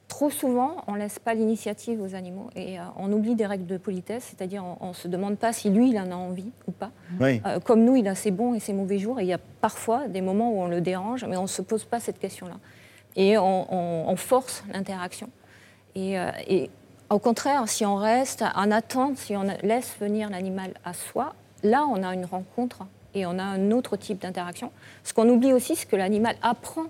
trop 0.08 0.30
souvent, 0.30 0.76
on 0.86 0.92
ne 0.94 0.98
laisse 0.98 1.18
pas 1.18 1.34
l'initiative 1.34 2.00
aux 2.02 2.14
animaux 2.14 2.48
et 2.56 2.78
euh, 2.80 2.82
on 2.96 3.12
oublie 3.12 3.34
des 3.34 3.44
règles 3.46 3.66
de 3.66 3.76
politesse, 3.76 4.24
c'est-à-dire 4.34 4.64
on 4.80 4.88
ne 4.88 4.92
se 4.94 5.06
demande 5.06 5.36
pas 5.36 5.52
si 5.52 5.68
lui, 5.70 5.90
il 5.90 5.98
en 5.98 6.10
a 6.10 6.14
envie 6.14 6.50
ou 6.66 6.72
pas. 6.72 6.90
Oui. 7.20 7.42
Euh, 7.46 7.60
comme 7.60 7.84
nous, 7.84 7.94
il 7.96 8.08
a 8.08 8.14
ses 8.14 8.30
bons 8.30 8.54
et 8.54 8.60
ses 8.60 8.72
mauvais 8.72 8.98
jours, 8.98 9.20
et 9.20 9.24
il 9.24 9.28
y 9.28 9.32
a 9.34 9.38
parfois 9.60 10.08
des 10.08 10.20
moments 10.22 10.50
où 10.50 10.60
on 10.62 10.66
le 10.68 10.80
dérange, 10.80 11.24
mais 11.24 11.36
on 11.36 11.42
ne 11.42 11.46
se 11.46 11.62
pose 11.62 11.84
pas 11.84 12.00
cette 12.00 12.18
question-là. 12.18 12.56
Et 13.16 13.36
on, 13.38 13.72
on- 13.72 14.08
on 14.08 14.16
force 14.16 14.64
l'interaction. 14.72 15.28
Et, 15.94 16.18
euh, 16.18 16.30
et 16.46 16.70
au 17.10 17.18
contraire, 17.18 17.68
si 17.68 17.84
on 17.84 17.96
reste 17.96 18.44
en 18.54 18.70
attente, 18.70 19.18
si 19.18 19.36
on 19.36 19.44
laisse 19.62 19.94
venir 20.00 20.30
l'animal 20.30 20.72
à 20.84 20.92
soi, 20.94 21.34
là, 21.62 21.86
on 21.90 22.02
a 22.02 22.14
une 22.14 22.24
rencontre 22.26 22.86
et 23.14 23.26
on 23.26 23.38
a 23.38 23.42
un 23.42 23.70
autre 23.72 23.96
type 23.96 24.20
d'interaction. 24.22 24.70
Ce 25.04 25.12
qu'on 25.14 25.28
oublie 25.28 25.52
aussi, 25.52 25.74
c'est 25.76 25.88
que 25.88 25.96
l'animal 25.96 26.36
apprend 26.42 26.84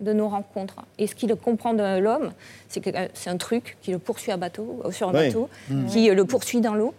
de 0.00 0.12
nos 0.12 0.28
rencontres. 0.28 0.76
Et 0.98 1.06
ce 1.06 1.14
qu'il 1.14 1.34
comprend 1.36 1.74
de 1.74 1.98
l'homme, 1.98 2.32
c'est 2.68 2.80
que 2.80 2.90
euh, 2.90 3.08
c'est 3.14 3.30
un 3.30 3.36
truc 3.36 3.76
qui 3.82 3.90
le 3.92 3.98
poursuit 3.98 4.32
à 4.32 4.36
bateau, 4.36 4.82
euh, 4.84 4.90
sur 4.90 5.08
un 5.08 5.12
Oui. 5.14 5.26
bateau, 5.28 5.48
Mhm. 5.70 5.86
qui 5.86 6.10
euh, 6.10 6.14
le 6.14 6.24
poursuit 6.24 6.60
dans 6.60 6.74
l'eau, 6.74 6.94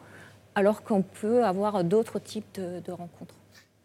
alors 0.55 0.83
qu'on 0.83 1.01
peut 1.03 1.43
avoir 1.45 1.83
d'autres 1.83 2.19
types 2.19 2.45
de, 2.55 2.79
de 2.85 2.91
rencontres. 2.91 3.35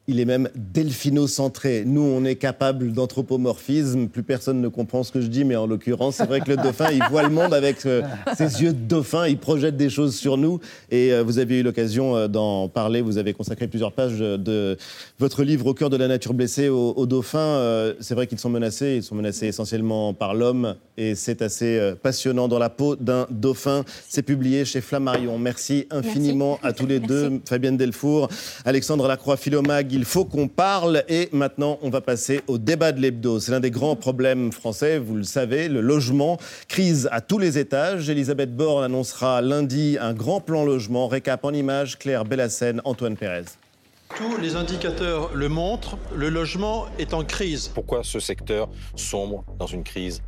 Il 0.08 0.18
est 0.18 0.24
même 0.24 0.48
delphinocentré. 0.56 1.84
Nous, 1.86 2.00
on 2.00 2.24
est 2.24 2.34
capable 2.34 2.92
d'anthropomorphisme. 2.92 4.08
Plus 4.08 4.24
personne 4.24 4.60
ne 4.60 4.66
comprend 4.66 5.04
ce 5.04 5.12
que 5.12 5.20
je 5.20 5.28
dis, 5.28 5.44
mais 5.44 5.54
en 5.54 5.66
l'occurrence, 5.66 6.16
c'est 6.16 6.26
vrai 6.26 6.40
que 6.40 6.50
le 6.50 6.56
dauphin, 6.56 6.90
il 6.90 7.02
voit 7.08 7.22
le 7.22 7.28
monde 7.28 7.54
avec 7.54 7.86
euh, 7.86 8.02
ses 8.36 8.62
yeux 8.62 8.72
de 8.72 8.80
dauphin. 8.80 9.28
Il 9.28 9.38
projette 9.38 9.76
des 9.76 9.90
choses 9.90 10.16
sur 10.16 10.36
nous. 10.36 10.58
Et 10.90 11.12
euh, 11.12 11.22
vous 11.22 11.38
avez 11.38 11.60
eu 11.60 11.62
l'occasion 11.62 12.16
euh, 12.16 12.26
d'en 12.26 12.68
parler. 12.68 13.00
Vous 13.00 13.16
avez 13.16 13.32
consacré 13.32 13.68
plusieurs 13.68 13.92
pages 13.92 14.18
de 14.18 14.76
votre 15.20 15.44
livre 15.44 15.66
Au 15.68 15.74
cœur 15.74 15.88
de 15.88 15.96
la 15.96 16.08
nature 16.08 16.34
blessée 16.34 16.68
aux, 16.68 17.06
dauphins. 17.06 17.94
c'est 18.00 18.14
vrai 18.14 18.26
qu'ils 18.26 18.40
sont 18.40 18.50
menacés. 18.50 18.96
Ils 18.96 19.02
sont 19.04 19.14
menacés 19.14 19.46
essentiellement 19.46 20.14
par 20.14 20.34
l'homme. 20.34 20.74
Et 20.96 21.14
c'est 21.14 21.42
assez 21.42 21.94
passionnant 22.02 22.48
dans 22.48 22.58
la 22.58 22.70
peau 22.70 22.96
d'un 22.96 23.26
dauphin. 23.30 23.84
C'est 24.08 24.22
publié 24.22 24.64
chez 24.64 24.80
Flammarion. 24.80 25.38
Merci 25.38 25.86
infiniment 25.90 26.58
à 26.62 26.72
tous 26.72 26.86
les 26.86 26.98
deux, 26.98 27.40
Fabienne 27.48 27.76
Delfour, 27.76 28.28
Alexandre 28.64 29.06
Lacroix-Philomag 29.06 29.91
il 29.92 30.06
faut 30.06 30.24
qu'on 30.24 30.48
parle. 30.48 31.04
Et 31.08 31.28
maintenant, 31.32 31.78
on 31.82 31.90
va 31.90 32.00
passer 32.00 32.40
au 32.46 32.56
débat 32.56 32.92
de 32.92 33.00
l'hebdo. 33.00 33.38
C'est 33.38 33.52
l'un 33.52 33.60
des 33.60 33.70
grands 33.70 33.94
problèmes 33.94 34.50
français, 34.50 34.98
vous 34.98 35.16
le 35.16 35.22
savez, 35.22 35.68
le 35.68 35.80
logement. 35.80 36.38
Crise 36.66 37.08
à 37.12 37.20
tous 37.20 37.38
les 37.38 37.58
étages. 37.58 38.08
Elisabeth 38.08 38.56
Borne 38.56 38.84
annoncera 38.84 39.42
lundi 39.42 39.98
un 40.00 40.14
grand 40.14 40.40
plan 40.40 40.64
logement. 40.64 41.08
Récap 41.08 41.44
en 41.44 41.52
images, 41.52 41.98
Claire 41.98 42.24
Bellassène, 42.24 42.80
Antoine 42.84 43.16
Pérez. 43.16 43.44
Tous 44.16 44.38
les 44.38 44.56
indicateurs 44.56 45.30
le 45.34 45.48
montrent, 45.48 45.98
le 46.14 46.28
logement 46.30 46.86
est 46.98 47.12
en 47.14 47.24
crise. 47.24 47.68
Pourquoi 47.68 48.02
ce 48.02 48.18
secteur 48.18 48.68
sombre 48.96 49.44
dans 49.58 49.66
une 49.66 49.84
crise 49.84 50.22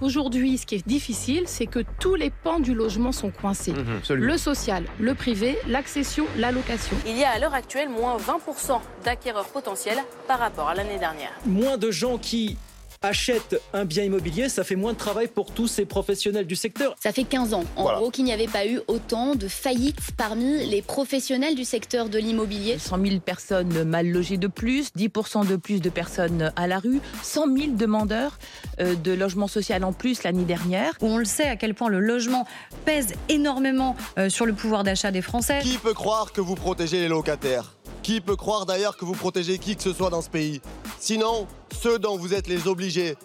Aujourd'hui, 0.00 0.58
ce 0.58 0.66
qui 0.66 0.76
est 0.76 0.86
difficile, 0.86 1.44
c'est 1.46 1.66
que 1.66 1.80
tous 1.98 2.14
les 2.14 2.30
pans 2.30 2.60
du 2.60 2.74
logement 2.74 3.12
sont 3.12 3.30
coincés. 3.30 3.72
Mhm, 3.72 4.16
le 4.16 4.38
social, 4.38 4.84
le 4.98 5.14
privé, 5.14 5.58
l'accession, 5.68 6.26
la 6.36 6.50
location. 6.50 6.96
Il 7.06 7.16
y 7.16 7.24
a 7.24 7.30
à 7.30 7.38
l'heure 7.38 7.54
actuelle 7.54 7.88
moins 7.88 8.16
20% 8.16 8.80
d'acquéreurs 9.04 9.48
potentiels 9.48 9.98
par 10.26 10.38
rapport 10.38 10.68
à 10.68 10.74
l'année 10.74 10.98
dernière. 10.98 11.32
Moins 11.46 11.76
de 11.76 11.90
gens 11.90 12.18
qui 12.18 12.56
achètent 13.02 13.58
un 13.72 13.86
bien 13.86 14.04
immobilier, 14.04 14.50
ça 14.50 14.62
fait 14.62 14.76
moins 14.76 14.92
de 14.92 14.98
travail 14.98 15.26
pour 15.26 15.52
tous 15.52 15.68
ces 15.68 15.86
professionnels 15.86 16.46
du 16.46 16.54
secteur. 16.54 16.94
Ça 17.00 17.12
fait 17.12 17.24
15 17.24 17.54
ans, 17.54 17.64
en 17.76 17.84
gros, 17.96 18.10
qu'il 18.10 18.24
n'y 18.24 18.32
avait 18.32 18.46
pas 18.46 18.66
eu 18.66 18.80
autant 18.88 19.34
de 19.34 19.48
faillites 19.48 19.98
parmi 20.18 20.66
les 20.66 20.82
professionnels 20.82 21.54
du 21.54 21.64
secteur 21.64 22.10
de 22.10 22.18
l'immobilier. 22.18 22.78
100 22.78 23.02
000 23.02 23.20
personnes 23.20 23.84
mal 23.84 24.06
logées 24.06 24.36
de 24.36 24.48
plus, 24.48 24.90
10% 24.98 25.48
de 25.48 25.56
plus 25.56 25.80
de 25.80 25.88
personnes 25.88 26.52
à 26.56 26.66
la 26.66 26.78
rue, 26.78 27.00
100 27.22 27.56
000 27.56 27.72
demandeurs 27.72 28.38
euh, 28.80 28.94
de 28.94 29.12
logement 29.12 29.48
social 29.48 29.82
en 29.84 29.94
plus 29.94 30.22
l'année 30.22 30.44
dernière. 30.44 30.92
On 31.00 31.16
le 31.16 31.24
sait 31.24 31.48
à 31.48 31.56
quel 31.56 31.74
point 31.74 31.88
le 31.88 32.00
logement 32.00 32.46
pèse 32.84 33.14
énormément 33.30 33.96
euh, 34.18 34.28
sur 34.28 34.44
le 34.44 34.52
pouvoir 34.52 34.84
d'achat 34.84 35.10
des 35.10 35.22
Français. 35.22 35.60
Qui 35.62 35.78
peut 35.78 35.94
croire 35.94 36.32
que 36.32 36.42
vous 36.42 36.54
protégez 36.54 37.00
les 37.00 37.08
locataires? 37.08 37.79
Qui 38.02 38.20
peut 38.20 38.36
croire 38.36 38.66
d'ailleurs 38.66 38.96
que 38.96 39.04
vous 39.04 39.14
protégez 39.14 39.58
qui 39.58 39.76
que 39.76 39.82
ce 39.82 39.92
soit 39.92 40.10
dans 40.10 40.22
ce 40.22 40.30
pays? 40.30 40.60
Sinon, 40.98 41.46
ceux 41.80 41.98
dont 41.98 42.16
vous 42.16 42.34
êtes 42.34 42.48
les 42.48 42.66
obligés, 42.66 43.16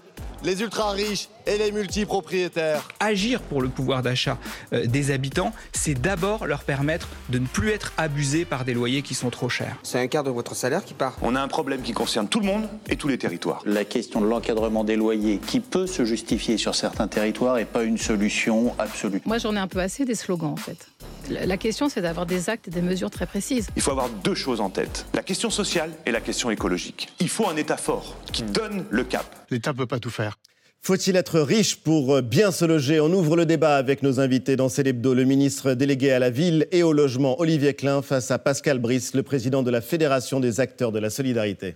les 0.43 0.61
ultra 0.61 0.91
riches 0.91 1.29
et 1.47 1.57
les 1.57 1.71
multipropriétaires. 1.71 2.87
Agir 2.99 3.41
pour 3.41 3.61
le 3.61 3.69
pouvoir 3.69 4.01
d'achat 4.01 4.37
euh, 4.73 4.85
des 4.85 5.11
habitants, 5.11 5.53
c'est 5.73 5.93
d'abord 5.93 6.45
leur 6.45 6.63
permettre 6.63 7.07
de 7.29 7.39
ne 7.39 7.45
plus 7.45 7.69
être 7.71 7.93
abusés 7.97 8.45
par 8.45 8.65
des 8.65 8.73
loyers 8.73 9.01
qui 9.01 9.13
sont 9.13 9.29
trop 9.29 9.49
chers. 9.49 9.75
C'est 9.83 9.99
un 9.99 10.07
quart 10.07 10.23
de 10.23 10.29
votre 10.29 10.55
salaire 10.55 10.83
qui 10.83 10.93
part. 10.93 11.17
On 11.21 11.35
a 11.35 11.41
un 11.41 11.47
problème 11.47 11.81
qui 11.81 11.93
concerne 11.93 12.27
tout 12.27 12.39
le 12.39 12.45
monde 12.45 12.67
et 12.89 12.95
tous 12.95 13.07
les 13.07 13.17
territoires. 13.17 13.61
La 13.65 13.85
question 13.85 14.21
de 14.21 14.27
l'encadrement 14.27 14.83
des 14.83 14.95
loyers 14.95 15.39
qui 15.39 15.59
peut 15.59 15.87
se 15.87 16.05
justifier 16.05 16.57
sur 16.57 16.75
certains 16.75 17.07
territoires 17.07 17.55
n'est 17.55 17.65
pas 17.65 17.83
une 17.83 17.97
solution 17.97 18.75
absolue. 18.77 19.21
Moi 19.25 19.37
j'en 19.37 19.55
ai 19.55 19.59
un 19.59 19.67
peu 19.67 19.79
assez 19.79 20.05
des 20.05 20.15
slogans 20.15 20.51
en 20.51 20.57
fait. 20.57 20.87
La 21.29 21.57
question, 21.57 21.89
c'est 21.89 22.01
d'avoir 22.01 22.25
des 22.25 22.49
actes 22.49 22.67
et 22.67 22.71
des 22.71 22.81
mesures 22.81 23.09
très 23.09 23.25
précises. 23.25 23.67
Il 23.75 23.81
faut 23.81 23.91
avoir 23.91 24.09
deux 24.09 24.35
choses 24.35 24.61
en 24.61 24.69
tête, 24.69 25.05
la 25.13 25.23
question 25.23 25.49
sociale 25.49 25.91
et 26.05 26.11
la 26.11 26.21
question 26.21 26.51
écologique. 26.51 27.09
Il 27.19 27.29
faut 27.29 27.47
un 27.47 27.55
État 27.55 27.77
fort 27.77 28.15
qui 28.31 28.43
donne 28.43 28.85
le 28.91 29.03
cap. 29.03 29.25
L'État 29.49 29.71
ne 29.71 29.77
peut 29.77 29.87
pas 29.87 29.99
tout 29.99 30.11
faire. 30.11 30.37
Faut-il 30.81 31.15
être 31.15 31.39
riche 31.39 31.77
pour 31.77 32.21
bien 32.21 32.51
se 32.51 32.63
loger? 32.63 32.99
On 32.99 33.11
ouvre 33.11 33.35
le 33.35 33.47
débat 33.47 33.75
avec 33.75 34.03
nos 34.03 34.19
invités 34.19 34.55
dans 34.55 34.69
Célébdo, 34.69 35.15
le 35.15 35.23
ministre 35.23 35.73
délégué 35.73 36.11
à 36.11 36.19
la 36.19 36.29
ville 36.29 36.67
et 36.71 36.83
au 36.83 36.93
logement, 36.93 37.39
Olivier 37.41 37.73
Klein, 37.73 38.03
face 38.03 38.29
à 38.29 38.37
Pascal 38.37 38.77
Brice, 38.77 39.15
le 39.15 39.23
président 39.23 39.63
de 39.63 39.71
la 39.71 39.81
Fédération 39.81 40.39
des 40.39 40.59
acteurs 40.59 40.91
de 40.91 40.99
la 40.99 41.09
solidarité. 41.09 41.75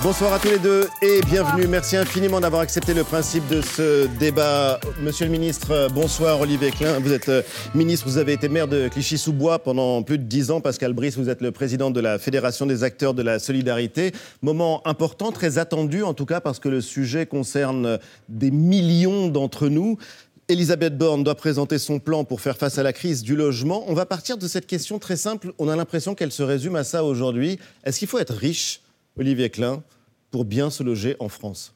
Bonsoir 0.00 0.32
à 0.32 0.38
tous 0.38 0.48
les 0.48 0.60
deux 0.60 0.86
et 1.02 1.20
bienvenue. 1.22 1.66
Merci 1.66 1.96
infiniment 1.96 2.38
d'avoir 2.38 2.62
accepté 2.62 2.94
le 2.94 3.02
principe 3.02 3.48
de 3.48 3.60
ce 3.60 4.06
débat. 4.18 4.78
Monsieur 5.00 5.26
le 5.26 5.32
ministre, 5.32 5.88
bonsoir. 5.92 6.40
Olivier 6.40 6.70
Klein, 6.70 7.00
vous 7.00 7.12
êtes 7.12 7.28
euh, 7.28 7.42
ministre, 7.74 8.06
vous 8.06 8.16
avez 8.16 8.34
été 8.34 8.48
maire 8.48 8.68
de 8.68 8.86
Clichy-sous-Bois 8.86 9.58
pendant 9.58 10.04
plus 10.04 10.16
de 10.18 10.22
dix 10.22 10.52
ans. 10.52 10.60
Pascal 10.60 10.92
Brice, 10.92 11.16
vous 11.16 11.28
êtes 11.28 11.40
le 11.40 11.50
président 11.50 11.90
de 11.90 12.00
la 12.00 12.20
Fédération 12.20 12.64
des 12.64 12.84
acteurs 12.84 13.12
de 13.12 13.22
la 13.22 13.40
solidarité. 13.40 14.12
Moment 14.40 14.86
important, 14.86 15.32
très 15.32 15.58
attendu 15.58 16.04
en 16.04 16.14
tout 16.14 16.26
cas 16.26 16.40
parce 16.40 16.60
que 16.60 16.68
le 16.68 16.80
sujet 16.80 17.26
concerne 17.26 17.98
des 18.28 18.52
millions 18.52 19.26
d'entre 19.26 19.68
nous. 19.68 19.98
Elisabeth 20.46 20.96
Borne 20.96 21.24
doit 21.24 21.34
présenter 21.34 21.76
son 21.76 21.98
plan 21.98 22.22
pour 22.22 22.40
faire 22.40 22.56
face 22.56 22.78
à 22.78 22.84
la 22.84 22.92
crise 22.92 23.22
du 23.24 23.34
logement. 23.34 23.82
On 23.88 23.94
va 23.94 24.06
partir 24.06 24.38
de 24.38 24.46
cette 24.46 24.68
question 24.68 25.00
très 25.00 25.16
simple. 25.16 25.52
On 25.58 25.68
a 25.68 25.74
l'impression 25.74 26.14
qu'elle 26.14 26.32
se 26.32 26.44
résume 26.44 26.76
à 26.76 26.84
ça 26.84 27.02
aujourd'hui. 27.02 27.58
Est-ce 27.84 27.98
qu'il 27.98 28.08
faut 28.08 28.20
être 28.20 28.32
riche? 28.34 28.80
Olivier 29.18 29.50
Klein, 29.50 29.82
pour 30.30 30.44
bien 30.44 30.70
se 30.70 30.82
loger 30.82 31.16
en 31.18 31.28
France 31.28 31.74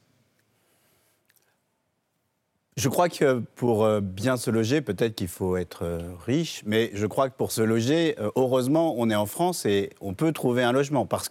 je 2.76 2.88
crois 2.88 3.11
que 3.11 3.40
pour 3.55 3.85
euh, 3.85 4.00
bien 4.00 4.38
se 4.38 4.50
loger, 4.50 4.81
peut-être 4.81 5.14
qu'il 5.14 5.28
faut 5.28 5.59
être 5.59 5.85
euh, 5.85 6.12
riche, 6.24 6.62
mais 6.64 6.90
je 6.94 7.07
crois 7.07 7.28
que 7.28 7.37
pour 7.37 7.52
se 7.52 7.61
loger, 7.61 8.16
euh, 8.18 8.31
heureusement, 8.35 8.94
on 8.96 9.11
est 9.11 9.14
en 9.14 9.26
France 9.26 9.66
et 9.66 9.90
on 10.00 10.14
peut 10.14 10.33
trouver 10.33 10.62
un 10.62 10.72
logement 10.72 11.05
parce 11.07 11.28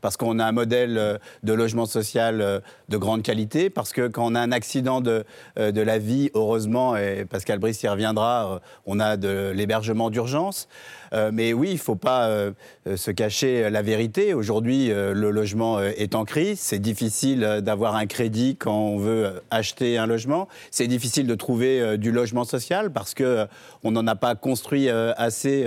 parce 0.00 0.16
qu'on 0.16 0.38
a 0.38 0.44
un 0.44 0.52
modèle 0.52 1.20
de 1.42 1.52
logement 1.52 1.84
social 1.84 2.62
de 2.88 2.96
grande 2.96 3.22
qualité, 3.22 3.68
parce 3.68 3.92
que 3.92 4.06
quand 4.06 4.24
on 4.24 4.34
a 4.34 4.40
un 4.40 4.52
accident 4.52 5.00
de, 5.00 5.24
de 5.56 5.80
la 5.80 5.98
vie, 5.98 6.30
heureusement, 6.32 6.96
et 6.96 7.26
Pascal 7.26 7.58
Brice 7.58 7.82
y 7.82 7.88
reviendra, 7.88 8.62
on 8.86 9.00
a 9.00 9.16
de 9.16 9.50
l'hébergement 9.50 10.08
d'urgence. 10.08 10.68
Euh, 11.12 11.30
mais 11.32 11.52
oui, 11.52 11.68
il 11.70 11.74
ne 11.74 11.78
faut 11.78 11.96
pas 11.96 12.28
euh, 12.28 12.52
euh, 12.86 12.96
se 12.96 13.10
cacher 13.10 13.68
la 13.70 13.82
vérité. 13.82 14.34
Aujourd'hui, 14.34 14.88
le 14.88 15.30
logement 15.30 15.80
est 15.80 16.14
en 16.14 16.24
crise. 16.24 16.58
C'est 16.60 16.78
difficile 16.78 17.60
d'avoir 17.62 17.96
un 17.96 18.06
crédit 18.06 18.56
quand 18.56 18.76
on 18.76 18.98
veut 18.98 19.42
acheter 19.50 19.98
un 19.98 20.06
logement. 20.06 20.48
C'est 20.70 20.86
difficile 20.86 21.26
de 21.26 21.34
trouver 21.34 21.98
du 21.98 22.12
logement 22.12 22.44
social 22.44 22.92
parce 22.92 23.14
que 23.14 23.46
on 23.84 23.90
n'en 23.90 24.06
a 24.06 24.16
pas 24.16 24.34
construit 24.34 24.88
assez 24.88 25.66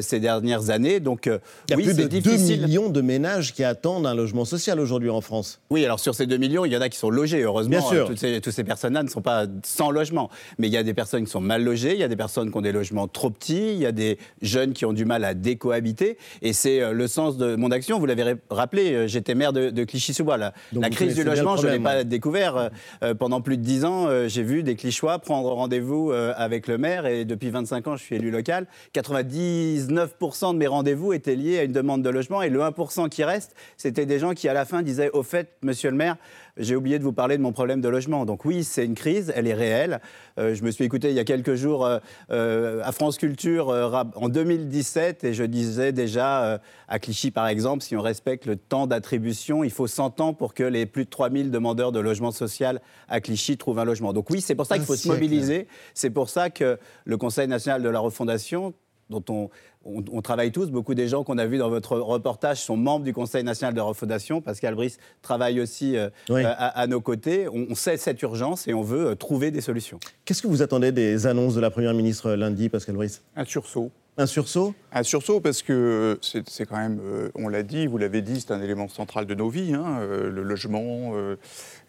ces 0.00 0.20
dernières 0.20 0.70
années. 0.70 1.00
Donc, 1.00 1.26
il 1.26 1.70
y 1.70 1.74
a 1.74 1.76
oui, 1.76 1.84
plus 1.84 1.96
de 1.96 2.04
difficile. 2.04 2.60
2 2.60 2.66
millions 2.66 2.88
de 2.88 3.00
ménages 3.00 3.52
qui 3.52 3.64
attendent 3.64 4.06
un 4.06 4.14
logement 4.14 4.44
social 4.44 4.80
aujourd'hui 4.80 5.10
en 5.10 5.20
France. 5.20 5.60
Oui, 5.70 5.84
alors 5.84 6.00
sur 6.00 6.14
ces 6.14 6.26
2 6.26 6.36
millions, 6.36 6.64
il 6.64 6.72
y 6.72 6.76
en 6.76 6.80
a 6.80 6.88
qui 6.88 6.98
sont 6.98 7.10
logés, 7.10 7.42
heureusement. 7.42 7.70
Bien 7.70 7.80
sûr. 7.88 8.06
Toutes 8.06 8.18
ces, 8.18 8.40
toutes 8.40 8.52
ces 8.52 8.64
personnes-là 8.64 9.02
ne 9.02 9.08
sont 9.08 9.22
pas 9.22 9.46
sans 9.64 9.90
logement. 9.90 10.30
Mais 10.58 10.68
il 10.68 10.72
y 10.72 10.76
a 10.76 10.82
des 10.82 10.94
personnes 10.94 11.24
qui 11.24 11.30
sont 11.30 11.40
mal 11.40 11.62
logées, 11.62 11.94
il 11.94 12.00
y 12.00 12.04
a 12.04 12.08
des 12.08 12.16
personnes 12.16 12.50
qui 12.50 12.56
ont 12.56 12.62
des 12.62 12.72
logements 12.72 13.08
trop 13.08 13.30
petits, 13.30 13.72
il 13.72 13.78
y 13.78 13.86
a 13.86 13.92
des 13.92 14.18
jeunes 14.42 14.69
qui 14.72 14.84
ont 14.84 14.92
du 14.92 15.04
mal 15.04 15.24
à 15.24 15.34
décohabiter. 15.34 16.18
Et 16.42 16.52
c'est 16.52 16.80
euh, 16.80 16.92
le 16.92 17.06
sens 17.06 17.36
de 17.36 17.56
mon 17.56 17.70
action. 17.70 17.98
Vous 17.98 18.06
l'avez 18.06 18.36
rappelé, 18.50 18.92
euh, 18.92 19.06
j'étais 19.06 19.34
maire 19.34 19.52
de, 19.52 19.84
Clichy-sous-Bois. 19.84 20.36
La, 20.36 20.52
la 20.72 20.90
crise 20.90 21.14
du 21.14 21.24
logement, 21.24 21.56
je 21.56 21.66
ne 21.66 21.72
l'ai 21.72 21.78
pas 21.78 22.04
découvert. 22.04 22.70
Euh, 23.02 23.14
pendant 23.14 23.40
plus 23.40 23.56
de 23.56 23.62
10 23.62 23.84
ans, 23.84 24.28
j'ai 24.28 24.42
vu 24.42 24.62
des 24.62 24.76
Clichois 24.76 25.18
prendre 25.18 25.50
rendez-vous 25.50 26.12
avec 26.12 26.66
le 26.66 26.78
maire. 26.78 27.06
Et 27.06 27.24
depuis 27.24 27.50
25 27.50 27.88
ans, 27.88 27.96
je 27.96 28.02
suis 28.02 28.16
élu 28.16 28.30
local. 28.30 28.66
99% 28.94 30.52
de 30.52 30.58
mes 30.58 30.66
rendez-vous 30.66 31.12
étaient 31.12 31.36
liés 31.36 31.58
à 31.58 31.64
une 31.64 31.72
demande 31.72 32.02
de 32.02 32.10
logement. 32.10 32.42
Et 32.42 32.48
le 32.48 32.60
1% 32.60 33.08
qui 33.08 33.24
reste, 33.24 33.54
c'était 33.76 34.06
des 34.06 34.18
gens 34.18 34.32
qui, 34.32 34.48
à 34.48 34.54
la 34.54 34.64
fin, 34.64 34.82
disaient 34.82 35.10
Au 35.10 35.22
fait, 35.22 35.48
monsieur 35.62 35.90
le 35.90 35.96
maire, 35.96 36.16
j'ai 36.56 36.76
oublié 36.76 36.98
de 36.98 37.04
vous 37.04 37.12
parler 37.12 37.36
de 37.36 37.42
mon 37.42 37.52
problème 37.52 37.80
de 37.80 37.88
logement. 37.88 38.24
Donc 38.24 38.44
oui, 38.44 38.64
c'est 38.64 38.84
une 38.84 38.94
crise, 38.94 39.32
elle 39.34 39.46
est 39.46 39.54
réelle. 39.54 40.00
Euh, 40.38 40.54
je 40.54 40.62
me 40.62 40.70
suis 40.70 40.84
écouté 40.84 41.10
il 41.10 41.14
y 41.14 41.20
a 41.20 41.24
quelques 41.24 41.54
jours 41.54 41.86
euh, 41.86 41.98
euh, 42.30 42.82
à 42.84 42.92
France 42.92 43.18
Culture 43.18 43.68
en 43.68 44.28
2017 44.60 45.24
et 45.24 45.34
je 45.34 45.44
disais 45.44 45.92
déjà 45.92 46.60
à 46.88 46.98
Clichy 46.98 47.30
par 47.30 47.48
exemple, 47.48 47.82
si 47.82 47.96
on 47.96 48.02
respecte 48.02 48.46
le 48.46 48.56
temps 48.56 48.86
d'attribution, 48.86 49.64
il 49.64 49.70
faut 49.70 49.86
100 49.86 50.20
ans 50.20 50.34
pour 50.34 50.54
que 50.54 50.62
les 50.62 50.86
plus 50.86 51.04
de 51.04 51.10
3000 51.10 51.50
demandeurs 51.50 51.92
de 51.92 52.00
logement 52.00 52.30
social 52.30 52.80
à 53.08 53.20
Clichy 53.20 53.56
trouvent 53.56 53.78
un 53.78 53.84
logement. 53.84 54.12
Donc 54.12 54.30
oui, 54.30 54.40
c'est 54.40 54.54
pour 54.54 54.66
ça 54.66 54.76
qu'il 54.76 54.86
faut 54.86 54.96
se 54.96 55.08
mobiliser. 55.08 55.66
C'est 55.94 56.10
pour 56.10 56.28
ça 56.28 56.50
que 56.50 56.78
le 57.04 57.16
Conseil 57.16 57.48
national 57.48 57.82
de 57.82 57.88
la 57.88 58.00
refondation 58.00 58.74
dont 59.10 59.24
on, 59.28 59.50
on, 59.84 60.22
travaille 60.22 60.52
tous. 60.52 60.70
Beaucoup 60.70 60.94
des 60.94 61.08
gens 61.08 61.24
qu'on 61.24 61.38
a 61.38 61.46
vus 61.46 61.58
dans 61.58 61.68
votre 61.68 61.98
reportage 61.98 62.58
sont 62.58 62.76
membres 62.76 63.04
du 63.04 63.12
Conseil 63.12 63.44
national 63.44 63.74
de 63.74 63.80
refondation. 63.80 64.40
Pascal 64.40 64.74
Brice 64.74 64.98
travaille 65.22 65.60
aussi 65.60 65.96
euh, 65.96 66.08
euh, 66.30 66.44
à, 66.56 66.86
nos 66.86 67.00
côtés. 67.00 67.48
On, 67.48 67.74
sait 67.74 67.96
cette 67.96 68.22
urgence 68.22 68.68
et 68.68 68.74
on 68.74 68.82
veut 68.82 69.08
euh, 69.08 69.14
trouver 69.14 69.50
des 69.50 69.60
solutions. 69.60 69.98
Qu'est-ce 70.24 70.42
que 70.42 70.48
vous 70.48 70.62
attendez 70.62 70.92
des 70.92 71.26
annonces 71.26 71.54
de 71.54 71.60
la 71.60 71.70
Première 71.70 71.94
ministre 71.94 72.32
lundi, 72.32 72.68
Pascal 72.68 72.94
Brice? 72.94 73.22
Un 73.36 73.44
sursaut. 73.44 73.90
Un 74.18 74.26
sursaut 74.26 74.74
Un 74.92 75.02
sursaut 75.02 75.40
parce 75.40 75.62
que 75.62 76.18
c'est 76.20 76.66
quand 76.66 76.76
même, 76.76 77.00
on 77.34 77.48
l'a 77.48 77.62
dit, 77.62 77.86
vous 77.86 77.96
l'avez 77.96 78.20
dit, 78.22 78.40
c'est 78.40 78.52
un 78.52 78.60
élément 78.60 78.88
central 78.88 79.24
de 79.24 79.34
nos 79.34 79.48
vies, 79.48 79.72
hein, 79.74 80.00
le 80.04 80.42
logement. 80.42 81.14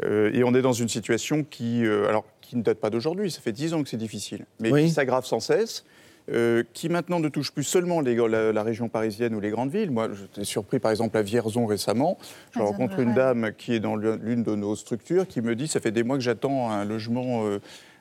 et 0.03 0.43
on 0.43 0.53
est 0.53 0.61
dans 0.61 0.71
une 0.73 0.87
situation 0.89 1.43
qui, 1.43 1.83
alors, 1.85 2.25
qui 2.41 2.55
ne 2.55 2.61
date 2.63 2.79
pas 2.79 2.89
d'aujourd'hui, 2.89 3.31
ça 3.31 3.41
fait 3.41 3.51
dix 3.51 3.73
ans 3.73 3.83
que 3.83 3.89
c'est 3.89 3.97
difficile, 3.97 4.45
mais 4.59 4.69
qui 4.83 4.89
s'aggrave 4.91 5.25
sans 5.25 5.39
cesse 5.39 5.83
euh, 6.31 6.63
qui 6.73 6.87
maintenant 6.87 7.19
ne 7.19 7.27
touche 7.29 7.51
plus 7.51 7.63
seulement 7.63 7.99
les- 7.99 8.15
la, 8.15 8.53
la 8.53 8.63
région 8.63 8.87
parisienne 8.89 9.33
ou 9.33 9.39
les 9.39 9.49
grandes 9.49 9.71
villes. 9.71 9.89
Moi, 9.89 10.09
j'étais 10.13 10.45
surpris 10.45 10.77
par 10.79 10.91
exemple 10.91 11.17
à 11.17 11.23
Vierzon 11.23 11.65
récemment. 11.65 12.19
Je 12.51 12.59
Ah, 12.59 12.63
rencontre 12.63 12.99
une 12.99 13.15
dame 13.15 13.51
qui 13.57 13.73
est 13.73 13.79
dans 13.79 13.95
l'une 13.95 14.43
de 14.43 14.53
nos 14.55 14.75
structures 14.75 15.27
qui 15.27 15.41
me 15.41 15.55
dit 15.55 15.67
ça 15.67 15.79
fait 15.79 15.91
des 15.91 16.03
mois 16.03 16.17
que 16.17 16.23
j'attends 16.23 16.69
un 16.69 16.85
logement. 16.85 17.45
euh, 17.47 17.59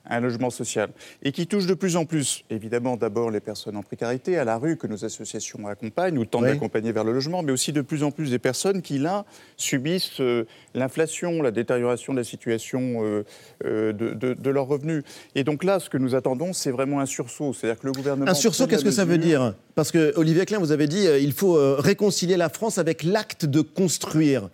un 0.09 0.21
logement 0.21 0.51
social 0.51 0.91
et 1.23 1.33
qui 1.33 1.47
touche 1.47 1.67
de 1.67 1.75
plus 1.75 1.97
en 1.97 2.05
plus, 2.05 2.45
évidemment, 2.51 2.97
d'abord 2.97 3.31
les 3.31 3.41
personnes 3.41 3.77
en 3.77 3.83
précarité, 3.83 4.39
à 4.39 4.45
la 4.45 4.57
rue 4.57 4.77
que 4.77 4.87
nos 4.87 5.05
associations 5.05 5.67
accompagnent 5.69 6.19
ou 6.19 6.25
tentent 6.25 6.43
Oui. 6.45 6.49
d'accompagner 6.51 6.93
vers 6.93 7.05
le 7.05 7.13
logement, 7.13 7.43
mais 7.43 7.53
aussi 7.53 7.73
de 7.73 7.81
plus 7.83 8.03
en 8.03 8.11
plus 8.11 8.31
des 8.31 8.39
personnes 8.39 8.83
qui, 8.83 8.99
là, 8.99 9.25
subissent 9.57 10.21
euh, 10.21 10.45
l'inflation, 10.75 11.43
la 11.43 11.51
détérioration 11.51 12.13
de 12.13 12.19
la 12.19 12.25
situation 12.25 13.05
euh, 13.05 13.25
euh, 13.65 13.93
de, 13.93 14.11
de- 14.15 14.35
de 14.35 14.51
leurs 14.51 14.67
revenus. 14.67 15.03
Et 15.35 15.45
donc 15.45 15.65
là, 15.65 15.81
ce 15.81 15.91
que 15.91 15.99
nous 15.99 16.15
attendons, 16.15 16.53
c'est 16.53 16.71
vraiment 16.71 17.01
un 17.01 17.07
sursaut. 17.07 17.53
C'est-à-dire 17.53 17.81
que 17.81 17.87
le 17.87 17.93
gouvernement... 17.93 18.31
Un 18.31 18.35
sursaut, 18.35 18.67
qu'est-ce 18.67 18.85
que 18.85 18.91
ça 18.91 19.05
veut 19.05 19.19
dire? 19.19 19.55
Parce 19.75 19.91
que 19.93 20.13
Olivier 20.17 20.45
Klein, 20.47 20.59
vous 20.59 20.73
avez 20.73 20.87
dit 20.87 21.07
il 21.21 21.33
faut 21.33 21.55
réconcilier 21.79 22.37
la 22.37 22.49
France 22.49 22.79
avec 22.79 23.03
l'acte 23.03 23.45
de 23.47 23.61
construire. 23.61 24.49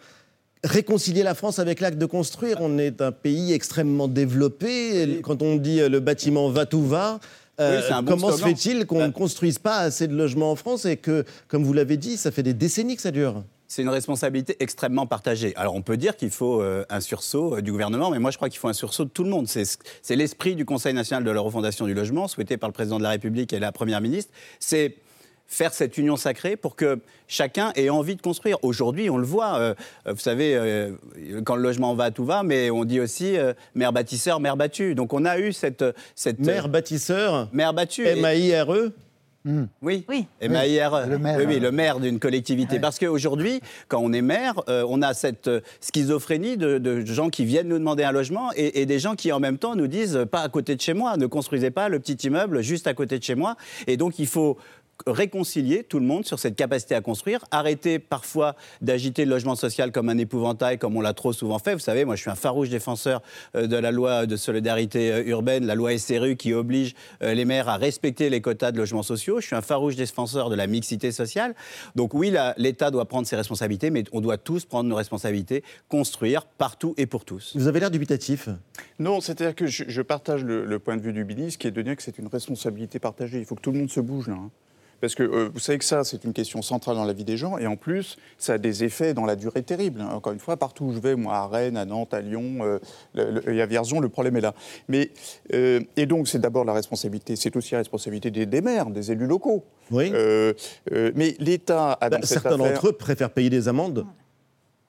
Réconcilier 0.64 1.22
la 1.22 1.34
France 1.34 1.58
avec 1.58 1.80
l'acte 1.80 1.98
de 1.98 2.06
construire, 2.06 2.58
on 2.60 2.78
est 2.78 3.00
un 3.00 3.12
pays 3.12 3.52
extrêmement 3.52 4.08
développé. 4.08 5.20
Quand 5.22 5.42
on 5.42 5.56
dit 5.56 5.80
euh, 5.80 5.88
le 5.88 6.00
bâtiment 6.00 6.48
va 6.50 6.66
tout 6.66 6.84
va, 6.84 7.20
euh, 7.60 7.80
Oui, 7.80 8.02
bon 8.02 8.12
comment 8.12 8.32
se 8.32 8.42
fait-il 8.42 8.86
qu'on 8.86 9.06
ne 9.06 9.12
construise 9.12 9.58
pas 9.58 9.78
assez 9.78 10.08
de 10.08 10.14
logements 10.14 10.50
en 10.50 10.56
France 10.56 10.84
et 10.84 10.96
que, 10.96 11.24
comme 11.48 11.64
vous 11.64 11.72
l'avez 11.72 11.96
dit, 11.96 12.16
ça 12.16 12.30
fait 12.30 12.42
des 12.42 12.54
décennies 12.54 12.96
que 12.96 13.02
ça 13.02 13.10
dure? 13.10 13.42
C'est 13.68 13.82
une 13.82 13.88
responsabilité 13.88 14.56
extrêmement 14.60 15.06
partagée. 15.06 15.52
Alors 15.56 15.74
on 15.74 15.82
peut 15.82 15.96
dire 15.96 16.16
qu'il 16.16 16.30
faut 16.30 16.62
euh, 16.62 16.84
un 16.88 17.00
sursaut 17.00 17.56
euh, 17.56 17.62
du 17.62 17.72
gouvernement, 17.72 18.10
mais 18.10 18.18
moi 18.18 18.30
je 18.30 18.36
crois 18.36 18.48
qu'il 18.48 18.58
faut 18.58 18.68
un 18.68 18.72
sursaut 18.72 19.04
de 19.04 19.10
tout 19.10 19.24
le 19.24 19.30
monde. 19.30 19.48
C'est 19.48 19.64
c'est 20.02 20.16
l'esprit 20.16 20.54
du 20.54 20.64
Conseil 20.64 20.94
national 20.94 21.24
de 21.24 21.30
la 21.30 21.40
refondation 21.40 21.86
du 21.86 21.94
logement, 21.94 22.28
souhaité 22.28 22.56
par 22.58 22.68
le 22.68 22.72
président 22.72 22.98
de 22.98 23.02
la 23.02 23.10
République 23.10 23.52
et 23.52 23.58
la 23.58 23.72
Première 23.72 24.00
ministre. 24.00 24.32
C'est 24.60 24.96
faire 25.48 25.72
cette 25.72 25.96
union 25.98 26.16
sacrée 26.16 26.56
pour 26.56 26.76
que 26.76 26.98
chacun 27.28 27.72
ait 27.76 27.88
envie 27.90 28.16
de 28.16 28.22
construire. 28.22 28.58
Aujourd'hui, 28.62 29.10
on 29.10 29.16
le 29.16 29.24
voit, 29.26 29.58
euh, 29.58 29.74
vous 30.06 30.18
savez, 30.18 30.56
euh, 30.56 30.92
quand 31.44 31.56
le 31.56 31.62
logement 31.62 31.94
va, 31.94 32.10
tout 32.10 32.24
va, 32.24 32.42
mais 32.42 32.70
on 32.70 32.84
dit 32.84 33.00
aussi 33.00 33.36
euh, 33.36 33.52
mère 33.74 33.92
bâtisseur, 33.92 34.40
mère 34.40 34.56
battue. 34.56 34.94
Donc 34.94 35.12
on 35.12 35.24
a 35.24 35.38
eu 35.38 35.52
cette... 35.52 35.84
cette 36.14 36.38
Maire 36.40 36.68
bâtisseur, 36.68 37.48
Mère 37.52 37.72
battue. 37.74 38.06
M-A-I-R-E 38.06 38.92
Oui, 39.80 40.04
Oui. 40.08 40.26
M-A-I-R-E. 40.40 41.06
Le 41.08 41.18
maire. 41.18 41.36
Oui, 41.38 41.44
oui, 41.46 41.60
le 41.60 41.70
maire 41.70 42.00
d'une 42.00 42.18
collectivité. 42.18 42.80
Parce 42.80 42.98
qu'aujourd'hui, 42.98 43.60
quand 43.88 44.00
on 44.02 44.12
est 44.12 44.22
maire, 44.22 44.54
euh, 44.68 44.84
on 44.88 45.02
a 45.02 45.14
cette 45.14 45.48
schizophrénie 45.80 46.56
de, 46.56 46.78
de 46.78 47.04
gens 47.04 47.30
qui 47.30 47.44
viennent 47.44 47.68
nous 47.68 47.78
demander 47.78 48.02
un 48.04 48.12
logement 48.12 48.50
et, 48.56 48.80
et 48.82 48.86
des 48.86 48.98
gens 48.98 49.14
qui 49.14 49.30
en 49.32 49.40
même 49.40 49.58
temps 49.58 49.76
nous 49.76 49.86
disent 49.86 50.26
pas 50.30 50.42
à 50.42 50.48
côté 50.48 50.74
de 50.76 50.80
chez 50.80 50.94
moi, 50.94 51.16
ne 51.16 51.26
construisez 51.26 51.70
pas 51.70 51.88
le 51.88 52.00
petit 52.00 52.26
immeuble 52.26 52.60
juste 52.62 52.86
à 52.86 52.94
côté 52.94 53.18
de 53.18 53.22
chez 53.24 53.34
moi. 53.36 53.56
Et 53.86 53.96
donc 53.96 54.18
il 54.18 54.26
faut 54.26 54.58
réconcilier 55.06 55.84
tout 55.84 55.98
le 55.98 56.06
monde 56.06 56.24
sur 56.24 56.38
cette 56.38 56.56
capacité 56.56 56.94
à 56.94 57.00
construire, 57.00 57.44
arrêter 57.50 57.98
parfois 57.98 58.56
d'agiter 58.80 59.24
le 59.24 59.30
logement 59.30 59.54
social 59.54 59.92
comme 59.92 60.08
un 60.08 60.18
épouvantail, 60.18 60.78
comme 60.78 60.96
on 60.96 61.00
l'a 61.00 61.12
trop 61.12 61.32
souvent 61.32 61.58
fait. 61.58 61.74
Vous 61.74 61.80
savez, 61.80 62.04
moi 62.04 62.16
je 62.16 62.22
suis 62.22 62.30
un 62.30 62.34
farouche 62.34 62.68
défenseur 62.68 63.22
euh, 63.54 63.66
de 63.66 63.76
la 63.76 63.90
loi 63.90 64.26
de 64.26 64.36
solidarité 64.36 65.12
euh, 65.12 65.22
urbaine, 65.26 65.66
la 65.66 65.74
loi 65.74 65.96
SRU 65.98 66.36
qui 66.36 66.52
oblige 66.54 66.94
euh, 67.22 67.34
les 67.34 67.44
maires 67.44 67.68
à 67.68 67.76
respecter 67.76 68.30
les 68.30 68.40
quotas 68.40 68.72
de 68.72 68.78
logements 68.78 69.02
sociaux. 69.02 69.40
Je 69.40 69.46
suis 69.46 69.56
un 69.56 69.62
farouche 69.62 69.96
défenseur 69.96 70.50
de 70.50 70.54
la 70.54 70.66
mixité 70.66 71.12
sociale. 71.12 71.54
Donc 71.94 72.14
oui, 72.14 72.32
l'État 72.56 72.90
doit 72.90 73.04
prendre 73.06 73.26
ses 73.26 73.36
responsabilités, 73.36 73.90
mais 73.90 74.04
on 74.12 74.20
doit 74.20 74.38
tous 74.38 74.64
prendre 74.64 74.88
nos 74.88 74.96
responsabilités, 74.96 75.62
construire 75.88 76.44
partout 76.46 76.94
et 76.96 77.06
pour 77.06 77.24
tous. 77.24 77.52
Vous 77.56 77.68
avez 77.68 77.80
l'air 77.80 77.90
dubitatif. 77.90 78.48
Non, 78.98 79.20
c'est-à-dire 79.20 79.54
que 79.54 79.66
je, 79.66 79.84
je 79.88 80.02
partage 80.02 80.42
le, 80.44 80.64
le 80.64 80.78
point 80.78 80.96
de 80.96 81.02
vue 81.02 81.12
du 81.12 81.24
ministre 81.24 81.58
qui 81.60 81.66
est 81.68 81.70
de 81.70 81.82
dire 81.82 81.96
que 81.96 82.02
c'est 82.02 82.18
une 82.18 82.28
responsabilité 82.28 82.98
partagée. 82.98 83.38
Il 83.38 83.44
faut 83.44 83.54
que 83.54 83.60
tout 83.60 83.72
le 83.72 83.78
monde 83.78 83.90
se 83.90 84.00
bouge 84.00 84.28
là. 84.28 84.34
hein. 84.34 84.50
Parce 85.00 85.14
que 85.14 85.22
euh, 85.22 85.50
vous 85.52 85.58
savez 85.60 85.78
que 85.78 85.84
ça, 85.84 86.04
c'est 86.04 86.24
une 86.24 86.32
question 86.32 86.62
centrale 86.62 86.96
dans 86.96 87.04
la 87.04 87.12
vie 87.12 87.24
des 87.24 87.36
gens, 87.36 87.58
et 87.58 87.66
en 87.66 87.76
plus, 87.76 88.16
ça 88.38 88.54
a 88.54 88.58
des 88.58 88.82
effets 88.84 89.12
dans 89.14 89.26
la 89.26 89.36
durée 89.36 89.62
terribles. 89.62 90.00
Encore 90.00 90.32
une 90.32 90.38
fois, 90.38 90.56
partout 90.56 90.84
où 90.86 90.92
je 90.92 90.98
vais, 90.98 91.14
moi, 91.16 91.34
à 91.36 91.46
Rennes, 91.46 91.76
à 91.76 91.84
Nantes, 91.84 92.14
à 92.14 92.20
Lyon, 92.20 92.58
euh, 92.62 92.78
le- 93.14 93.30
le- 93.44 93.52
et 93.54 93.60
à 93.62 93.66
Vierzon, 93.66 94.00
le 94.00 94.08
problème 94.08 94.36
est 94.36 94.40
là. 94.40 94.54
Mais, 94.88 95.10
euh, 95.52 95.80
et 95.96 96.06
donc, 96.06 96.28
c'est 96.28 96.38
d'abord 96.38 96.64
la 96.64 96.72
responsabilité, 96.72 97.36
c'est 97.36 97.54
aussi 97.56 97.72
la 97.72 97.78
responsabilité 97.78 98.30
des, 98.30 98.46
des 98.46 98.60
maires, 98.60 98.86
des 98.90 99.12
élus 99.12 99.26
locaux. 99.26 99.64
Oui. 99.90 100.10
Euh, 100.14 100.52
euh, 100.92 101.12
mais 101.14 101.36
l'État 101.38 101.92
a 102.00 102.08
dans 102.10 102.16
cette 102.22 102.26
certains 102.40 102.54
affaire- 102.54 102.72
d'entre 102.72 102.88
eux 102.88 102.92
préfèrent 102.92 103.30
payer 103.30 103.50
des 103.50 103.68
amendes. 103.68 104.06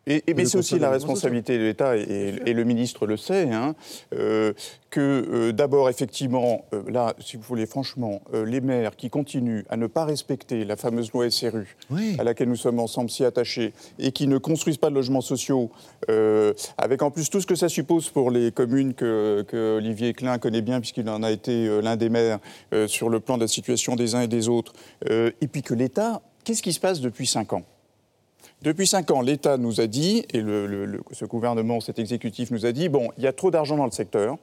Et, 0.08 0.24
et- 0.28 0.34
mais 0.34 0.46
c'est 0.46 0.58
aussi 0.58 0.80
la 0.80 0.90
responsabilité 0.90 1.58
de 1.58 1.64
l'État, 1.64 1.96
et, 1.98 2.02
et- 2.02 2.50
et 2.50 2.54
le 2.54 2.64
ministre 2.64 3.06
le 3.06 3.18
sait, 3.18 3.50
hein, 3.52 3.76
euh, 4.16 4.54
que 4.90 5.00
euh, 5.02 5.52
d'abord, 5.52 5.90
effectivement, 5.90 6.66
euh, 6.74 6.82
là, 6.90 7.14
si 7.20 7.36
vous 7.36 7.44
voulez, 7.44 7.66
franchement, 7.66 8.22
les 8.34 8.62
maires 8.62 8.96
qui 8.96 9.10
continuent 9.10 9.64
à 9.70 9.76
ne 9.78 9.86
pas 9.88 10.06
respecter 10.06 10.64
la 10.66 10.76
fameuse 10.78 11.12
loi 11.12 11.30
SRU, 11.30 11.76
à 12.18 12.24
laquelle 12.24 12.48
nous 12.50 12.56
sommes 12.56 12.80
ensemble 12.80 13.10
si 13.10 13.26
attachés, 13.26 13.74
et 14.00 14.12
qui 14.12 14.28
ne 14.28 14.38
construisent 14.38 14.78
pas 14.78 14.90
de 14.90 14.96
logements 14.96 15.22
sociaux, 15.22 15.70
avec 16.78 17.02
en 17.02 17.12
plus 17.12 17.30
tout 17.30 17.42
ce 17.42 17.48
que 17.48 17.56
ça 17.56 17.70
suppose 17.70 18.10
pour 18.10 18.32
les 18.32 18.52
communes 18.52 18.94
que, 18.94 19.44
que 19.48 19.78
Olivier 19.78 20.14
Klein 20.14 20.38
connaît 20.38 20.62
bien, 20.62 20.80
puisqu'il 20.80 21.10
en 21.10 21.22
a 21.24 21.32
été 21.32 21.82
l'un 21.82 21.96
des 21.98 22.10
maires 22.10 22.40
sur 22.88 23.10
le 23.10 23.20
plan 23.20 23.36
de 23.38 23.42
la 23.42 23.48
situation 23.48 23.96
des 23.96 24.16
uns 24.16 24.22
et 24.22 24.28
des 24.28 24.48
autres, 24.50 24.74
et 25.10 25.48
puis 25.52 25.62
que 25.64 25.74
l'État, 25.74 26.22
qu'est-ce 26.44 26.62
qui 26.64 26.74
se 26.74 26.80
passe 26.80 27.02
depuis 27.02 27.28
cinq 27.28 27.54
ans? 27.54 27.64
Depuis 28.62 28.88
cinq 28.88 29.12
ans, 29.12 29.22
l'État 29.22 29.58
nous 29.58 29.82
a 29.82 29.88
dit, 29.88 30.26
et 30.34 30.42
ce 31.12 31.26
gouvernement, 31.26 31.80
cet 31.80 32.00
exécutif 32.00 32.52
nous 32.52 32.66
a 32.66 32.72
dit, 32.72 32.90
bon, 32.90 33.10
il 33.18 33.24
y 33.24 33.28
a 33.28 33.34
trop 33.34 33.52
d'argent 33.52 33.78
dans 33.78 33.86
le 33.86 33.92
secteur, 33.92 34.38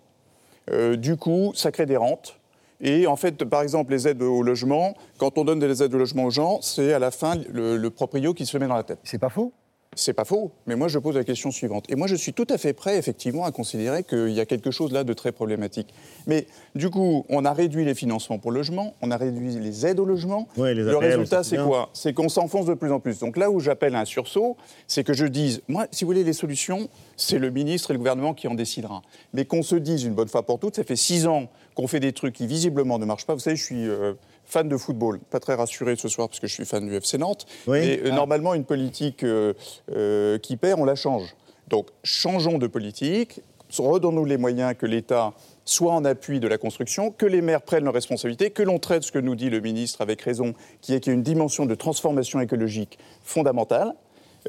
Euh, 0.71 0.97
du 0.97 1.17
coup, 1.17 1.53
ça 1.55 1.71
crée 1.71 1.85
des 1.85 1.99
rentes. 1.99 2.39
Et 2.81 3.07
en 3.07 3.17
fait, 3.17 3.45
par 3.45 3.61
exemple, 3.61 3.93
les 3.93 4.09
aides 4.09 4.23
au 4.23 4.43
logement, 4.43 4.95
quand 5.19 5.37
on 5.37 5.45
donne 5.45 5.59
des 5.59 5.83
aides 5.83 5.95
au 5.95 5.99
logement 5.99 6.25
aux 6.25 6.31
gens, 6.31 6.61
c'est 6.63 6.95
à 6.95 6.99
la 6.99 7.11
fin 7.11 7.35
le, 7.53 7.77
le 7.77 7.91
proprio 7.91 8.33
qui 8.33 8.47
se 8.47 8.57
met 8.57 8.67
dans 8.67 8.75
la 8.75 8.83
tête. 8.83 9.01
C'est 9.05 9.19
pas 9.21 9.29
faux 9.29 9.53
C'est 9.97 10.13
pas 10.13 10.25
faux, 10.25 10.53
mais 10.67 10.77
moi 10.77 10.89
je 10.89 10.99
pose 10.99 11.17
la 11.17 11.25
question 11.25 11.51
suivante. 11.51 11.85
Et 11.89 11.97
moi 11.97 12.07
je 12.07 12.15
suis 12.15 12.33
tout 12.33 12.47
à 12.51 12.59
fait 12.59 12.73
prêt, 12.73 12.97
effectivement, 12.99 13.45
à 13.45 13.53
considérer 13.53 14.05
qu'il 14.05 14.31
y 14.31 14.41
a 14.41 14.47
quelque 14.47 14.71
chose 14.71 14.93
là 14.93 15.05
de 15.05 15.13
très 15.13 15.33
problématique. 15.33 15.93
Mais 16.27 16.47
du 16.75 16.91
coup, 16.91 17.25
on 17.29 17.45
a 17.45 17.53
réduit 17.53 17.85
les 17.85 17.95
financements 17.95 18.39
pour 18.39 18.51
le 18.51 18.59
logement, 18.59 18.95
on 19.03 19.11
a 19.11 19.17
réduit 19.17 19.59
les 19.59 19.87
aides 19.87 20.01
au 20.01 20.05
logement. 20.05 20.49
Ouais, 20.57 20.75
les 20.75 20.83
le 20.83 20.97
APL, 20.97 21.07
résultat, 21.07 21.45
c'est 21.45 21.59
quoi? 21.59 21.91
C'est 21.93 22.13
qu'on 22.13 22.29
s'enfonce 22.29 22.67
de 22.67 22.75
plus 22.75 22.93
en 22.93 23.01
plus. 23.01 23.19
Donc 23.19 23.37
là 23.37 23.51
où 23.51 23.61
j'appelle 23.61 23.95
à 23.95 24.01
un 24.01 24.05
sursaut, 24.05 24.57
c'est 24.87 25.05
que 25.05 25.13
je 25.13 25.27
dise, 25.27 25.63
moi, 25.69 25.87
si 25.91 26.05
vous 26.05 26.09
voulez 26.09 26.25
les 26.25 26.33
solutions, 26.33 26.89
c'est 27.17 27.39
le 27.39 27.51
ministre 27.51 27.91
et 27.91 27.95
le 27.95 27.99
gouvernement 27.99 28.35
qui 28.35 28.49
en 28.49 28.55
décidera. 28.55 29.03
Mais 29.33 29.45
qu'on 29.45 29.63
se 29.63 29.77
dise 29.77 30.05
une 30.05 30.15
bonne 30.15 30.29
fois 30.29 30.45
pour 30.45 30.59
toutes, 30.59 30.77
ça 30.77 30.85
fait 30.85 30.97
six 30.97 31.27
ans 31.27 31.49
qu'on 31.75 31.87
fait 31.87 32.01
des 32.01 32.13
trucs 32.13 32.35
qui 32.35 32.47
visiblement 32.47 32.99
ne 32.99 33.05
marchent 33.05 33.27
pas. 33.27 33.35
Vous 33.35 33.41
savez, 33.41 33.57
je 33.57 33.65
suis 33.65 33.89
euh, 33.89 34.15
fan 34.47 34.69
de 34.69 34.77
football, 34.77 35.19
pas 35.31 35.41
très 35.41 35.55
rassuré 35.55 35.97
ce 35.97 36.09
soir 36.09 36.29
parce 36.29 36.41
que 36.41 36.47
je 36.47 36.53
suis 36.55 36.65
fan 36.65 36.87
du 36.87 36.95
FC 36.95 37.19
Nantes. 37.19 37.47
Oui. 37.67 37.81
Mais 37.81 37.99
euh, 38.05 38.09
Ah. 38.13 38.15
normalement, 38.15 38.55
une 38.55 38.65
politique 38.65 39.23
euh, 39.25 39.53
euh, 39.93 40.39
qui 40.39 40.57
perd, 40.57 40.81
on 40.81 40.85
la 40.85 40.95
change. 40.97 41.35
Donc 41.69 41.89
changeons 42.03 42.59
de 42.59 42.67
politique, 42.67 43.41
redonnons-nous 43.77 44.25
les 44.27 44.37
moyens 44.37 44.75
que 44.79 44.87
l'État 44.87 45.33
soit 45.65 45.93
en 45.95 46.05
appui 46.05 46.41
de 46.41 46.47
la 46.47 46.59
construction, 46.59 47.11
que 47.11 47.25
les 47.27 47.41
maires 47.41 47.63
prennent 47.63 47.85
leurs 47.85 47.95
responsabilités, 47.95 48.51
que 48.51 48.63
l'on 48.63 48.79
traite 48.79 49.03
ce 49.03 49.11
que 49.11 49.19
nous 49.19 49.35
dit 49.35 49.49
le 49.49 49.61
ministre 49.61 50.03
avec 50.03 50.21
raison, 50.21 50.53
qui 50.83 50.93
est 50.95 51.01
qu'il 51.01 51.11
y 51.13 51.15
a 51.15 51.17
une 51.17 51.23
dimension 51.23 51.65
de 51.65 51.75
transformation 51.75 52.39
écologique 52.41 52.99
fondamentale. 53.23 53.95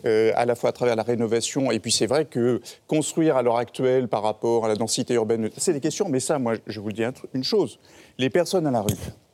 euh, 0.06 0.34
à 0.36 0.46
la 0.46 0.56
fois 0.56 0.72
à 0.72 0.74
travers 0.74 0.98
la 0.98 1.04
rénovation, 1.04 1.72
et 1.72 1.80
puis 1.80 1.90
c'est 1.90 2.06
vrai 2.06 2.26
que 2.26 2.60
construire 2.86 3.38
à 3.38 3.42
l'heure 3.44 3.56
actuelle 3.56 4.10
par 4.10 4.24
rapport 4.24 4.66
à 4.66 4.68
la 4.68 4.76
densité 4.76 5.14
urbaine, 5.14 5.50
c'est 5.56 5.72
des 5.72 5.80
questions, 5.80 6.10
mais 6.10 6.20
ça, 6.20 6.38
moi, 6.38 6.56
je 6.68 6.82
vous 6.82 6.88
le 6.88 6.94
dis 6.94 7.04
une 7.34 7.46
chose, 7.46 7.80
les 8.18 8.30
personnes 8.30 8.68
à 8.68 8.72
la 8.72 8.82
rue, 8.82 8.92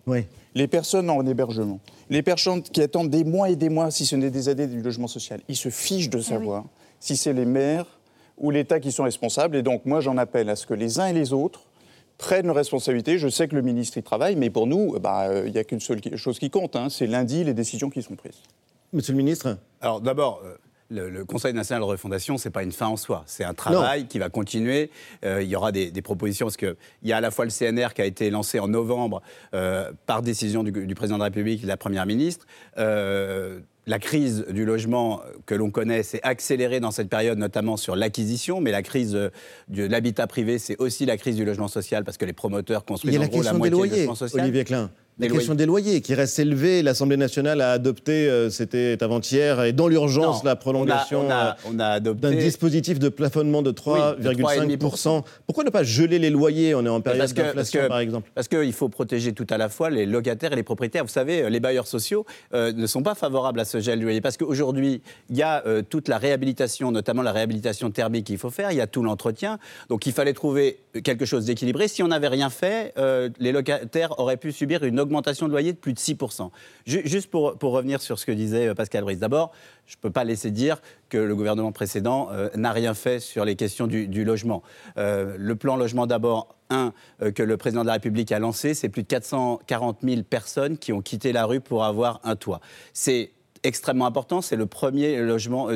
Oui. 0.07 0.25
les 0.55 0.67
personnes 0.67 1.09
en 1.09 1.25
hébergement, 1.25 1.79
les 2.09 2.23
personnes 2.23 2.61
qui 2.61 2.81
attendent 2.81 3.09
des 3.09 3.23
mois 3.23 3.49
et 3.49 3.55
des 3.55 3.69
mois, 3.69 3.91
si 3.91 4.05
ce 4.05 4.15
n'est 4.15 4.31
des 4.31 4.49
années, 4.49 4.67
du 4.67 4.81
logement 4.81 5.07
social, 5.07 5.41
ils 5.47 5.55
se 5.55 5.69
fichent 5.69 6.09
de 6.09 6.19
savoir 6.19 6.65
si 6.99 7.17
c'est 7.17 7.33
les 7.33 7.45
maires 7.45 7.99
ou 8.37 8.51
l'État 8.51 8.79
qui 8.79 8.91
sont 8.91 9.03
responsables. 9.03 9.55
Et 9.55 9.61
donc, 9.63 9.85
moi, 9.85 10.01
j'en 10.01 10.17
appelle 10.17 10.49
à 10.49 10.55
ce 10.55 10.65
que 10.65 10.73
les 10.73 10.99
uns 10.99 11.07
et 11.07 11.13
les 11.13 11.33
autres 11.33 11.61
prennent 12.17 12.45
leurs 12.45 12.55
responsabilités. 12.55 13.17
Je 13.17 13.27
sais 13.27 13.47
que 13.47 13.55
le 13.55 13.61
ministre 13.61 13.97
y 13.97 14.03
travaille, 14.03 14.35
mais 14.35 14.49
pour 14.49 14.67
nous, 14.67 14.99
bah, 14.99 15.23
euh, 15.23 15.43
il 15.47 15.53
n'y 15.53 15.57
a 15.57 15.63
qu'une 15.63 15.79
seule 15.79 15.99
chose 16.15 16.39
qui 16.39 16.49
compte, 16.49 16.75
hein, 16.75 16.89
c'est 16.89 17.07
lundi 17.07 17.43
les 17.43 17.53
décisions 17.53 17.89
qui 17.89 18.01
sont 18.01 18.15
prises. 18.15 18.41
Monsieur 18.93 19.13
le 19.13 19.17
ministre 19.17 19.57
Alors 19.79 20.01
d'abord, 20.01 20.41
euh, 20.43 20.55
le, 20.91 21.09
le 21.09 21.25
Conseil 21.25 21.53
national 21.53 21.81
de 21.81 21.87
refondation, 21.87 22.37
ce 22.37 22.47
n'est 22.47 22.51
pas 22.51 22.63
une 22.63 22.71
fin 22.71 22.87
en 22.87 22.97
soi. 22.97 23.23
C'est 23.25 23.43
un 23.43 23.53
travail 23.53 24.07
qui 24.07 24.19
va 24.19 24.29
continuer. 24.29 24.91
Euh, 25.25 25.41
il 25.41 25.49
y 25.49 25.55
aura 25.55 25.71
des, 25.71 25.89
des 25.91 26.01
propositions, 26.01 26.47
parce 26.47 26.57
qu'il 26.57 26.75
y 27.03 27.13
a 27.13 27.17
à 27.17 27.21
la 27.21 27.31
fois 27.31 27.45
le 27.45 27.51
CNR 27.51 27.93
qui 27.95 28.01
a 28.01 28.05
été 28.05 28.29
lancé 28.29 28.59
en 28.59 28.67
novembre 28.67 29.21
euh, 29.53 29.91
par 30.05 30.21
décision 30.21 30.63
du, 30.63 30.71
du 30.71 30.95
président 30.95 31.15
de 31.17 31.21
la 31.21 31.25
République 31.25 31.59
et 31.61 31.63
de 31.63 31.67
la 31.67 31.77
Première 31.77 32.05
ministre. 32.05 32.45
Euh, 32.77 33.59
la 33.87 33.97
crise 33.97 34.45
du 34.49 34.63
logement 34.63 35.21
que 35.47 35.55
l'on 35.55 35.71
connaît 35.71 36.03
s'est 36.03 36.21
accélérée 36.21 36.79
dans 36.79 36.91
cette 36.91 37.09
période, 37.09 37.39
notamment 37.39 37.77
sur 37.77 37.95
l'acquisition, 37.95 38.61
mais 38.61 38.71
la 38.71 38.83
crise 38.83 39.13
de 39.13 39.83
l'habitat 39.83 40.27
privé, 40.27 40.59
c'est 40.59 40.77
aussi 40.77 41.07
la 41.07 41.17
crise 41.17 41.35
du 41.35 41.45
logement 41.45 41.67
social, 41.67 42.03
parce 42.03 42.17
que 42.17 42.25
les 42.25 42.33
promoteurs 42.33 42.85
construisent 42.85 43.17
en 43.17 43.21
la 43.21 43.27
gros 43.27 43.41
la 43.41 43.53
des 43.53 43.57
moitié 43.57 43.81
du 43.81 43.89
logement 43.89 44.15
social. 44.15 44.43
Olivier 44.43 44.65
Klein. 44.65 44.91
La 45.21 45.27
question 45.27 45.53
des 45.53 45.67
loyers 45.67 46.01
qui 46.01 46.15
reste 46.15 46.39
élevée. 46.39 46.81
L'Assemblée 46.81 47.17
nationale 47.17 47.61
a 47.61 47.71
adopté, 47.71 48.27
euh, 48.27 48.49
c'était 48.49 48.97
avant-hier, 49.01 49.63
et 49.63 49.71
dans 49.71 49.87
l'urgence, 49.87 50.43
la 50.43 50.55
prolongation 50.55 51.29
euh, 51.29 51.99
d'un 51.99 52.31
dispositif 52.31 52.97
de 52.97 53.07
plafonnement 53.09 53.61
de 53.61 53.71
3,5%. 53.71 55.23
Pourquoi 55.45 55.63
ne 55.63 55.69
pas 55.69 55.83
geler 55.83 56.17
les 56.17 56.31
loyers? 56.31 56.73
On 56.73 56.83
est 56.85 56.89
en 56.89 57.01
période 57.01 57.31
d'inflation, 57.31 57.87
par 57.87 57.99
exemple. 57.99 58.31
Parce 58.33 58.47
qu'il 58.47 58.73
faut 58.73 58.89
protéger 58.89 59.33
tout 59.33 59.45
à 59.51 59.57
la 59.57 59.69
fois 59.69 59.91
les 59.91 60.07
locataires 60.07 60.53
et 60.53 60.55
les 60.55 60.63
propriétaires. 60.63 61.03
Vous 61.03 61.09
savez, 61.09 61.47
les 61.49 61.59
bailleurs 61.59 61.87
sociaux 61.87 62.25
euh, 62.55 62.71
ne 62.73 62.87
sont 62.87 63.03
pas 63.03 63.13
favorables 63.13 63.59
à 63.59 63.65
ce 63.65 63.79
gel 63.79 63.99
du 63.99 64.05
loyer 64.05 64.21
parce 64.21 64.37
qu'aujourd'hui, 64.37 65.01
il 65.29 65.37
y 65.37 65.43
a 65.43 65.63
toute 65.89 66.07
la 66.07 66.17
réhabilitation, 66.17 66.91
notamment 66.91 67.21
la 67.21 67.31
réhabilitation 67.31 67.91
thermique 67.91 68.25
qu'il 68.25 68.39
faut 68.39 68.49
faire, 68.49 68.71
il 68.71 68.77
y 68.77 68.81
a 68.81 68.87
tout 68.87 69.03
l'entretien. 69.03 69.59
Donc 69.89 70.07
il 70.07 70.13
fallait 70.13 70.33
trouver 70.33 70.79
quelque 71.03 71.25
chose 71.25 71.45
d'équilibré. 71.45 71.87
Si 71.87 72.01
on 72.01 72.07
n'avait 72.07 72.27
rien 72.27 72.49
fait, 72.49 72.93
les 73.39 73.51
locataires 73.51 74.17
auraient 74.19 74.37
pu 74.37 74.51
subir 74.51 74.83
une 74.83 74.99
augmentation 74.99 75.10
augmentation 75.11 75.47
de 75.47 75.51
loyer 75.51 75.73
de 75.73 75.77
plus 75.77 75.93
de 75.93 75.99
6%. 75.99 76.49
Juste 76.85 77.29
pour, 77.29 77.57
pour 77.57 77.73
revenir 77.73 78.01
sur 78.01 78.17
ce 78.17 78.25
que 78.25 78.31
disait 78.31 78.67
euh, 78.67 78.73
Pascal 78.73 79.03
Brice. 79.03 79.19
D'abord, 79.19 79.51
je 79.85 79.97
ne 79.97 80.01
peux 80.01 80.09
pas 80.09 80.23
laisser 80.23 80.51
dire 80.51 80.81
que 81.09 81.17
le 81.17 81.35
gouvernement 81.35 81.71
précédent 81.71 82.29
euh, 82.31 82.49
n'a 82.55 82.71
rien 82.71 82.93
fait 82.93 83.19
sur 83.19 83.43
les 83.43 83.55
questions 83.55 83.87
du, 83.87 84.23
logement. 84.23 84.63
Euh, 84.97 85.35
le 85.37 85.55
plan 85.55 85.75
logement 85.75 86.07
d'abord, 86.07 86.55
un, 86.69 86.93
que 87.35 87.43
le 87.43 87.57
président 87.57 87.81
de 87.81 87.87
la 87.87 87.93
République 87.93 88.31
a 88.31 88.39
lancé, 88.39 88.73
c'est 88.73 88.87
plus 88.87 89.03
de 89.03 89.07
440 89.07 89.99
000 90.03 90.23
personnes 90.23 90.77
qui 90.77 90.93
ont 90.93 91.01
quitté 91.01 91.33
la 91.33 91.45
rue 91.45 91.59
pour 91.59 91.83
avoir 91.83 92.21
un 92.23 92.37
toit. 92.37 92.61
C'est 92.93 93.31
extrêmement 93.63 94.05
important. 94.05 94.41
C'est 94.41 94.55
le 94.55 94.65
premier 94.65 95.17
logement 95.19 95.67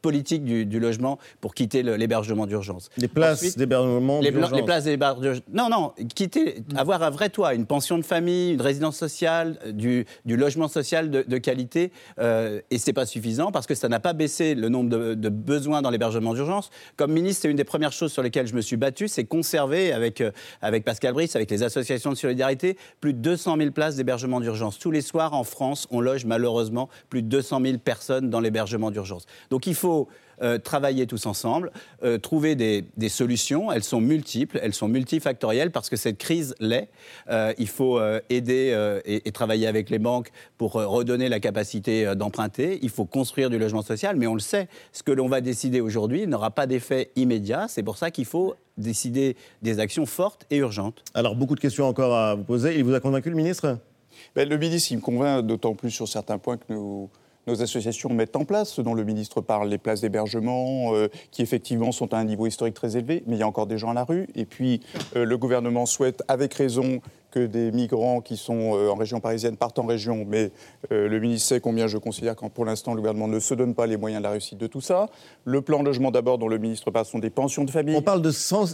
politique 0.00 0.44
du, 0.44 0.80
logement 0.80 1.18
pour 1.40 1.54
quitter 1.54 1.82
l'hébergement 1.82 2.46
d'urgence. 2.46 2.90
Les 2.96 3.08
places 3.08 3.56
d'hébergement 3.56 4.20
d'urgence. 4.20 4.52
Les 4.52 4.62
places 4.62 4.84
d'hébergement 4.84 5.42
Non, 5.52 5.68
non, 5.68 5.92
quitter, 6.14 6.62
avoir 6.76 7.02
un 7.02 7.10
vrai 7.10 7.28
toit, 7.28 7.54
une 7.54 7.66
pension 7.66 7.98
de 7.98 8.02
famille, 8.02 8.52
une 8.52 8.62
résidence 8.62 8.96
sociale, 8.96 9.58
du, 9.72 10.06
du 10.24 10.36
logement 10.36 10.68
social 10.68 11.10
de, 11.10 11.38
qualité. 11.38 11.92
Euh, 12.18 12.60
et 12.70 12.78
c'est 12.78 12.92
pas 12.92 13.06
suffisant 13.06 13.52
parce 13.52 13.66
que 13.66 13.74
ça 13.74 13.88
n'a 13.88 14.00
pas 14.00 14.12
baissé 14.12 14.54
le 14.54 14.68
nombre 14.68 14.90
de, 14.90 15.28
besoins 15.28 15.82
dans 15.82 15.90
l'hébergement 15.90 16.34
d'urgence. 16.34 16.70
Comme 16.96 17.12
ministre, 17.12 17.42
c'est 17.42 17.50
une 17.50 17.56
des 17.56 17.64
premières 17.64 17.92
choses 17.92 18.12
sur 18.12 18.22
lesquelles 18.22 18.46
je 18.46 18.54
me 18.54 18.60
suis 18.60 18.76
battu, 18.76 19.08
c'est 19.08 19.24
conserver 19.24 19.92
avec, 19.92 20.20
euh, 20.20 20.30
avec 20.62 20.84
Pascal 20.84 21.14
Brice, 21.14 21.36
avec 21.36 21.50
les 21.50 21.62
associations 21.62 22.10
de 22.10 22.16
solidarité, 22.16 22.76
plus 23.00 23.12
de 23.12 23.18
200 23.18 23.56
000 23.58 23.70
places 23.70 23.96
d'hébergement 23.96 24.40
d'urgence. 24.40 24.78
Tous 24.78 24.90
les 24.90 25.00
soirs 25.02 25.34
en 25.34 25.44
France, 25.44 25.86
on 25.90 26.00
loge 26.00 26.24
malheureusement 26.24 26.88
plus 27.08 27.22
de 27.22 27.28
200 27.28 27.60
000 27.64 27.78
personnes 27.78 28.30
dans 28.30 28.40
l'hébergement 28.40 28.90
d'urgence. 28.90 29.26
Donc 29.50 29.66
il 29.66 29.74
faut 29.74 29.89
euh, 30.42 30.56
travailler 30.56 31.06
tous 31.06 31.26
ensemble, 31.26 31.70
euh, 32.02 32.16
trouver 32.16 32.54
des, 32.54 33.08
solutions. 33.08 33.70
Elles 33.70 33.82
sont 33.82 34.00
multiples, 34.00 34.58
elles 34.62 34.72
sont 34.72 34.88
multifactorielles 34.88 35.70
parce 35.70 35.90
que 35.90 35.96
cette 35.96 36.16
crise 36.16 36.54
l'est. 36.60 36.88
Euh, 37.28 37.52
il 37.58 37.68
faut 37.68 38.00
aider 38.30 39.00
et, 39.04 39.28
et, 39.28 39.32
travailler 39.32 39.66
avec 39.66 39.90
les 39.90 39.98
banques 39.98 40.30
pour 40.56 40.72
redonner 40.72 41.28
la 41.28 41.40
capacité 41.40 42.14
d'emprunter. 42.14 42.78
Il 42.82 42.88
faut 42.88 43.04
construire 43.04 43.50
du 43.50 43.58
logement 43.58 43.82
social, 43.82 44.16
mais 44.16 44.26
on 44.26 44.34
le 44.34 44.40
sait, 44.40 44.68
ce 44.92 45.02
que 45.02 45.12
l'on 45.12 45.28
va 45.28 45.42
décider 45.42 45.80
aujourd'hui 45.80 46.26
n'aura 46.26 46.50
pas 46.50 46.66
d'effet 46.66 47.10
immédiat. 47.16 47.66
C'est 47.68 47.82
pour 47.82 47.98
ça 47.98 48.10
qu'il 48.10 48.24
faut 48.24 48.54
décider 48.78 49.36
des 49.60 49.78
actions 49.78 50.06
fortes 50.06 50.46
et 50.50 50.58
urgentes. 50.58 51.02
Alors, 51.12 51.36
beaucoup 51.36 51.54
de 51.54 51.60
questions 51.60 51.86
encore 51.86 52.14
à 52.14 52.34
vous 52.34 52.44
poser. 52.44 52.78
Il 52.78 52.84
vous 52.84 52.94
a 52.94 53.00
convaincu, 53.00 53.28
le 53.28 53.36
ministre? 53.36 53.78
Ben, 54.34 54.48
Le 54.48 54.56
ministre, 54.56 54.92
il 54.92 54.96
me 54.96 55.02
convainc 55.02 55.44
d'autant 55.44 55.74
plus 55.74 55.90
sur 55.90 56.08
certains 56.08 56.38
points 56.38 56.56
que 56.56 56.72
nous 56.72 57.10
nos 57.46 57.62
associations 57.62 58.10
mettent 58.10 58.36
en 58.36 58.44
place, 58.44 58.70
ce 58.70 58.82
dont 58.82 58.94
le 58.94 59.04
ministre 59.04 59.40
parle, 59.40 59.68
les 59.68 59.78
places 59.78 60.00
d'hébergement, 60.00 60.94
euh, 60.94 61.08
qui 61.30 61.42
effectivement 61.42 61.92
sont 61.92 62.12
à 62.14 62.18
un 62.18 62.24
niveau 62.24 62.46
historique 62.46 62.74
très 62.74 62.96
élevé, 62.96 63.22
mais 63.26 63.36
il 63.36 63.38
y 63.38 63.42
a 63.42 63.46
encore 63.46 63.66
des 63.66 63.78
gens 63.78 63.90
à 63.90 63.94
la 63.94 64.04
rue. 64.04 64.28
Et 64.34 64.44
puis, 64.44 64.80
euh, 65.16 65.24
le 65.24 65.38
gouvernement 65.38 65.86
souhaite, 65.86 66.22
avec 66.28 66.54
raison, 66.54 67.00
que 67.30 67.46
des 67.46 67.70
migrants 67.70 68.20
qui 68.20 68.36
sont 68.36 68.74
euh, 68.74 68.90
en 68.90 68.96
région 68.96 69.20
parisienne 69.20 69.56
partent 69.56 69.78
en 69.78 69.86
région, 69.86 70.26
mais 70.28 70.50
le 70.90 71.16
ministre 71.20 71.50
sait 71.50 71.60
combien 71.60 71.86
je 71.86 71.96
considère 71.96 72.34
que 72.34 72.44
pour 72.46 72.64
l'instant 72.64 72.92
le 72.92 72.96
gouvernement 72.96 73.28
ne 73.28 73.38
se 73.38 73.54
donne 73.54 73.72
pas 73.76 73.86
les 73.86 73.96
moyens 73.96 74.20
de 74.20 74.24
la 74.24 74.32
réussite 74.32 74.58
de 74.58 74.66
tout 74.66 74.80
ça. 74.80 75.08
Le 75.44 75.62
plan 75.62 75.84
logement 75.84 76.10
d'abord 76.10 76.38
dont 76.38 76.48
le 76.48 76.58
ministre 76.58 76.90
parle 76.90 77.06
sont 77.06 77.20
des 77.20 77.30
pensions 77.30 77.62
de 77.62 77.70
famille. 77.70 77.94
On 77.94 78.02
parle 78.02 78.20
de, 78.20 78.32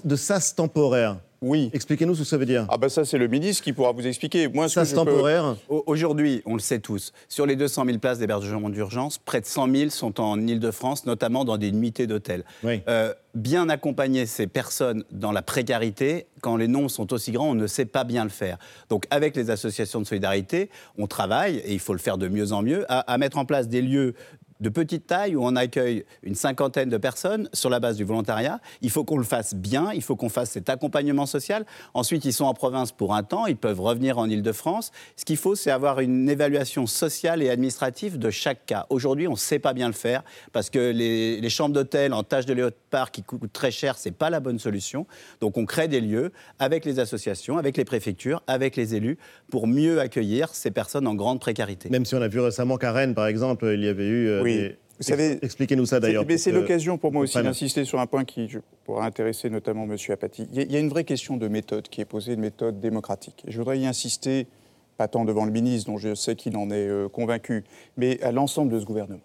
de 0.08 0.16
sas 0.16 0.54
temporaire. 0.54 1.18
Oui. 1.46 1.70
Expliquez-nous 1.72 2.14
ce 2.16 2.20
que 2.20 2.26
ça 2.26 2.36
veut 2.36 2.46
dire. 2.46 2.66
Ah 2.68 2.76
ben 2.76 2.88
ça, 2.88 3.04
c'est 3.04 3.18
le 3.18 3.28
ministre 3.28 3.62
qui 3.62 3.72
pourra 3.72 3.92
vous 3.92 4.06
expliquer. 4.06 4.48
Moi, 4.48 4.68
ce 4.68 4.94
temporaire. 4.94 5.56
Aujourd'hui, 5.68 6.42
on 6.44 6.54
le 6.54 6.60
sait 6.60 6.80
tous, 6.80 7.12
sur 7.28 7.46
les 7.46 7.56
200 7.56 7.84
000 7.86 7.98
places 7.98 8.18
d'hébergement 8.18 8.68
d'urgence, 8.68 9.18
près 9.18 9.40
de 9.40 9.46
100 9.46 9.74
000 9.74 9.90
sont 9.90 10.20
en 10.20 10.44
Ile-de-France, 10.44 11.06
notamment 11.06 11.44
dans 11.44 11.56
des 11.56 11.70
nuitées 11.70 12.06
d'hôtel. 12.06 12.44
Euh, 12.64 13.14
bien 13.34 13.68
accompagner 13.68 14.26
ces 14.26 14.46
personnes 14.46 15.04
dans 15.12 15.32
la 15.32 15.42
précarité, 15.42 16.26
quand 16.40 16.56
les 16.56 16.68
nombres 16.68 16.90
sont 16.90 17.12
aussi 17.12 17.32
grands, 17.32 17.50
on 17.50 17.54
ne 17.54 17.66
sait 17.66 17.84
pas 17.84 18.04
bien 18.04 18.24
le 18.24 18.30
faire. 18.30 18.58
Donc 18.88 19.06
avec 19.10 19.36
les 19.36 19.50
associations 19.50 20.00
de 20.00 20.06
solidarité, 20.06 20.70
on 20.98 21.06
travaille, 21.06 21.58
et 21.58 21.72
il 21.72 21.80
faut 21.80 21.92
le 21.92 21.98
faire 21.98 22.18
de 22.18 22.28
mieux 22.28 22.52
en 22.52 22.62
mieux, 22.62 22.84
à 22.88 23.18
mettre 23.18 23.38
en 23.38 23.44
place 23.44 23.68
des 23.68 23.82
lieux 23.82 24.14
de 24.60 24.68
petite 24.68 25.06
taille 25.06 25.36
où 25.36 25.44
on 25.44 25.56
accueille 25.56 26.04
une 26.22 26.34
cinquantaine 26.34 26.88
de 26.88 26.96
personnes 26.96 27.48
sur 27.52 27.70
la 27.70 27.80
base 27.80 27.96
du 27.96 28.04
volontariat. 28.04 28.60
Il 28.82 28.90
faut 28.90 29.04
qu'on 29.04 29.18
le 29.18 29.24
fasse 29.24 29.54
bien, 29.54 29.92
il 29.92 30.02
faut 30.02 30.16
qu'on 30.16 30.28
fasse 30.28 30.50
cet 30.50 30.68
accompagnement 30.68 31.26
social. 31.26 31.66
Ensuite, 31.94 32.24
ils 32.24 32.32
sont 32.32 32.44
en 32.44 32.54
province 32.54 32.92
pour 32.92 33.14
un 33.14 33.22
temps, 33.22 33.46
ils 33.46 33.56
peuvent 33.56 33.80
revenir 33.80 34.18
en 34.18 34.28
Ile-de-France. 34.28 34.92
Ce 35.16 35.24
qu'il 35.24 35.36
faut, 35.36 35.54
c'est 35.54 35.70
avoir 35.70 36.00
une 36.00 36.28
évaluation 36.28 36.86
sociale 36.86 37.42
et 37.42 37.50
administrative 37.50 38.18
de 38.18 38.30
chaque 38.30 38.66
cas. 38.66 38.86
Aujourd'hui, 38.90 39.28
on 39.28 39.32
ne 39.32 39.36
sait 39.36 39.58
pas 39.58 39.72
bien 39.72 39.86
le 39.86 39.94
faire 39.94 40.22
parce 40.52 40.70
que 40.70 40.90
les, 40.90 41.48
chambres 41.50 41.74
d'hôtel 41.74 42.12
en 42.12 42.22
tâche 42.22 42.44
de 42.44 42.52
léopard 42.52 43.10
qui 43.10 43.22
coûtent 43.22 43.52
très 43.52 43.70
cher, 43.70 43.96
ce 43.96 44.08
n'est 44.08 44.14
pas 44.14 44.30
la 44.30 44.40
bonne 44.40 44.58
solution. 44.58 45.06
Donc 45.40 45.56
on 45.56 45.64
crée 45.64 45.88
des 45.88 46.00
lieux 46.00 46.32
avec 46.58 46.84
les 46.84 46.98
associations, 46.98 47.56
avec 47.56 47.76
les 47.76 47.84
préfectures, 47.84 48.42
avec 48.46 48.76
les 48.76 48.94
élus 48.94 49.16
pour 49.50 49.66
mieux 49.66 50.00
accueillir 50.00 50.48
ces 50.54 50.70
personnes 50.70 51.06
en 51.06 51.14
grande 51.14 51.40
précarité. 51.40 51.88
Même 51.88 52.04
si 52.04 52.14
on 52.14 52.22
a 52.22 52.28
vu 52.28 52.40
récemment 52.40 52.76
qu'à 52.76 52.92
Rennes, 52.92 53.14
par 53.14 53.26
exemple, 53.26 53.70
il 53.72 53.84
y 53.84 53.88
avait 53.88 54.06
eu 54.06 54.28
euh, 54.28 54.42
oui. 54.46 54.76
Vous 54.98 55.04
savez, 55.04 55.38
expliquez-nous 55.42 55.86
ça 55.86 56.00
d'ailleurs. 56.00 56.24
C'est 56.38 56.52
l'occasion 56.52 56.96
pour 56.96 57.12
moi 57.12 57.22
aussi 57.22 57.40
d'insister 57.42 57.84
sur 57.84 58.00
un 58.00 58.06
point 58.06 58.24
qui 58.24 58.48
pourra 58.84 59.04
intéresser 59.04 59.50
notamment 59.50 59.84
M. 59.84 59.96
Apathy. 60.08 60.48
Il 60.52 60.72
y 60.72 60.76
a 60.76 60.78
une 60.78 60.88
vraie 60.88 61.04
question 61.04 61.36
de 61.36 61.48
méthode 61.48 61.88
qui 61.88 62.00
est 62.00 62.06
posée, 62.06 62.34
de 62.34 62.40
méthode 62.40 62.80
démocratique. 62.80 63.44
Et 63.46 63.52
je 63.52 63.58
voudrais 63.58 63.78
y 63.78 63.86
insister, 63.86 64.46
pas 64.96 65.08
tant 65.08 65.24
devant 65.26 65.44
le 65.44 65.52
ministre, 65.52 65.90
dont 65.90 65.98
je 65.98 66.14
sais 66.14 66.34
qu'il 66.34 66.56
en 66.56 66.70
est 66.70 66.88
euh, 66.88 67.08
convaincu, 67.08 67.64
mais 67.98 68.22
à 68.22 68.32
l'ensemble 68.32 68.72
de 68.72 68.80
ce 68.80 68.86
gouvernement. 68.86 69.20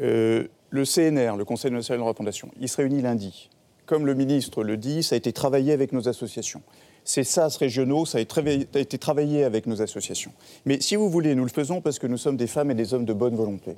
Euh, 0.00 0.48
le 0.68 0.84
CNR, 0.84 1.36
le 1.36 1.44
Conseil 1.44 1.70
national 1.70 2.00
de 2.00 2.08
refondation, 2.08 2.50
il 2.60 2.68
se 2.68 2.76
réunit 2.76 3.00
lundi. 3.00 3.48
Comme 3.86 4.04
le 4.04 4.14
ministre 4.14 4.62
le 4.62 4.76
dit, 4.76 5.02
ça 5.02 5.14
a 5.14 5.18
été 5.18 5.32
travaillé 5.32 5.72
avec 5.72 5.92
nos 5.92 6.08
associations. 6.08 6.62
Ces 7.04 7.24
SAS 7.24 7.56
régionaux, 7.56 8.06
ça 8.06 8.18
a 8.18 8.20
été 8.20 8.98
travaillé 8.98 9.44
avec 9.44 9.66
nos 9.66 9.82
associations. 9.82 10.32
Mais 10.66 10.80
si 10.80 10.96
vous 10.96 11.10
voulez, 11.10 11.34
nous 11.34 11.44
le 11.44 11.50
faisons 11.50 11.80
parce 11.80 11.98
que 11.98 12.06
nous 12.06 12.18
sommes 12.18 12.36
des 12.36 12.46
femmes 12.46 12.70
et 12.70 12.74
des 12.74 12.94
hommes 12.94 13.04
de 13.04 13.12
bonne 13.12 13.34
volonté. 13.34 13.76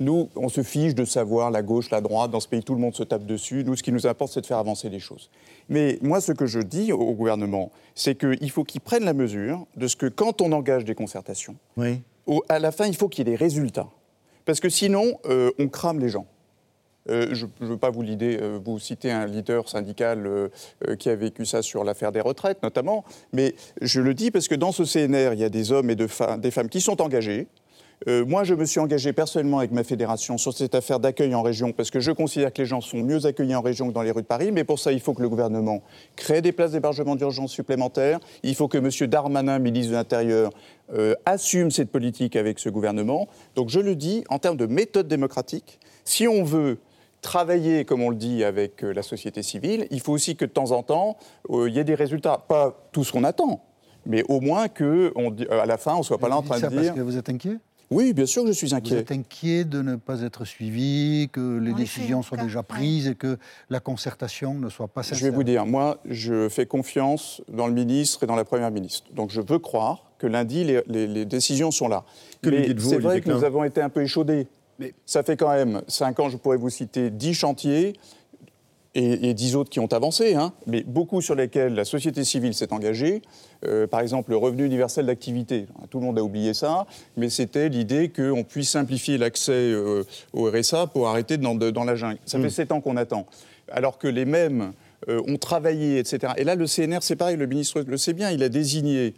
Nous, 0.00 0.28
on 0.36 0.48
se 0.48 0.62
fiche 0.62 0.94
de 0.94 1.04
savoir 1.04 1.50
la 1.50 1.62
gauche, 1.62 1.90
la 1.90 2.00
droite. 2.00 2.30
Dans 2.30 2.40
ce 2.40 2.48
pays, 2.48 2.62
tout 2.62 2.74
le 2.74 2.80
monde 2.80 2.94
se 2.94 3.02
tape 3.02 3.26
dessus. 3.26 3.64
Nous, 3.64 3.76
ce 3.76 3.82
qui 3.82 3.92
nous 3.92 4.06
importe, 4.06 4.32
c'est 4.32 4.40
de 4.40 4.46
faire 4.46 4.58
avancer 4.58 4.88
les 4.88 5.00
choses. 5.00 5.30
Mais 5.68 5.98
moi, 6.02 6.20
ce 6.20 6.32
que 6.32 6.46
je 6.46 6.60
dis 6.60 6.92
au 6.92 7.12
gouvernement, 7.12 7.70
c'est 7.94 8.14
qu'il 8.14 8.50
faut 8.50 8.64
qu'il 8.64 8.80
prenne 8.80 9.04
la 9.04 9.12
mesure 9.12 9.66
de 9.76 9.86
ce 9.86 9.96
que 9.96 10.06
quand 10.06 10.40
on 10.40 10.52
engage 10.52 10.84
des 10.84 10.94
concertations, 10.94 11.56
à 12.48 12.58
la 12.58 12.72
fin, 12.72 12.86
il 12.86 12.96
faut 12.96 13.08
qu'il 13.08 13.26
y 13.26 13.30
ait 13.30 13.36
des 13.36 13.42
résultats. 13.42 13.88
Parce 14.44 14.60
que 14.60 14.68
sinon, 14.68 15.18
euh, 15.26 15.50
on 15.58 15.68
crame 15.68 16.00
les 16.00 16.08
gens. 16.08 16.26
Euh, 17.08 17.28
je 17.32 17.46
ne 17.60 17.66
veux 17.66 17.76
pas 17.76 17.90
vous, 17.90 18.04
euh, 18.04 18.60
vous 18.64 18.78
citer 18.78 19.10
un 19.10 19.26
leader 19.26 19.68
syndical 19.68 20.50
qui 20.98 21.10
a 21.10 21.16
vécu 21.16 21.44
ça 21.44 21.62
sur 21.62 21.84
l'affaire 21.84 22.12
des 22.12 22.20
retraites, 22.20 22.62
notamment, 22.62 23.04
mais 23.32 23.54
je 23.80 24.00
le 24.00 24.14
dis 24.14 24.30
parce 24.30 24.46
que 24.46 24.54
dans 24.54 24.72
ce 24.72 24.84
CNR, 24.84 25.32
il 25.32 25.40
y 25.40 25.44
a 25.44 25.48
des 25.48 25.72
hommes 25.72 25.90
et 25.90 25.96
des 25.96 26.08
femmes 26.08 26.68
qui 26.68 26.80
sont 26.80 27.00
engagés, 27.02 27.48
euh, 28.08 28.24
moi, 28.24 28.44
je 28.44 28.54
me 28.54 28.64
suis 28.64 28.80
engagé 28.80 29.12
personnellement 29.12 29.58
avec 29.58 29.70
ma 29.70 29.84
fédération 29.84 30.38
sur 30.38 30.52
cette 30.52 30.74
affaire 30.74 30.98
d'accueil 30.98 31.34
en 31.34 31.42
région 31.42 31.72
parce 31.72 31.90
que 31.90 32.00
je 32.00 32.10
considère 32.10 32.52
que 32.52 32.62
les 32.62 32.66
gens 32.66 32.80
sont 32.80 32.98
mieux 32.98 33.26
accueillis 33.26 33.54
en 33.54 33.60
région 33.60 33.88
que 33.88 33.92
dans 33.92 34.02
les 34.02 34.10
rues 34.10 34.22
de 34.22 34.26
Paris. 34.26 34.50
Mais 34.52 34.64
pour 34.64 34.78
ça, 34.78 34.92
il 34.92 35.00
faut 35.00 35.14
que 35.14 35.22
le 35.22 35.28
gouvernement 35.28 35.82
crée 36.16 36.42
des 36.42 36.52
places 36.52 36.72
d'hébergement 36.72 37.16
d'urgence 37.16 37.52
supplémentaires. 37.52 38.18
Il 38.42 38.54
faut 38.54 38.68
que 38.68 38.78
M. 38.78 39.08
Darmanin, 39.08 39.58
ministre 39.58 39.92
de 39.92 39.96
l'Intérieur, 39.96 40.50
euh, 40.94 41.14
assume 41.26 41.70
cette 41.70 41.90
politique 41.90 42.36
avec 42.36 42.58
ce 42.58 42.68
gouvernement. 42.68 43.28
Donc 43.54 43.68
je 43.68 43.80
le 43.80 43.94
dis, 43.94 44.24
en 44.28 44.38
termes 44.38 44.56
de 44.56 44.66
méthode 44.66 45.08
démocratique, 45.08 45.78
si 46.04 46.26
on 46.26 46.42
veut 46.42 46.78
travailler, 47.20 47.84
comme 47.84 48.02
on 48.02 48.10
le 48.10 48.16
dit, 48.16 48.42
avec 48.42 48.82
euh, 48.82 48.92
la 48.92 49.02
société 49.02 49.42
civile, 49.42 49.86
il 49.90 50.00
faut 50.00 50.12
aussi 50.12 50.34
que 50.34 50.44
de 50.44 50.50
temps 50.50 50.72
en 50.72 50.82
temps, 50.82 51.16
il 51.50 51.72
y 51.72 51.78
ait 51.78 51.84
des 51.84 51.94
résultats. 51.94 52.44
Pas 52.48 52.88
tout 52.90 53.04
ce 53.04 53.12
qu'on 53.12 53.22
attend, 53.24 53.62
mais 54.06 54.24
au 54.28 54.40
moins 54.40 54.68
qu'à 54.68 55.66
la 55.66 55.76
fin, 55.78 55.94
on 55.94 55.98
ne 55.98 56.02
soit 56.02 56.18
pas 56.18 56.28
là 56.28 56.36
en 56.36 56.42
train 56.42 56.58
de 56.58 56.66
dire... 56.66 56.82
Parce 56.82 56.96
que 56.96 57.00
vous 57.00 57.16
êtes 57.16 57.28
inquiet? 57.28 57.58
Oui, 57.92 58.12
bien 58.12 58.26
sûr 58.26 58.42
que 58.42 58.48
je 58.48 58.52
suis 58.52 58.74
inquiet. 58.74 58.94
Vous 58.94 59.00
êtes 59.00 59.12
inquiet 59.12 59.64
de 59.64 59.82
ne 59.82 59.96
pas 59.96 60.22
être 60.22 60.44
suivi, 60.44 61.28
que 61.32 61.58
les 61.58 61.72
décisions 61.72 62.22
soient 62.22 62.38
déjà 62.38 62.62
prises 62.62 63.08
et 63.08 63.14
que 63.14 63.38
la 63.70 63.80
concertation 63.80 64.54
ne 64.54 64.68
soit 64.68 64.88
pas 64.88 65.02
sincère 65.02 65.18
Je 65.18 65.24
vais 65.24 65.30
vous 65.30 65.44
dire, 65.44 65.66
moi, 65.66 65.98
je 66.04 66.48
fais 66.48 66.66
confiance 66.66 67.42
dans 67.48 67.66
le 67.66 67.74
ministre 67.74 68.24
et 68.24 68.26
dans 68.26 68.36
la 68.36 68.44
Première 68.44 68.70
ministre. 68.70 69.12
Donc 69.12 69.30
je 69.30 69.40
veux 69.40 69.58
croire 69.58 70.12
que 70.18 70.26
lundi, 70.26 70.64
les, 70.86 71.24
décisions 71.24 71.70
sont 71.70 71.88
là. 71.88 72.04
Que 72.42 72.50
Mais 72.50 72.74
c'est 72.78 72.98
vrai 72.98 73.20
que 73.20 73.30
nous 73.30 73.44
avons 73.44 73.64
été 73.64 73.80
un 73.80 73.88
peu 73.88 74.02
échaudés. 74.02 74.46
Mais 74.78 74.94
ça 75.04 75.22
fait 75.22 75.36
quand 75.36 75.50
même 75.50 75.82
cinq 75.86 76.18
ans, 76.20 76.28
je 76.28 76.36
pourrais 76.36 76.56
vous 76.56 76.70
citer 76.70 77.10
dix 77.10 77.34
chantiers 77.34 77.94
et, 78.94 79.34
dix 79.34 79.56
autres 79.56 79.70
qui 79.70 79.80
ont 79.80 79.92
avancé, 79.92 80.34
hein, 80.34 80.52
mais 80.66 80.82
beaucoup 80.82 81.22
sur 81.22 81.34
lesquels 81.34 81.74
la 81.74 81.84
société 81.84 82.24
civile 82.24 82.54
s'est 82.54 82.72
engagée. 82.72 83.22
Euh, 83.64 83.86
par 83.86 84.00
exemple, 84.00 84.30
le 84.30 84.36
revenu 84.36 84.66
universel 84.66 85.06
d'activité. 85.06 85.66
Tout 85.90 86.00
le 86.00 86.06
monde 86.06 86.18
a 86.18 86.22
oublié 86.22 86.52
ça, 86.52 86.86
mais 87.16 87.30
c'était 87.30 87.68
l'idée 87.68 88.10
qu'on 88.10 88.44
puisse 88.44 88.70
simplifier 88.70 89.16
l'accès 89.16 89.52
euh, 89.52 90.04
au 90.32 90.50
RSA 90.50 90.88
pour 90.88 91.08
arrêter 91.08 91.38
dans, 91.38 91.54
dans 91.54 91.84
la 91.84 91.96
jungle. 91.96 92.18
Ça 92.26 92.38
fait 92.38 92.46
mm. 92.46 92.50
sept 92.50 92.72
ans 92.72 92.80
qu'on 92.80 92.96
attend. 92.96 93.26
Alors 93.70 93.96
que 93.96 94.08
les 94.08 94.26
mêmes 94.26 94.72
euh, 95.08 95.22
ont 95.26 95.36
travaillé, 95.36 95.98
etc. 95.98 96.34
Et 96.36 96.44
là, 96.44 96.54
le 96.54 96.66
CNR, 96.66 96.98
c'est 97.00 97.16
pareil, 97.16 97.36
le 97.36 97.46
ministre 97.46 97.80
le 97.80 97.96
sait 97.96 98.12
bien, 98.12 98.30
il 98.30 98.42
a 98.42 98.48
désigné 98.48 99.14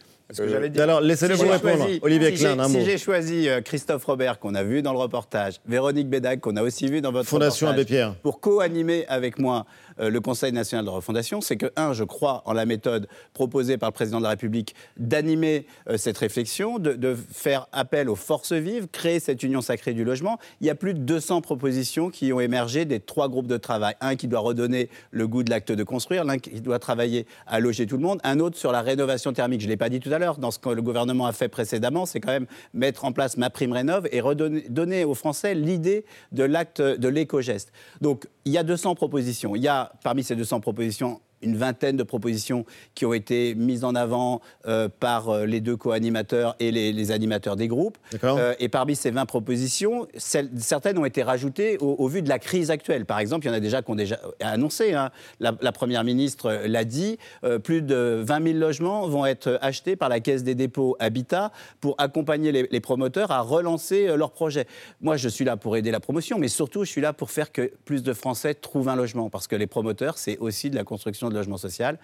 alors, 0.79 1.01
laissez-le 1.01 1.35
vous 1.35 1.49
répondre. 1.49 1.87
Olivier 2.03 2.33
Klein, 2.33 2.59
un 2.59 2.69
mot. 2.69 2.79
Si 2.79 2.85
j'ai 2.85 2.99
choisi 2.99 3.49
Christophe 3.65 4.05
Robert, 4.05 4.39
qu'on 4.39 4.55
a 4.55 4.63
vu 4.63 4.83
dans 4.83 4.93
le 4.93 4.99
reportage, 4.99 5.61
Véronique 5.67 6.09
Bédac, 6.09 6.41
qu'on 6.41 6.57
a 6.57 6.63
aussi 6.63 6.89
vu 6.89 7.01
dans 7.01 7.13
votre 7.13 7.29
Fondation 7.29 7.67
reportage, 7.67 7.83
Abbé 7.83 7.95
Pierre. 7.95 8.15
pour 8.23 8.41
co-animer 8.41 9.07
avec 9.09 9.39
moi 9.39 9.67
euh, 10.01 10.11
le 10.11 10.21
Conseil 10.21 10.53
national 10.53 10.85
de 10.85 10.91
refondation, 10.91 11.41
c'est 11.41 11.57
que, 11.57 11.71
un, 11.77 11.93
je 11.93 12.05
crois 12.05 12.43
en 12.47 12.53
la 12.53 12.67
méthode 12.67 13.09
proposée 13.33 13.79
par 13.79 13.91
le 13.91 13.95
président 13.95 14.19
de 14.19 14.25
la 14.25 14.31
République 14.31 14.75
d'animer 14.97 15.67
euh, 15.89 15.97
cette 15.97 16.19
réflexion, 16.19 16.79
de, 16.79 17.17
faire 17.33 17.69
appel 17.73 18.09
aux 18.09 18.17
forces 18.17 18.53
vives, 18.53 18.89
créer 18.89 19.21
cette 19.21 19.43
union 19.43 19.61
sacrée 19.61 19.93
du 19.93 20.05
logement. 20.05 20.39
Il 20.61 20.67
y 20.67 20.71
a 20.71 20.75
plus 20.75 20.95
de 20.95 21.01
200 21.01 21.41
propositions 21.43 22.11
qui 22.11 22.33
ont 22.33 22.41
émergé 22.41 22.85
des 22.85 23.01
trois 23.01 23.29
groupes 23.29 23.47
de 23.47 23.57
travail. 23.57 23.95
Un 24.01 24.17
qui 24.17 24.27
doit 24.27 24.41
redonner 24.41 24.89
le 25.11 25.29
goût 25.29 25.43
de 25.43 25.51
l'acte 25.51 25.73
de 25.73 25.85
construire, 25.85 26.25
l'un 26.25 26.39
qui 26.39 26.61
doit 26.61 26.79
travailler 26.79 27.27
à 27.47 27.61
loger 27.61 27.87
tout 27.87 27.97
le 27.97 28.03
monde, 28.03 28.21
un 28.25 28.41
autre 28.41 28.57
sur 28.57 28.73
la 28.73 28.83
rénovation 28.83 29.33
thermique. 29.33 29.61
Je 29.61 29.67
ne 29.67 29.71
l'ai 29.71 29.77
pas 29.77 29.89
dit 29.89 30.01
tout 30.01 30.13
à 30.13 30.19
l'heure, 30.19 30.39
dans 30.39 30.51
ce 30.51 30.59
que 30.59 30.69
le 30.69 30.83
gouvernement 30.83 31.27
a 31.27 31.33
fait 31.33 31.49
précédemment, 31.49 32.07
c'est 32.07 32.21
quand 32.21 32.33
même 32.33 32.47
mettre 32.73 33.05
en 33.05 33.13
place 33.13 33.37
ma 33.37 33.51
prime 33.51 33.73
rénov 33.73 34.09
et 34.11 34.21
redonner, 34.21 34.65
donner 34.69 35.05
aux 35.05 35.15
Français 35.15 35.55
l'idée 35.55 36.05
de 36.33 36.45
l'acte 36.45 36.81
de 36.81 37.09
l'éco-geste. 37.09 37.73
Donc, 38.01 38.27
il 38.45 38.53
y 38.53 38.59
a 38.59 38.63
200 38.63 38.95
propositions. 38.95 39.57
Il 39.57 39.63
y 39.63 39.69
a 39.69 39.84
parmi 40.03 40.25
ces 40.25 40.37
200 40.37 40.61
propositions 40.61 41.21
une 41.45 41.57
vingtaine 41.57 41.97
de 41.97 42.03
propositions 42.03 42.65
qui 42.95 43.07
ont 43.07 43.13
été 43.13 43.55
mises 43.55 43.85
en 43.85 43.95
avant 43.95 44.41
euh, 44.67 44.89
par 44.89 45.29
euh, 45.29 45.47
les 45.47 45.61
deux 45.61 45.77
co-animateurs 45.77 46.57
et 46.59 46.71
les, 46.71 47.11
animateurs 47.11 47.57
des 47.57 47.69
groupes. 47.69 47.99
Euh, 48.25 48.55
et 48.59 48.69
parmi 48.69 48.97
ces 48.97 49.11
20 49.11 49.27
propositions, 49.27 50.09
certaines 50.17 50.99
ont 50.99 51.05
été 51.05 51.23
rajoutées 51.23 51.77
au, 51.81 52.09
vu 52.09 52.23
de 52.23 52.29
la 52.29 52.39
crise 52.39 52.71
actuelle. 52.71 53.05
Par 53.05 53.19
exemple, 53.19 53.45
il 53.45 53.49
y 53.49 53.53
en 53.53 53.55
a 53.55 53.61
déjà 53.61 53.83
qui 53.83 53.91
ont 53.91 53.95
déjà 53.95 54.19
annoncé, 54.41 54.95
hein. 54.95 55.11
la, 55.41 55.53
Première 55.73 56.05
ministre 56.05 56.61
l'a 56.67 56.85
dit, 56.85 57.19
plus 57.65 57.83
de 57.83 58.23
20 58.25 58.45
000 58.45 58.59
logements 58.59 59.09
vont 59.09 59.27
être 59.27 59.59
achetés 59.61 59.97
par 59.97 60.09
la 60.09 60.21
Caisse 60.21 60.45
des 60.45 60.55
dépôts 60.55 60.97
Habitat 61.01 61.51
pour 61.81 61.97
accompagner 61.99 62.53
les, 62.53 62.69
les 62.71 62.81
promoteurs 62.81 63.33
à 63.33 63.41
relancer 63.41 64.17
leurs 64.17 64.31
projets. 64.31 64.67
Moi, 65.01 65.17
je 65.17 65.29
suis 65.29 65.45
là 65.45 65.57
pour 65.57 65.77
aider 65.77 65.91
la 65.91 66.01
promotion, 66.01 66.39
mais 66.39 66.49
surtout, 66.49 66.85
je 66.85 66.91
suis 66.91 67.01
là 67.01 67.13
pour 67.13 67.31
faire 67.31 67.53
que 67.53 67.73
plus 67.85 68.03
de 68.03 68.13
Français 68.13 68.55
trouvent 68.55 68.89
un 68.89 68.97
logement, 68.97 69.31
parce 69.31 69.47
que 69.47 69.57
les 69.57 69.67
promoteurs, 69.67 70.17
c'est 70.17 70.39
aussi 70.39 70.71
de 70.71 70.77
la 70.77 70.85
construction 70.85 71.29
de 71.29 71.34
logement 71.35 71.57
social. 71.57 71.99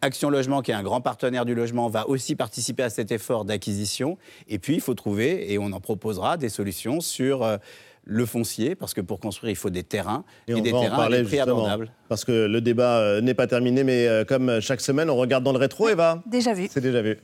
Action 0.00 0.30
Logement, 0.30 0.62
qui 0.62 0.70
est 0.70 0.74
un 0.74 0.82
grand 0.82 1.00
partenaire 1.00 1.44
du 1.44 1.54
logement, 1.54 1.88
va 1.88 2.08
aussi 2.08 2.36
participer 2.36 2.84
à 2.84 2.90
cet 2.90 3.10
effort 3.10 3.44
d'acquisition. 3.44 4.16
Et 4.48 4.58
puis, 4.58 4.74
il 4.74 4.80
faut 4.80 4.94
trouver, 4.94 5.52
et 5.52 5.58
on 5.58 5.72
en 5.72 5.80
proposera, 5.80 6.36
des 6.36 6.48
solutions 6.48 7.00
sur 7.00 7.42
euh, 7.42 7.56
le 8.04 8.26
foncier, 8.26 8.74
parce 8.74 8.94
que 8.94 9.00
pour 9.00 9.20
construire, 9.20 9.50
il 9.50 9.56
faut 9.56 9.70
des 9.70 9.82
terrains, 9.82 10.24
et, 10.46 10.60
des 10.60 10.70
terrains 10.70 11.04
à 11.04 11.08
des 11.08 11.22
prix 11.24 11.40
abordables. 11.40 11.90
Parce 12.08 12.24
que 12.24 12.46
le 12.46 12.60
débat 12.60 12.98
euh, 12.98 13.20
n'est 13.20 13.34
pas 13.34 13.46
terminé, 13.46 13.84
mais 13.84 14.06
euh, 14.06 14.24
comme 14.24 14.60
chaque 14.60 14.80
semaine, 14.80 15.10
on 15.10 15.16
regarde 15.16 15.44
dans 15.44 15.52
le 15.52 15.58
rétro, 15.58 15.88
Eva. 15.88 16.22
Déjà 16.26 16.54
vu. 16.54 16.68
C'est 16.70 16.80
déjà 16.80 17.02
vu. 17.02 17.18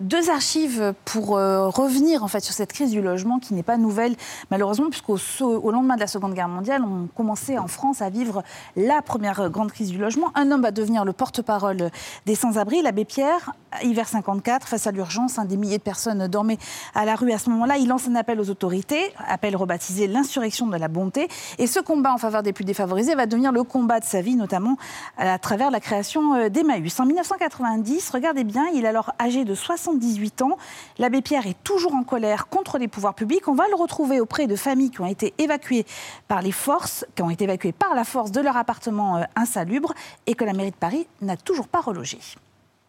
Deux 0.00 0.28
archives 0.28 0.92
pour 1.06 1.38
euh, 1.38 1.70
revenir 1.70 2.22
en 2.22 2.28
fait 2.28 2.40
sur 2.40 2.52
cette 2.52 2.70
crise 2.70 2.90
du 2.90 3.00
logement 3.00 3.38
qui 3.38 3.54
n'est 3.54 3.62
pas 3.62 3.78
nouvelle 3.78 4.14
malheureusement 4.50 4.90
puisqu'au 4.90 5.16
au 5.40 5.70
lendemain 5.70 5.94
de 5.94 6.00
la 6.00 6.06
Seconde 6.06 6.34
Guerre 6.34 6.48
mondiale, 6.48 6.82
on 6.84 7.06
commençait 7.06 7.56
en 7.56 7.66
France 7.66 8.02
à 8.02 8.10
vivre 8.10 8.42
la 8.76 9.00
première 9.00 9.48
grande 9.48 9.72
crise 9.72 9.88
du 9.88 9.96
logement. 9.96 10.32
Un 10.34 10.50
homme 10.50 10.60
va 10.60 10.70
devenir 10.70 11.06
le 11.06 11.14
porte-parole 11.14 11.90
des 12.26 12.34
sans-abri, 12.34 12.82
l'abbé 12.82 13.06
Pierre, 13.06 13.54
hiver 13.82 14.06
54, 14.06 14.68
face 14.68 14.86
à 14.86 14.90
l'urgence, 14.90 15.38
des 15.46 15.56
milliers 15.56 15.78
de 15.78 15.82
personnes 15.82 16.28
dormaient 16.28 16.58
à 16.94 17.06
la 17.06 17.14
rue 17.14 17.32
à 17.32 17.38
ce 17.38 17.48
moment-là. 17.48 17.78
Il 17.78 17.88
lance 17.88 18.06
un 18.06 18.16
appel 18.16 18.38
aux 18.38 18.50
autorités, 18.50 19.14
appel 19.26 19.56
rebaptisé 19.56 20.08
l'insurrection 20.08 20.66
de 20.66 20.76
la 20.76 20.88
bonté. 20.88 21.28
Et 21.56 21.66
ce 21.66 21.80
combat 21.80 22.12
en 22.12 22.18
faveur 22.18 22.42
des 22.42 22.52
plus 22.52 22.64
défavorisés 22.64 23.14
va 23.14 23.24
devenir 23.24 23.50
le 23.50 23.62
combat 23.62 24.00
de 24.00 24.04
sa 24.04 24.20
vie, 24.20 24.36
notamment 24.36 24.76
à 25.16 25.38
travers 25.38 25.70
la 25.70 25.80
création 25.80 26.34
euh, 26.34 26.48
d'Emmaüs. 26.50 27.00
En 27.00 27.06
1990, 27.06 28.10
regardez 28.10 28.44
bien, 28.44 28.66
il 28.74 28.84
est 28.84 28.88
alors 28.88 29.12
âgé 29.18 29.46
de 29.46 29.54
60 29.54 29.85
78 29.86 30.42
ans. 30.42 30.58
L'abbé 30.98 31.22
Pierre 31.22 31.46
est 31.46 31.62
toujours 31.62 31.94
en 31.94 32.02
colère 32.02 32.48
contre 32.48 32.78
les 32.78 32.88
pouvoirs 32.88 33.14
publics. 33.14 33.46
On 33.46 33.54
va 33.54 33.68
le 33.68 33.76
retrouver 33.76 34.20
auprès 34.20 34.46
de 34.46 34.56
familles 34.56 34.90
qui 34.90 35.00
ont 35.00 35.06
été 35.06 35.32
évacuées 35.38 35.86
par 36.26 36.42
les 36.42 36.50
forces, 36.50 37.06
qui 37.14 37.22
ont 37.22 37.30
été 37.30 37.44
évacuées 37.44 37.72
par 37.72 37.94
la 37.94 38.04
force 38.04 38.32
de 38.32 38.40
leur 38.40 38.56
appartement 38.56 39.18
euh, 39.18 39.22
insalubre 39.36 39.94
et 40.26 40.34
que 40.34 40.44
la 40.44 40.52
mairie 40.52 40.72
de 40.72 40.76
Paris 40.76 41.06
n'a 41.22 41.36
toujours 41.36 41.68
pas 41.68 41.80
relogé. 41.80 42.18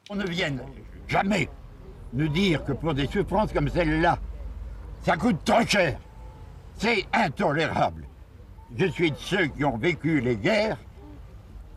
On 0.09 0.15
ne 0.15 0.25
vienne 0.25 0.61
jamais 1.07 1.49
nous 2.13 2.29
dire 2.29 2.63
que 2.63 2.71
pour 2.71 2.93
des 2.93 3.07
souffrances 3.07 3.53
comme 3.53 3.69
celle-là, 3.69 4.17
ça 5.03 5.17
coûte 5.17 5.37
trop 5.45 5.65
cher. 5.67 5.99
C'est 6.77 7.05
intolérable. 7.13 8.05
Je 8.75 8.87
suis 8.87 9.11
de 9.11 9.17
ceux 9.17 9.47
qui 9.47 9.63
ont 9.63 9.77
vécu 9.77 10.19
les 10.19 10.35
guerres. 10.35 10.77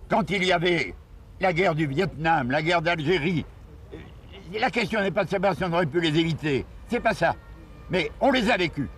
Quand 0.09 0.31
il 0.31 0.45
y 0.45 0.53
avait 0.53 0.95
la 1.41 1.53
guerre 1.53 1.75
du 1.75 1.87
Vietnam, 1.87 2.51
la 2.51 2.63
guerre 2.63 2.83
d'Algérie, 2.83 3.45
la 4.59 4.71
question 4.71 5.01
n'est 5.01 5.11
pas 5.11 5.25
de 5.25 5.31
savoir 5.31 5.55
si 5.55 5.65
on 5.65 5.73
aurait 5.73 5.87
pu 5.87 6.01
les 6.01 6.19
éviter. 6.19 6.67
C'est 6.89 7.01
pas 7.01 7.15
ça. 7.15 7.35
Mais 7.91 8.11
on 8.21 8.31
les 8.31 8.51
a 8.51 8.57
vécus. 8.57 8.89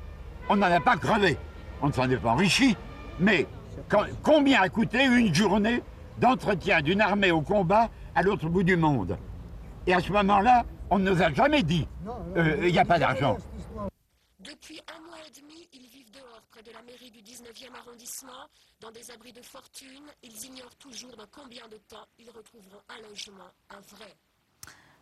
On 0.49 0.57
n'en 0.57 0.67
a 0.67 0.81
pas 0.81 0.97
crevé. 0.97 1.37
On 1.81 1.89
ne 1.89 1.93
s'en 1.93 2.09
est 2.09 2.17
pas 2.17 2.31
enrichi. 2.31 2.77
Mais 3.19 3.47
combien 4.23 4.63
a 4.63 4.69
coûté 4.69 5.05
une 5.05 5.35
journée 5.35 5.83
d'entretien 6.19 6.81
d'une 6.81 7.01
armée 7.01 7.31
au 7.31 7.43
combat 7.43 7.91
à 8.15 8.23
l'autre 8.23 8.49
bout 8.49 8.63
du 8.63 8.77
monde? 8.77 9.19
Et 9.87 9.95
à 9.95 10.01
ce 10.01 10.13
moment-là, 10.13 10.65
on 10.91 10.99
ne 10.99 11.11
nous 11.11 11.23
a 11.23 11.33
jamais 11.33 11.63
dit 11.63 11.87
euh, 12.37 12.57
il 12.63 12.73
n'y 12.73 12.79
a 12.79 12.85
pas 12.85 12.99
d'argent. 12.99 13.37
Depuis 14.41 14.81
un 14.95 15.01
mois 15.07 15.19
et 15.27 15.41
demi, 15.41 15.69
ils 15.73 15.87
vivent 15.87 16.11
dehors, 16.13 16.43
près 16.51 16.63
de 16.63 16.71
la 16.71 16.83
mairie 16.83 17.11
du 17.11 17.21
19e 17.21 17.75
arrondissement, 17.79 18.47
dans 18.81 18.91
des 18.91 19.11
abris 19.11 19.33
de 19.33 19.43
fortune. 19.43 20.05
Ils 20.23 20.45
ignorent 20.47 20.77
toujours 20.77 21.17
dans 21.17 21.27
combien 21.31 21.67
de 21.69 21.77
temps 21.89 22.07
ils 22.19 22.31
retrouveront 22.31 22.83
un 22.89 23.09
logement, 23.09 23.51
un 23.71 23.81
vrai 23.97 24.15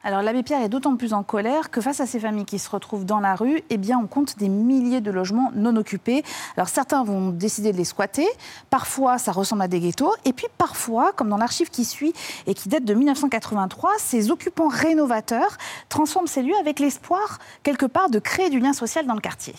alors 0.02 0.22
l'abbé 0.22 0.42
Pierre 0.42 0.62
est 0.62 0.70
d'autant 0.70 0.96
plus 0.96 1.12
en 1.12 1.22
colère 1.22 1.70
que 1.70 1.82
face 1.82 2.00
à 2.00 2.06
ces 2.06 2.18
familles 2.18 2.46
qui 2.46 2.58
se 2.58 2.70
retrouvent 2.70 3.04
dans 3.04 3.20
la 3.20 3.34
rue, 3.34 3.62
eh 3.68 3.76
bien 3.76 3.98
on 3.98 4.06
compte 4.06 4.38
des 4.38 4.48
milliers 4.48 5.02
de 5.02 5.10
logements 5.10 5.52
non 5.54 5.76
occupés. 5.76 6.22
Alors 6.56 6.70
certains 6.70 7.04
vont 7.04 7.28
décider 7.28 7.70
de 7.70 7.76
les 7.76 7.84
squatter, 7.84 8.26
parfois 8.70 9.18
ça 9.18 9.30
ressemble 9.30 9.60
à 9.60 9.68
des 9.68 9.78
ghettos, 9.78 10.14
et 10.24 10.32
puis 10.32 10.46
parfois, 10.56 11.12
comme 11.12 11.28
dans 11.28 11.36
l'archive 11.36 11.68
qui 11.68 11.84
suit 11.84 12.14
et 12.46 12.54
qui 12.54 12.70
date 12.70 12.86
de 12.86 12.94
1983, 12.94 13.90
ces 13.98 14.30
occupants 14.30 14.68
rénovateurs 14.68 15.58
transforment 15.90 16.28
ces 16.28 16.42
lieux 16.42 16.56
avec 16.58 16.80
l'espoir 16.80 17.38
quelque 17.62 17.84
part 17.86 18.08
de 18.08 18.18
créer 18.18 18.48
du 18.48 18.58
lien 18.58 18.72
social 18.72 19.06
dans 19.06 19.14
le 19.14 19.20
quartier. 19.20 19.54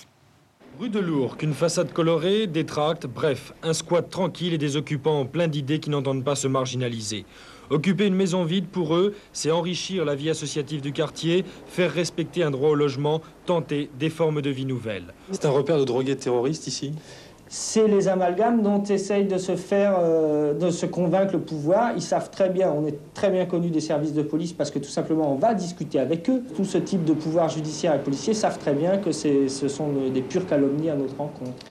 Rue 0.79 0.89
de 0.89 0.99
Lourdes, 0.99 1.37
qu'une 1.37 1.53
façade 1.53 1.93
colorée, 1.93 2.47
des 2.47 2.65
tracts, 2.65 3.05
bref, 3.05 3.53
un 3.61 3.73
squat 3.73 4.09
tranquille 4.09 4.53
et 4.53 4.57
des 4.57 4.75
occupants 4.75 5.25
plein 5.27 5.47
d'idées 5.47 5.79
qui 5.79 5.91
n'entendent 5.91 6.23
pas 6.23 6.35
se 6.35 6.47
marginaliser. 6.47 7.25
Occuper 7.71 8.07
une 8.07 8.15
maison 8.15 8.43
vide 8.43 8.67
pour 8.67 8.95
eux, 8.95 9.15
c'est 9.31 9.49
enrichir 9.49 10.03
la 10.03 10.13
vie 10.13 10.29
associative 10.29 10.81
du 10.81 10.91
quartier, 10.91 11.45
faire 11.67 11.89
respecter 11.89 12.43
un 12.43 12.51
droit 12.51 12.71
au 12.71 12.75
logement, 12.75 13.21
tenter 13.45 13.89
des 13.97 14.09
formes 14.09 14.41
de 14.41 14.49
vie 14.49 14.65
nouvelles. 14.65 15.13
C'est 15.31 15.45
un 15.45 15.51
repère 15.51 15.77
de 15.77 15.85
drogués 15.85 16.17
terroristes 16.17 16.67
ici? 16.67 16.91
C'est 17.47 17.87
les 17.87 18.09
amalgames 18.09 18.61
dont 18.61 18.83
essaye 18.83 19.25
de 19.25 19.37
se 19.37 19.55
faire, 19.55 19.97
euh, 20.01 20.53
de 20.53 20.69
se 20.69 20.85
convaincre 20.85 21.33
le 21.33 21.39
pouvoir. 21.39 21.93
Ils 21.95 22.01
savent 22.01 22.29
très 22.29 22.49
bien, 22.49 22.71
on 22.71 22.85
est 22.85 22.97
très 23.13 23.29
bien 23.29 23.45
connu 23.45 23.69
des 23.69 23.81
services 23.81 24.13
de 24.13 24.21
police 24.21 24.51
parce 24.51 24.69
que 24.71 24.79
tout 24.79 24.89
simplement 24.89 25.33
on 25.33 25.35
va 25.35 25.53
discuter 25.53 25.99
avec 25.99 26.29
eux. 26.29 26.43
Tout 26.55 26.65
ce 26.65 26.77
type 26.77 27.05
de 27.05 27.13
pouvoir 27.13 27.47
judiciaire 27.47 27.95
et 27.95 27.99
policier 27.99 28.33
savent 28.33 28.59
très 28.59 28.73
bien 28.73 28.97
que 28.97 29.13
ce 29.13 29.47
sont 29.47 29.89
des 30.13 30.21
pures 30.21 30.45
calomnies 30.45 30.89
à 30.89 30.95
notre 30.95 31.15
rencontre. 31.17 31.65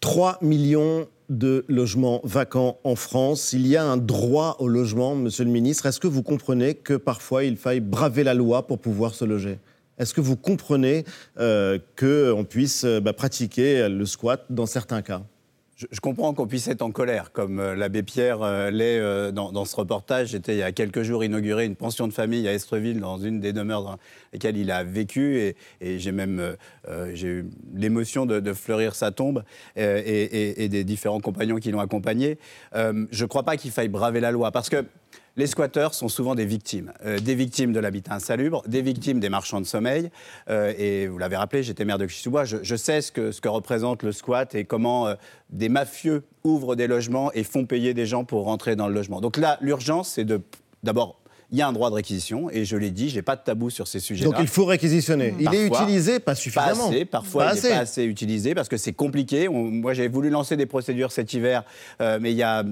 3 0.00 0.38
millions 0.40 1.06
de 1.28 1.64
logements 1.68 2.20
vacants 2.24 2.78
en 2.84 2.96
France. 2.96 3.52
Il 3.52 3.66
y 3.66 3.76
a 3.76 3.84
un 3.84 3.96
droit 3.96 4.56
au 4.58 4.68
logement, 4.68 5.14
monsieur 5.14 5.44
le 5.44 5.50
ministre. 5.50 5.86
Est-ce 5.86 6.00
que 6.00 6.06
vous 6.06 6.22
comprenez 6.22 6.74
que 6.74 6.94
parfois 6.94 7.44
il 7.44 7.56
faille 7.56 7.80
braver 7.80 8.24
la 8.24 8.34
loi 8.34 8.66
pour 8.66 8.78
pouvoir 8.78 9.14
se 9.14 9.24
loger? 9.24 9.58
Est-ce 9.98 10.12
que 10.12 10.20
vous 10.20 10.36
comprenez 10.36 11.04
euh, 11.38 11.78
qu'on 11.98 12.44
puisse 12.44 12.84
euh, 12.84 13.00
bah, 13.00 13.12
pratiquer 13.12 13.88
le 13.88 14.04
squat 14.04 14.44
dans 14.50 14.66
certains 14.66 15.02
cas? 15.02 15.22
Je, 15.76 16.00
comprends 16.00 16.32
qu'on 16.32 16.46
puisse 16.46 16.68
être 16.68 16.80
en 16.80 16.90
colère, 16.90 17.32
comme 17.32 17.60
euh, 17.60 17.74
l'abbé 17.74 18.02
Pierre 18.02 18.40
euh, 18.40 18.70
l'est 18.70 18.98
euh, 18.98 19.30
dans, 19.30 19.64
ce 19.66 19.76
reportage. 19.76 20.28
J'étais 20.28 20.54
il 20.54 20.58
y 20.58 20.62
a 20.62 20.72
quelques 20.72 21.02
jours 21.02 21.22
inauguré 21.22 21.66
une 21.66 21.76
pension 21.76 22.08
de 22.08 22.14
famille 22.14 22.48
à 22.48 22.54
Estreville, 22.54 22.98
dans 22.98 23.18
une 23.18 23.40
des 23.40 23.52
demeures 23.52 23.82
dans 23.82 23.98
lesquelles 24.32 24.56
il 24.56 24.70
a 24.70 24.84
vécu, 24.84 25.38
et, 25.38 25.98
j'ai 25.98 26.12
même 26.12 26.56
eu 27.14 27.44
l'émotion 27.74 28.24
de, 28.24 28.52
fleurir 28.52 28.94
sa 28.94 29.10
tombe 29.10 29.44
et, 29.76 30.68
des 30.68 30.84
différents 30.84 31.20
compagnons 31.20 31.56
qui 31.56 31.70
l'ont 31.70 31.80
accompagné. 31.80 32.38
je 32.74 33.22
ne 33.22 33.26
crois 33.26 33.42
pas 33.42 33.56
qu'il 33.56 33.70
faille 33.70 33.88
braver 33.88 34.20
la 34.20 34.30
loi, 34.30 34.52
parce 34.52 34.70
que 34.70 34.84
les 35.36 35.46
squatteurs 35.46 35.94
sont 35.94 36.08
souvent 36.08 36.34
des 36.34 36.46
victimes. 36.46 36.92
Euh, 37.04 37.18
des 37.18 37.34
victimes 37.34 37.72
de 37.72 37.80
l'habitat 37.80 38.14
insalubre, 38.14 38.62
des 38.66 38.82
victimes 38.82 39.20
des 39.20 39.28
marchands 39.28 39.60
de 39.60 39.66
sommeil. 39.66 40.10
Euh, 40.48 40.72
et 40.78 41.06
vous 41.06 41.18
l'avez 41.18 41.36
rappelé, 41.36 41.62
j'étais 41.62 41.84
maire 41.84 41.98
de 41.98 42.06
Chisoubois, 42.06 42.44
je, 42.44 42.58
je, 42.62 42.76
sais 42.76 43.00
ce 43.00 43.12
que, 43.12 43.32
ce 43.32 43.40
que 43.40 43.48
représente 43.48 44.02
le 44.02 44.12
squat 44.12 44.54
et 44.54 44.64
comment 44.64 45.06
euh, 45.06 45.14
des 45.50 45.68
mafieux 45.68 46.24
ouvrent 46.44 46.76
des 46.76 46.86
logements 46.86 47.30
et 47.32 47.44
font 47.44 47.66
payer 47.66 47.94
des 47.94 48.06
gens 48.06 48.24
pour 48.24 48.44
rentrer 48.44 48.76
dans 48.76 48.88
le 48.88 48.94
logement. 48.94 49.20
Donc 49.20 49.36
là, 49.36 49.58
l'urgence, 49.60 50.10
c'est 50.10 50.24
de 50.24 50.40
d'abord 50.82 51.20
il 51.52 51.58
y 51.58 51.62
a 51.62 51.68
un 51.68 51.72
droit 51.72 51.90
de 51.90 51.94
réquisition, 51.94 52.50
et 52.50 52.64
je 52.64 52.76
l'ai 52.76 52.90
dit, 52.90 53.08
je 53.08 53.16
n'ai 53.16 53.22
pas 53.22 53.36
de 53.36 53.42
tabou 53.42 53.70
sur 53.70 53.86
ces 53.86 54.00
sujets-là. 54.00 54.30
Donc 54.30 54.40
il 54.40 54.48
faut 54.48 54.64
réquisitionner. 54.64 55.34
Il 55.38 55.54
est 55.54 55.66
utilisé, 55.66 56.18
pas 56.18 56.34
suffisamment. 56.34 56.88
Pas 56.88 56.94
assez, 56.94 57.04
parfois 57.04 57.52
il 57.54 57.62
n'est 57.62 57.68
pas 57.70 57.78
assez 57.78 58.04
utilisé, 58.04 58.54
parce 58.54 58.68
que 58.68 58.76
c'est 58.76 58.92
compliqué. 58.92 59.48
moi, 59.48 59.94
j'ai 59.94 60.08
voulu 60.08 60.28
lancer 60.30 60.56
des 60.56 60.66
procédures 60.66 61.12
cet 61.12 61.32
hiver, 61.34 61.64
euh, 62.00 62.18
mais 62.20 62.32
il 62.32 62.36
y 62.36 62.42
a 62.42 62.64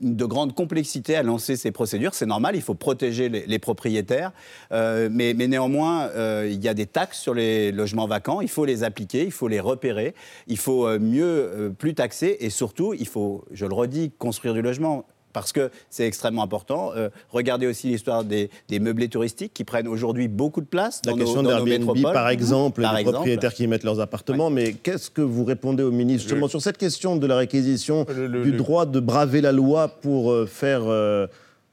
de 0.00 0.24
grandes 0.24 0.54
complexités 0.54 1.16
à 1.16 1.22
lancer 1.22 1.56
ces 1.56 1.72
procédures. 1.72 2.14
C'est 2.14 2.26
normal, 2.26 2.56
il 2.56 2.62
faut 2.62 2.74
protéger 2.74 3.28
les, 3.28 3.58
propriétaires, 3.58 4.32
euh, 4.72 5.08
mais, 5.10 5.34
néanmoins, 5.34 6.08
euh, 6.08 6.48
il 6.50 6.62
y 6.62 6.68
a 6.68 6.74
des 6.74 6.86
taxes 6.86 7.20
sur 7.20 7.34
les 7.34 7.72
logements 7.72 8.06
vacants, 8.06 8.40
il 8.40 8.48
faut 8.48 8.64
les 8.64 8.84
appliquer, 8.84 9.24
il 9.24 9.32
faut 9.32 9.48
les 9.48 9.60
repérer, 9.60 10.14
il 10.46 10.58
faut 10.58 10.98
mieux, 10.98 11.74
plus 11.78 11.94
taxer, 11.94 12.36
et 12.40 12.50
surtout, 12.50 12.94
il 12.94 13.06
faut, 13.06 13.44
je 13.50 13.66
le 13.66 13.74
redis, 13.74 14.12
construire 14.18 14.54
du 14.54 14.62
logement 14.62 15.04
parce 15.32 15.52
que 15.52 15.70
c'est 15.90 16.06
extrêmement 16.06 16.42
important. 16.42 16.92
Euh, 16.96 17.08
regardez 17.30 17.66
aussi 17.66 17.88
l'histoire 17.88 18.24
des, 18.24 18.50
meublés 18.70 19.08
touristiques 19.08 19.52
qui 19.54 19.64
prennent 19.64 19.88
aujourd'hui 19.88 20.28
beaucoup 20.28 20.60
de 20.60 20.66
place 20.66 21.02
dans 21.02 21.16
La 21.16 21.24
question 21.24 21.42
d'Airbnb, 21.42 22.02
par 22.02 22.28
exemple, 22.28 22.82
les 22.96 23.04
propriétaires 23.04 23.54
qui 23.54 23.66
mettent 23.66 23.84
leurs 23.84 24.00
appartements. 24.00 24.50
Mais 24.50 24.72
qu'est-ce 24.72 25.10
que 25.10 25.22
vous 25.22 25.44
répondez 25.44 25.82
au 25.82 25.90
ministre 25.90 26.28
justement 26.28 26.48
sur 26.48 26.60
cette 26.60 26.78
question 26.78 27.16
de 27.16 27.26
la 27.26 27.36
réquisition, 27.36 28.06
du 28.42 28.52
droit 28.52 28.86
de 28.86 29.00
braver 29.00 29.40
la 29.40 29.52
loi 29.52 29.88
pour 29.88 30.32
euh, 30.32 30.46
faire... 30.46 30.82
Euh, 30.86 31.26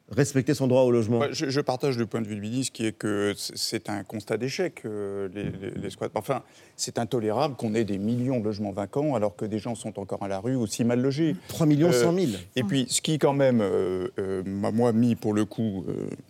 respecter 0.09 0.53
son 0.53 0.67
droit 0.67 0.83
au 0.83 0.91
logement 0.91 1.21
je, 1.31 1.61
partage 1.61 1.97
le 1.97 2.05
point 2.05 2.21
de 2.21 2.27
vue 2.27 2.35
du 2.35 2.41
ministre 2.41 2.73
qui 2.73 2.85
est 2.85 2.91
que 2.93 3.33
c'est 3.35 3.89
un 3.89 4.03
constat 4.03 4.37
d'échec, 4.37 4.81
euh, 4.85 5.27
les, 5.33 5.89
squats. 5.89 6.07
Enfin, 6.15 6.43
c'est 6.75 6.97
intolérable 6.97 7.55
qu'on 7.55 7.73
ait 7.75 7.83
des 7.83 7.97
millions 7.97 8.39
de 8.39 8.45
logements 8.45 8.71
vacants 8.71 9.15
alors 9.15 9.35
que 9.35 9.45
des 9.45 9.59
gens 9.59 9.75
sont 9.75 9.99
encore 9.99 10.23
à 10.23 10.27
la 10.27 10.39
rue 10.39 10.55
aussi 10.55 10.85
mal 10.85 11.01
logés. 11.01 11.35
3 11.49 11.65
millions 11.65 11.91
100 11.91 12.13
000. 12.13 12.27
et 12.55 12.63
puis, 12.63 12.85
ce 12.89 13.01
qui, 13.01 13.19
quand 13.19 13.33
même, 13.33 13.59
euh, 13.61 14.07
euh, 14.19 14.43
m'a 14.45 14.71
moi 14.71 14.93
mis 14.93 15.15
pour 15.15 15.33
le 15.33 15.45
coup 15.45 15.85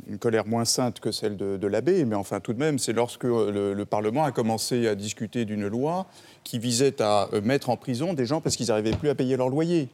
une 0.07 0.17
colère 0.17 0.47
moins 0.47 0.65
sainte 0.65 0.99
que 0.99 1.11
celle 1.11 1.38
de, 1.38 1.67
l'abbé, 1.67 2.05
mais 2.05 2.15
enfin, 2.15 2.39
tout 2.39 2.53
de 2.53 2.59
même, 2.59 2.80
c'est 2.80 2.93
lorsque 2.93 3.25
le, 3.25 3.86
Parlement 3.89 4.25
a 4.25 4.32
commencé 4.32 4.88
à 4.88 4.95
discuter 4.95 5.45
d'une 5.45 5.67
loi 5.67 6.07
qui 6.43 6.59
visait 6.59 7.01
à 7.01 7.30
mettre 7.43 7.69
en 7.69 7.78
prison 7.78 8.13
des 8.13 8.25
gens 8.25 8.41
parce 8.41 8.55
qu'ils 8.57 8.67
n'arrivaient 8.67 8.91
plus 8.91 9.09
à 9.09 9.15
payer 9.15 9.38
leur 9.38 9.49
loyer. 9.49 9.88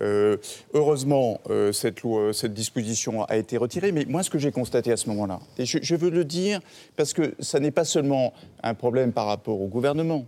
Euh, 0.00 0.36
heureusement, 0.74 1.40
euh, 1.48 1.72
cette, 1.72 2.02
loi, 2.02 2.32
cette 2.32 2.54
disposition 2.54 3.24
a 3.24 3.36
été 3.36 3.56
retirée, 3.56 3.92
mais 3.92 4.04
moi, 4.04 4.22
ce 4.22 4.30
que 4.30 4.38
j'ai 4.38 4.52
constaté 4.52 4.92
à 4.92 4.96
ce 4.96 5.08
moment-là, 5.08 5.40
et 5.58 5.64
je, 5.64 5.94
veux 5.94 6.10
le 6.10 6.24
dire 6.24 6.60
parce 6.96 7.12
que 7.12 7.34
ça 7.40 7.60
n'est 7.60 7.70
pas 7.70 7.84
seulement 7.84 8.32
un 8.62 8.74
problème 8.74 9.12
par 9.12 9.26
rapport 9.26 9.60
au 9.60 9.68
gouvernement. 9.68 10.26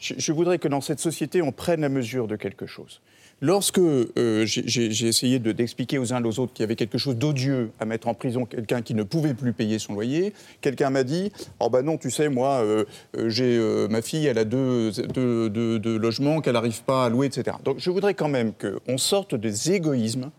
je 0.00 0.32
voudrais 0.32 0.58
que 0.58 0.68
dans 0.68 0.80
cette 0.80 1.00
société, 1.00 1.40
on 1.40 1.52
prenne 1.52 1.80
la 1.80 1.88
mesure 1.88 2.26
de 2.26 2.36
quelque 2.36 2.66
chose. 2.66 3.00
Lorsque 3.42 3.78
euh, 3.78 4.46
j'ai 4.46 5.06
essayé 5.06 5.38
d'expliquer 5.38 5.98
aux 5.98 6.14
uns 6.14 6.24
aux 6.24 6.38
autres 6.38 6.54
qu'il 6.54 6.62
y 6.62 6.64
avait 6.64 6.74
quelque 6.74 6.96
chose 6.96 7.16
d'odieux 7.16 7.70
à 7.78 7.84
mettre 7.84 8.08
en 8.08 8.14
prison 8.14 8.46
quelqu'un 8.46 8.80
qui 8.80 8.94
ne 8.94 9.02
pouvait 9.02 9.34
plus 9.34 9.52
payer 9.52 9.78
son 9.78 9.92
loyer, 9.92 10.32
quelqu'un 10.62 10.88
m'a 10.88 11.04
dit 11.04 11.30
Oh 11.60 11.68
ben 11.68 11.82
non, 11.82 11.98
tu 11.98 12.10
sais, 12.10 12.30
moi, 12.30 12.62
euh, 12.62 12.86
euh, 13.18 13.28
j'ai 13.28 13.58
ma 13.90 14.00
fille, 14.00 14.26
elle 14.26 14.38
a 14.38 14.44
deux, 14.44 14.90
deux 14.90 15.98
logements 15.98 16.40
qu'elle 16.40 16.54
n'arrive 16.54 16.82
pas 16.84 17.04
à 17.04 17.08
louer, 17.10 17.26
etc. 17.26 17.58
Donc 17.62 17.78
je 17.78 17.90
voudrais 17.90 18.14
quand 18.14 18.28
même 18.28 18.52
qu'on 18.54 18.96
sorte 18.96 19.34
des 19.34 19.72
égoïsmes, 19.72 20.30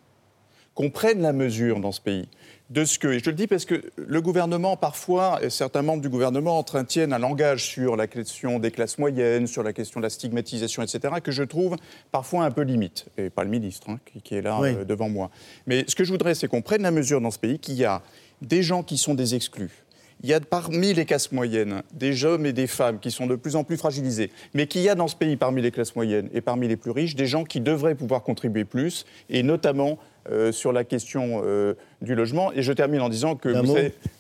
qu'on 0.74 0.90
prenne 0.90 1.22
la 1.22 1.34
mesure 1.34 1.80
dans 1.80 1.92
ce 1.92 2.02
pays 2.02 2.28
de 2.70 2.84
ce 2.84 3.00
que, 3.00 3.08
et 3.08 3.20
je 3.20 3.30
le 3.30 3.36
dis 3.36 3.48
parce 3.48 3.66
que 3.66 3.82
le 3.96 4.22
gouvernement, 4.22 4.76
parfois, 4.76 5.40
et 5.42 5.50
certains 5.50 5.82
membres 5.82 6.02
du 6.02 6.10
gouvernement 6.10 6.58
entretiennent 6.58 7.14
un 7.14 7.20
langage 7.20 7.64
sur 7.64 7.96
la 7.96 8.08
question 8.08 8.60
des 8.60 8.72
classes 8.72 8.98
moyennes, 8.98 9.48
sur 9.48 9.64
la 9.64 9.72
question 9.72 10.00
de 10.00 10.06
la 10.06 10.10
stigmatisation, 10.10 10.84
etc., 10.84 11.16
que 11.24 11.32
je 11.32 11.44
trouve 11.44 11.78
parfois 12.12 12.44
un 12.44 12.52
peu 12.52 12.62
limite, 12.62 13.06
et 13.18 13.30
pas 13.30 13.44
le 13.44 13.50
ministre 13.50 13.90
hein, 13.90 14.00
qui, 14.24 14.36
est 14.36 14.42
là 14.42 14.60
euh, 14.62 14.84
devant 14.84 15.10
moi. 15.10 15.32
Mais 15.66 15.86
ce 15.88 15.96
que 15.96 16.04
je 16.04 16.12
voudrais, 16.12 16.36
c'est 16.36 16.48
qu'on 16.48 16.62
prenne 16.62 16.82
la 16.82 16.92
mesure 16.92 17.22
dans 17.22 17.32
ce 17.32 17.40
pays 17.40 17.60
qu'il 17.60 17.76
y 17.76 17.86
a 17.86 18.02
des 18.42 18.64
gens 18.64 18.84
qui 18.84 18.98
sont 18.98 19.14
des 19.14 19.34
exclus, 19.34 19.86
il 20.24 20.30
y 20.30 20.34
a 20.34 20.40
parmi 20.40 20.94
les 20.94 21.06
classes 21.06 21.32
moyennes 21.32 21.84
des 21.94 22.26
hommes 22.26 22.46
et 22.46 22.54
des 22.54 22.66
femmes 22.66 23.00
qui 23.00 23.12
sont 23.12 23.28
de 23.28 23.36
plus 23.36 23.56
en 23.56 23.64
plus 23.64 23.78
fragilisés, 23.78 24.32
mais 24.54 24.68
qu'il 24.68 24.82
y 24.82 24.90
a 24.90 24.96
dans 24.96 25.08
ce 25.08 25.16
pays, 25.16 25.36
parmi 25.36 25.62
les 25.62 25.72
classes 25.72 25.96
moyennes 25.96 26.30
et 26.34 26.42
parmi 26.42 26.68
les 26.68 26.76
plus 26.76 26.92
riches, 26.92 27.16
des 27.16 27.28
gens 27.28 27.44
qui 27.44 27.62
devraient 27.62 27.96
pouvoir 27.96 28.24
contribuer 28.24 28.66
plus, 28.66 29.06
et 29.30 29.44
notamment 29.44 30.00
euh, 30.30 30.52
sur 30.52 30.74
la 30.74 30.84
question 30.84 31.42
euh, 31.46 31.74
du 32.02 32.16
logement. 32.16 32.52
Et 32.52 32.62
je 32.62 32.74
termine 32.74 33.02
en 33.02 33.10
disant 33.10 33.36
que 33.36 33.50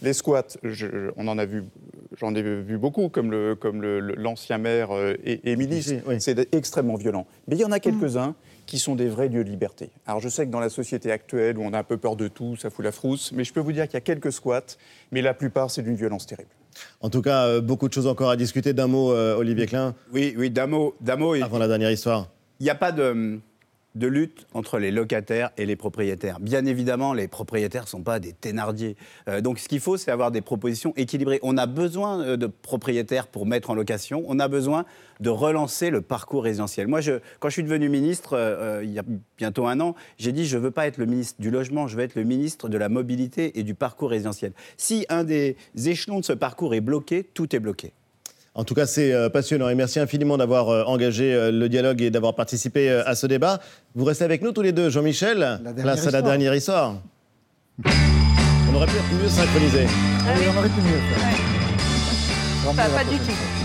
les 0.01 0.13
squats, 0.13 0.57
on 1.17 1.27
en 1.27 1.37
a 1.37 1.45
vu, 1.45 1.63
j'en 2.17 2.33
ai 2.33 2.41
vu 2.41 2.77
beaucoup, 2.77 3.09
comme 3.09 3.31
l'ancien 4.15 4.57
maire 4.57 4.91
euh, 4.91 5.15
et, 5.25 5.55
ministre, 5.55 5.93
c'est 6.19 6.53
extrêmement 6.53 6.95
violent. 6.95 7.27
Mais 7.47 7.55
il 7.55 7.61
y 7.61 7.65
en 7.65 7.71
a 7.71 7.79
quelques-uns 7.79 8.35
qui 8.65 8.79
sont 8.79 8.95
des 8.95 9.07
vrais 9.07 9.29
lieux 9.29 9.43
de 9.43 9.49
liberté. 9.49 9.89
Alors 10.05 10.19
je 10.19 10.29
sais 10.29 10.45
que 10.45 10.51
dans 10.51 10.59
la 10.59 10.69
société 10.69 11.11
actuelle 11.11 11.57
où 11.57 11.63
on 11.63 11.73
a 11.73 11.79
un 11.79 11.83
peu 11.83 11.97
peur 11.97 12.15
de 12.15 12.27
tout, 12.27 12.55
ça 12.55 12.69
fout 12.69 12.83
la 12.83 12.91
frousse, 12.91 13.31
mais 13.31 13.43
je 13.43 13.53
peux 13.53 13.61
vous 13.61 13.71
dire 13.71 13.85
qu'il 13.85 13.93
y 13.93 13.97
a 13.97 14.01
quelques 14.01 14.31
squats, 14.31 14.77
mais 15.11 15.21
la 15.21 15.33
plupart 15.33 15.71
c'est 15.71 15.81
d'une 15.81 15.95
violence 15.95 16.25
terrible. 16.25 16.49
En 17.01 17.09
tout 17.09 17.21
cas, 17.21 17.59
beaucoup 17.59 17.87
de 17.87 17.93
choses 17.93 18.07
encore 18.07 18.29
à 18.29 18.35
discuter. 18.35 18.73
D'un 18.73 18.87
mot, 18.87 19.09
Olivier 19.09 19.65
Klein. 19.65 19.95
Oui, 20.13 20.35
oui, 20.37 20.51
d'un 20.51 20.67
mot, 20.67 20.95
mot. 21.17 21.33
Avant 21.33 21.57
la 21.57 21.67
dernière 21.67 21.91
histoire. 21.91 22.29
Il 22.59 22.63
n'y 22.63 22.69
a 22.69 22.75
pas 22.75 22.91
de 22.91 23.39
de 23.95 24.07
lutte 24.07 24.45
entre 24.53 24.79
les 24.79 24.91
locataires 24.91 25.51
et 25.57 25.65
les 25.65 25.75
propriétaires. 25.75 26.39
Bien 26.39 26.65
évidemment, 26.65 27.13
les 27.13 27.27
propriétaires 27.27 27.83
ne 27.83 27.87
sont 27.87 28.03
pas 28.03 28.19
des 28.19 28.33
thénardiers. 28.33 28.95
Euh, 29.27 29.41
donc 29.41 29.59
ce 29.59 29.67
qu'il 29.67 29.79
faut, 29.79 29.97
c'est 29.97 30.11
avoir 30.11 30.31
des 30.31 30.41
propositions 30.41 30.93
équilibrées. 30.95 31.39
On 31.41 31.57
a 31.57 31.65
besoin 31.65 32.21
euh, 32.21 32.37
de 32.37 32.47
propriétaires 32.47 33.27
pour 33.27 33.45
mettre 33.45 33.69
en 33.69 33.75
location. 33.75 34.23
On 34.27 34.39
a 34.39 34.47
besoin 34.47 34.85
de 35.19 35.29
relancer 35.29 35.89
le 35.89 36.01
parcours 36.01 36.43
résidentiel. 36.43 36.87
Moi, 36.87 36.99
quand 37.39 37.49
je 37.49 37.53
suis 37.53 37.63
devenu 37.63 37.89
ministre, 37.89 38.33
euh, 38.33 38.81
il 38.83 38.91
y 38.91 38.99
a 38.99 39.03
bientôt 39.37 39.65
un 39.65 39.79
an, 39.79 39.95
j'ai 40.17 40.31
dit 40.31 40.45
je 40.45 40.57
ne 40.57 40.61
veux 40.61 40.71
pas 40.71 40.85
être 40.87 40.97
le 40.97 41.05
ministre 41.05 41.41
du 41.41 41.49
logement, 41.49 41.87
je 41.87 41.97
veux 41.97 42.03
être 42.03 42.15
le 42.15 42.23
ministre 42.23 42.69
de 42.69 42.77
la 42.77 42.89
mobilité 42.89 43.59
et 43.59 43.63
du 43.63 43.73
parcours 43.73 44.11
résidentiel. 44.11 44.53
Si 44.77 45.05
un 45.09 45.23
des 45.23 45.57
échelons 45.85 46.19
de 46.19 46.25
ce 46.25 46.33
parcours 46.33 46.75
est 46.75 46.81
bloqué, 46.81 47.23
tout 47.23 47.55
est 47.55 47.59
bloqué. 47.59 47.93
En 48.57 48.63
tout 48.63 48.73
cas, 48.73 48.87
c'est 48.87 49.13
euh, 49.13 49.29
passionnant 49.29 49.69
et 49.69 49.75
merci 49.75 49.99
infiniment 49.99 50.35
d'avoir 50.35 50.69
euh, 50.69 50.83
engagé 50.85 51.31
euh, 51.31 51.51
le 51.51 51.69
dialogue 51.69 52.01
et 52.01 52.09
d'avoir 52.09 52.33
participé 52.33 52.89
à 52.89 53.13
ce 53.13 53.27
débat. 53.27 53.59
Vous 53.93 54.03
restez 54.03 54.25
avec 54.25 54.41
nous 54.41 54.51
tous 54.51 54.63
les 54.63 54.71
deux, 54.71 54.89
Jean-Michel. 54.89 55.59
Place 55.77 56.07
à 56.07 56.11
la 56.11 56.23
dernière 56.23 56.55
histoire. 56.55 56.95
On 57.85 58.75
aurait 58.75 58.87
pu 58.87 58.95
être 58.95 59.21
mieux 59.21 59.29
synchronisé. 59.29 59.85
Ah 59.85 60.33
oui, 60.35 60.45
on 60.51 60.57
aurait 60.57 60.69
pu 60.69 60.81
mieux 60.81 60.99
faire. 61.13 62.75
Pas, 62.75 62.89
pas 62.89 63.03
du 63.03 63.17
tout. 63.19 63.56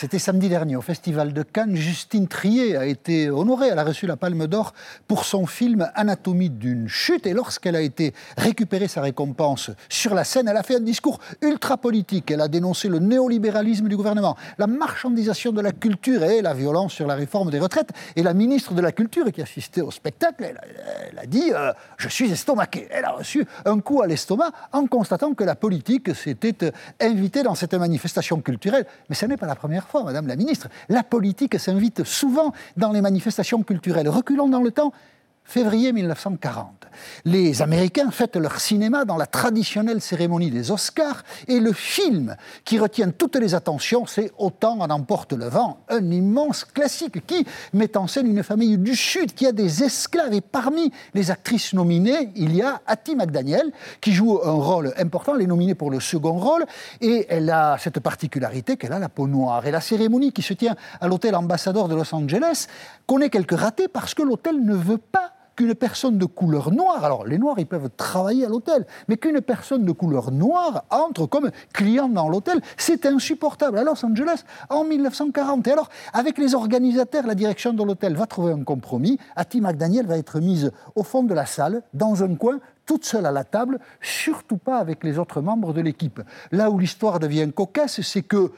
C'était 0.00 0.20
samedi 0.20 0.48
dernier 0.48 0.76
au 0.76 0.80
Festival 0.80 1.32
de 1.32 1.42
Cannes. 1.42 1.74
Justine 1.74 2.28
Trier 2.28 2.76
a 2.76 2.86
été 2.86 3.30
honorée. 3.30 3.66
Elle 3.72 3.80
a 3.80 3.84
reçu 3.84 4.06
la 4.06 4.16
Palme 4.16 4.46
d'Or 4.46 4.72
pour 5.08 5.24
son 5.24 5.44
film 5.44 5.90
Anatomie 5.96 6.50
d'une 6.50 6.86
chute. 6.86 7.26
Et 7.26 7.32
lorsqu'elle 7.32 7.74
a 7.74 7.80
été 7.80 8.14
récupérée 8.36 8.86
sa 8.86 9.00
récompense 9.00 9.72
sur 9.88 10.14
la 10.14 10.22
scène, 10.22 10.46
elle 10.46 10.56
a 10.56 10.62
fait 10.62 10.76
un 10.76 10.80
discours 10.80 11.18
ultra 11.42 11.78
politique. 11.78 12.30
Elle 12.30 12.42
a 12.42 12.46
dénoncé 12.46 12.88
le 12.88 13.00
néolibéralisme 13.00 13.88
du 13.88 13.96
gouvernement, 13.96 14.36
la 14.56 14.68
marchandisation 14.68 15.50
de 15.50 15.60
la 15.60 15.72
culture 15.72 16.22
et 16.22 16.42
la 16.42 16.54
violence 16.54 16.92
sur 16.92 17.08
la 17.08 17.16
réforme 17.16 17.50
des 17.50 17.58
retraites. 17.58 17.90
Et 18.14 18.22
la 18.22 18.34
ministre 18.34 18.74
de 18.74 18.80
la 18.80 18.92
Culture 18.92 19.32
qui 19.32 19.42
assistait 19.42 19.80
au 19.80 19.90
spectacle, 19.90 20.44
elle, 20.44 21.18
a 21.18 21.26
dit 21.26 21.50
euh, 21.52 21.72
Je 21.96 22.08
suis 22.08 22.30
estomaquée. 22.30 22.86
Elle 22.92 23.04
a 23.04 23.10
reçu 23.10 23.44
un 23.64 23.80
coup 23.80 24.00
à 24.00 24.06
l'estomac 24.06 24.52
en 24.70 24.86
constatant 24.86 25.34
que 25.34 25.42
la 25.42 25.56
politique 25.56 26.14
s'était 26.14 26.70
invitée 27.00 27.42
dans 27.42 27.56
cette 27.56 27.74
manifestation 27.74 28.40
culturelle. 28.40 28.86
Mais 29.08 29.16
ce 29.16 29.26
n'est 29.26 29.36
pas 29.36 29.48
la 29.48 29.56
première 29.56 29.87
Madame 30.04 30.26
la 30.26 30.36
Ministre. 30.36 30.68
La 30.88 31.02
politique 31.02 31.58
s'invite 31.58 32.04
souvent 32.04 32.52
dans 32.76 32.92
les 32.92 33.00
manifestations 33.00 33.62
culturelles. 33.62 34.08
Reculons 34.08 34.48
dans 34.48 34.62
le 34.62 34.70
temps, 34.70 34.92
février 35.48 35.94
1940. 35.94 36.86
Les 37.24 37.62
Américains 37.62 38.10
fêtent 38.10 38.36
leur 38.36 38.60
cinéma 38.60 39.06
dans 39.06 39.16
la 39.16 39.24
traditionnelle 39.24 40.02
cérémonie 40.02 40.50
des 40.50 40.70
Oscars 40.70 41.24
et 41.46 41.58
le 41.58 41.72
film 41.72 42.36
qui 42.66 42.78
retient 42.78 43.10
toutes 43.10 43.36
les 43.36 43.54
attentions, 43.54 44.04
c'est 44.04 44.30
Autant 44.36 44.78
en 44.80 44.90
emporte 44.90 45.32
le 45.32 45.46
vent, 45.46 45.80
un 45.88 46.10
immense 46.10 46.66
classique 46.66 47.26
qui 47.26 47.46
met 47.72 47.96
en 47.96 48.06
scène 48.06 48.26
une 48.26 48.42
famille 48.42 48.76
du 48.76 48.94
Sud 48.94 49.34
qui 49.34 49.46
a 49.46 49.52
des 49.52 49.82
esclaves 49.82 50.34
et 50.34 50.42
parmi 50.42 50.92
les 51.14 51.30
actrices 51.30 51.72
nominées, 51.72 52.30
il 52.36 52.54
y 52.54 52.60
a 52.60 52.82
Hattie 52.86 53.16
McDaniel 53.16 53.72
qui 54.02 54.12
joue 54.12 54.40
un 54.44 54.52
rôle 54.52 54.92
important, 54.98 55.34
elle 55.34 55.42
est 55.42 55.46
nominée 55.46 55.74
pour 55.74 55.90
le 55.90 55.98
second 55.98 56.38
rôle 56.38 56.66
et 57.00 57.26
elle 57.30 57.48
a 57.48 57.78
cette 57.78 58.00
particularité 58.00 58.76
qu'elle 58.76 58.92
a 58.92 58.98
la 58.98 59.08
peau 59.08 59.26
noire. 59.26 59.66
Et 59.66 59.70
la 59.70 59.80
cérémonie 59.80 60.32
qui 60.32 60.42
se 60.42 60.52
tient 60.52 60.76
à 61.00 61.08
l'hôtel 61.08 61.34
ambassadeur 61.34 61.88
de 61.88 61.94
Los 61.94 62.14
Angeles 62.14 62.66
connaît 63.06 63.30
quelques 63.30 63.58
ratés 63.58 63.88
parce 63.88 64.12
que 64.12 64.22
l'hôtel 64.22 64.62
ne 64.62 64.74
veut 64.74 64.98
pas 64.98 65.37
qu'une 65.58 65.74
personne 65.74 66.18
de 66.18 66.24
couleur 66.24 66.70
noire, 66.70 67.04
alors 67.04 67.26
les 67.26 67.36
noirs 67.36 67.58
ils 67.58 67.66
peuvent 67.66 67.90
travailler 67.96 68.46
à 68.46 68.48
l'hôtel, 68.48 68.86
mais 69.08 69.16
qu'une 69.16 69.40
personne 69.40 69.84
de 69.84 69.90
couleur 69.90 70.30
noire 70.30 70.84
entre 70.88 71.26
comme 71.26 71.50
client 71.72 72.08
dans 72.08 72.28
l'hôtel, 72.28 72.60
c'est 72.76 73.06
insupportable. 73.06 73.76
À 73.76 73.82
Los 73.82 74.06
Angeles, 74.06 74.44
en 74.70 74.84
1940. 74.84 75.66
Et 75.66 75.72
alors, 75.72 75.88
avec 76.12 76.38
les 76.38 76.54
organisateurs, 76.54 77.26
la 77.26 77.34
direction 77.34 77.72
de 77.72 77.82
l'hôtel 77.82 78.14
va 78.14 78.26
trouver 78.26 78.52
un 78.52 78.62
compromis. 78.62 79.18
Hattie 79.34 79.60
McDaniel 79.60 80.06
va 80.06 80.16
être 80.16 80.38
mise 80.38 80.70
au 80.94 81.02
fond 81.02 81.24
de 81.24 81.34
la 81.34 81.44
salle, 81.44 81.82
dans 81.92 82.22
un 82.22 82.36
coin, 82.36 82.60
toute 82.86 83.04
seule 83.04 83.26
à 83.26 83.32
la 83.32 83.42
table, 83.42 83.80
surtout 84.00 84.58
pas 84.58 84.78
avec 84.78 85.02
les 85.02 85.18
autres 85.18 85.40
membres 85.40 85.72
de 85.72 85.80
l'équipe. 85.80 86.22
Là 86.52 86.70
où 86.70 86.78
l'histoire 86.78 87.18
devient 87.18 87.50
cocasse, 87.52 88.00
c'est 88.02 88.22
que 88.22 88.52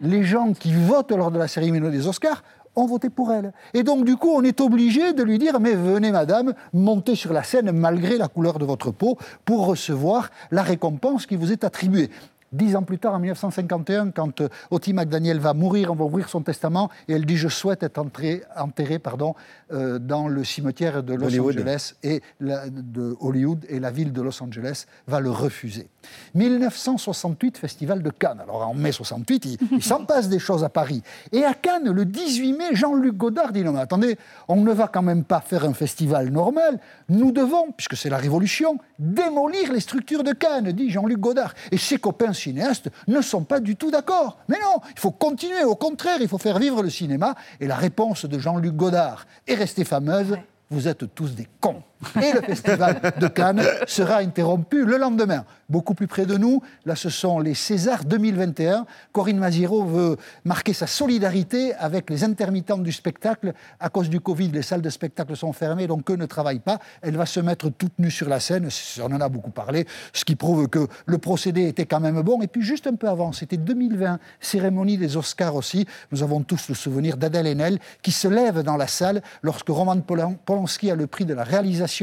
les 0.00 0.22
gens 0.22 0.52
qui 0.52 0.72
votent 0.72 1.10
lors 1.10 1.32
de 1.32 1.38
la 1.38 1.48
cérémonie 1.48 1.90
des 1.90 2.06
Oscars 2.06 2.44
ont 2.76 2.86
voté 2.86 3.10
pour 3.10 3.32
elle. 3.32 3.52
Et 3.72 3.82
donc, 3.82 4.04
du 4.04 4.16
coup, 4.16 4.30
on 4.30 4.42
est 4.42 4.60
obligé 4.60 5.12
de 5.12 5.22
lui 5.22 5.38
dire, 5.38 5.60
mais 5.60 5.74
venez, 5.74 6.10
madame, 6.10 6.54
montez 6.72 7.14
sur 7.14 7.32
la 7.32 7.42
scène 7.42 7.72
malgré 7.72 8.16
la 8.16 8.28
couleur 8.28 8.58
de 8.58 8.64
votre 8.64 8.90
peau 8.90 9.18
pour 9.44 9.66
recevoir 9.66 10.30
la 10.50 10.62
récompense 10.62 11.26
qui 11.26 11.36
vous 11.36 11.52
est 11.52 11.64
attribuée. 11.64 12.10
Dix 12.54 12.76
ans 12.76 12.82
plus 12.82 12.98
tard, 12.98 13.14
en 13.14 13.18
1951, 13.18 14.12
quand 14.12 14.40
euh, 14.40 14.48
Ottie 14.70 14.92
McDaniel 14.92 15.40
va 15.40 15.54
mourir, 15.54 15.90
on 15.90 15.96
va 15.96 16.04
ouvrir 16.04 16.28
son 16.28 16.40
testament 16.40 16.88
et 17.08 17.14
elle 17.14 17.26
dit 17.26 17.36
Je 17.36 17.48
souhaite 17.48 17.82
être 17.82 17.98
enterrée, 17.98 18.98
pardon, 19.00 19.34
euh, 19.72 19.98
dans 19.98 20.28
le 20.28 20.44
cimetière 20.44 21.02
de 21.02 21.14
Los 21.14 21.36
Angeles 21.36 21.94
et 22.04 22.22
de 22.40 23.16
Hollywood 23.18 23.66
et 23.68 23.80
la 23.80 23.90
ville 23.90 24.12
de 24.12 24.22
Los 24.22 24.40
Angeles 24.40 24.86
va 25.08 25.18
le 25.18 25.30
refuser. 25.30 25.88
1968, 26.34 27.58
Festival 27.58 28.02
de 28.02 28.10
Cannes. 28.10 28.40
Alors 28.42 28.68
en 28.68 28.74
mai 28.74 28.92
68, 28.92 29.44
il, 29.44 29.58
il 29.72 29.82
s'en 29.82 30.04
passe 30.04 30.28
des 30.28 30.38
choses 30.38 30.64
à 30.64 30.68
Paris. 30.68 31.02
Et 31.32 31.44
à 31.44 31.54
Cannes, 31.54 31.90
le 31.90 32.04
18 32.04 32.52
mai, 32.52 32.64
Jean-Luc 32.72 33.16
Godard 33.16 33.52
dit 33.52 33.62
Non, 33.62 33.72
mais 33.72 33.80
attendez, 33.80 34.18
on 34.48 34.56
ne 34.56 34.72
va 34.72 34.88
quand 34.88 35.02
même 35.02 35.24
pas 35.24 35.40
faire 35.40 35.64
un 35.64 35.74
festival 35.74 36.30
normal. 36.30 36.80
Nous 37.08 37.32
devons, 37.32 37.72
puisque 37.76 37.96
c'est 37.96 38.10
la 38.10 38.18
Révolution, 38.18 38.78
démolir 38.98 39.72
les 39.72 39.80
structures 39.80 40.24
de 40.24 40.32
Cannes, 40.32 40.72
dit 40.72 40.90
Jean-Luc 40.90 41.18
Godard. 41.18 41.54
Et 41.70 41.78
ses 41.78 41.98
copains 41.98 42.32
cinéastes 42.32 42.88
ne 43.08 43.20
sont 43.20 43.44
pas 43.44 43.60
du 43.60 43.76
tout 43.76 43.90
d'accord. 43.90 44.38
Mais 44.48 44.58
non, 44.62 44.80
il 44.94 45.00
faut 45.00 45.10
continuer, 45.10 45.64
au 45.64 45.76
contraire, 45.76 46.18
il 46.20 46.28
faut 46.28 46.38
faire 46.38 46.58
vivre 46.58 46.82
le 46.82 46.90
cinéma. 46.90 47.34
Et 47.60 47.66
la 47.66 47.76
réponse 47.76 48.24
de 48.24 48.38
Jean-Luc 48.38 48.74
Godard 48.74 49.26
est 49.46 49.54
restée 49.54 49.84
fameuse 49.84 50.36
vous 50.70 50.88
êtes 50.88 51.14
tous 51.14 51.34
des 51.34 51.46
cons. 51.60 51.82
Et 52.22 52.32
le 52.32 52.40
festival 52.40 53.00
de 53.20 53.26
Cannes 53.28 53.62
sera 53.86 54.18
interrompu 54.18 54.84
le 54.84 54.96
lendemain. 54.96 55.44
Beaucoup 55.68 55.94
plus 55.94 56.06
près 56.06 56.26
de 56.26 56.36
nous, 56.36 56.62
là 56.84 56.94
ce 56.94 57.08
sont 57.08 57.40
les 57.40 57.54
Césars 57.54 58.04
2021. 58.04 58.86
Corinne 59.12 59.38
Maziero 59.38 59.84
veut 59.84 60.16
marquer 60.44 60.74
sa 60.74 60.86
solidarité 60.86 61.74
avec 61.74 62.10
les 62.10 62.22
intermittents 62.22 62.78
du 62.78 62.92
spectacle. 62.92 63.54
À 63.80 63.88
cause 63.88 64.10
du 64.10 64.20
Covid, 64.20 64.48
les 64.48 64.62
salles 64.62 64.82
de 64.82 64.90
spectacle 64.90 65.36
sont 65.36 65.52
fermées, 65.52 65.86
donc 65.86 66.10
eux 66.10 66.16
ne 66.16 66.26
travaillent 66.26 66.58
pas. 66.58 66.78
Elle 67.00 67.16
va 67.16 67.26
se 67.26 67.40
mettre 67.40 67.70
toute 67.70 67.98
nue 67.98 68.10
sur 68.10 68.28
la 68.28 68.40
scène, 68.40 68.68
on 69.00 69.12
en 69.12 69.20
a 69.20 69.28
beaucoup 69.28 69.50
parlé, 69.50 69.86
ce 70.12 70.24
qui 70.24 70.36
prouve 70.36 70.68
que 70.68 70.86
le 71.06 71.18
procédé 71.18 71.66
était 71.68 71.86
quand 71.86 72.00
même 72.00 72.20
bon. 72.20 72.42
Et 72.42 72.46
puis 72.46 72.62
juste 72.62 72.86
un 72.86 72.94
peu 72.94 73.08
avant, 73.08 73.32
c'était 73.32 73.56
2020, 73.56 74.18
cérémonie 74.40 74.98
des 74.98 75.16
Oscars 75.16 75.54
aussi. 75.54 75.86
Nous 76.12 76.22
avons 76.22 76.42
tous 76.42 76.68
le 76.68 76.74
souvenir 76.74 77.16
d'Adèle 77.16 77.46
Haenel 77.46 77.78
qui 78.02 78.12
se 78.12 78.28
lève 78.28 78.62
dans 78.62 78.76
la 78.76 78.86
salle 78.86 79.22
lorsque 79.42 79.68
Roman 79.68 80.00
Polanski 80.00 80.90
a 80.90 80.94
le 80.94 81.06
prix 81.06 81.24
de 81.24 81.34
la 81.34 81.44
réalisation 81.44 81.93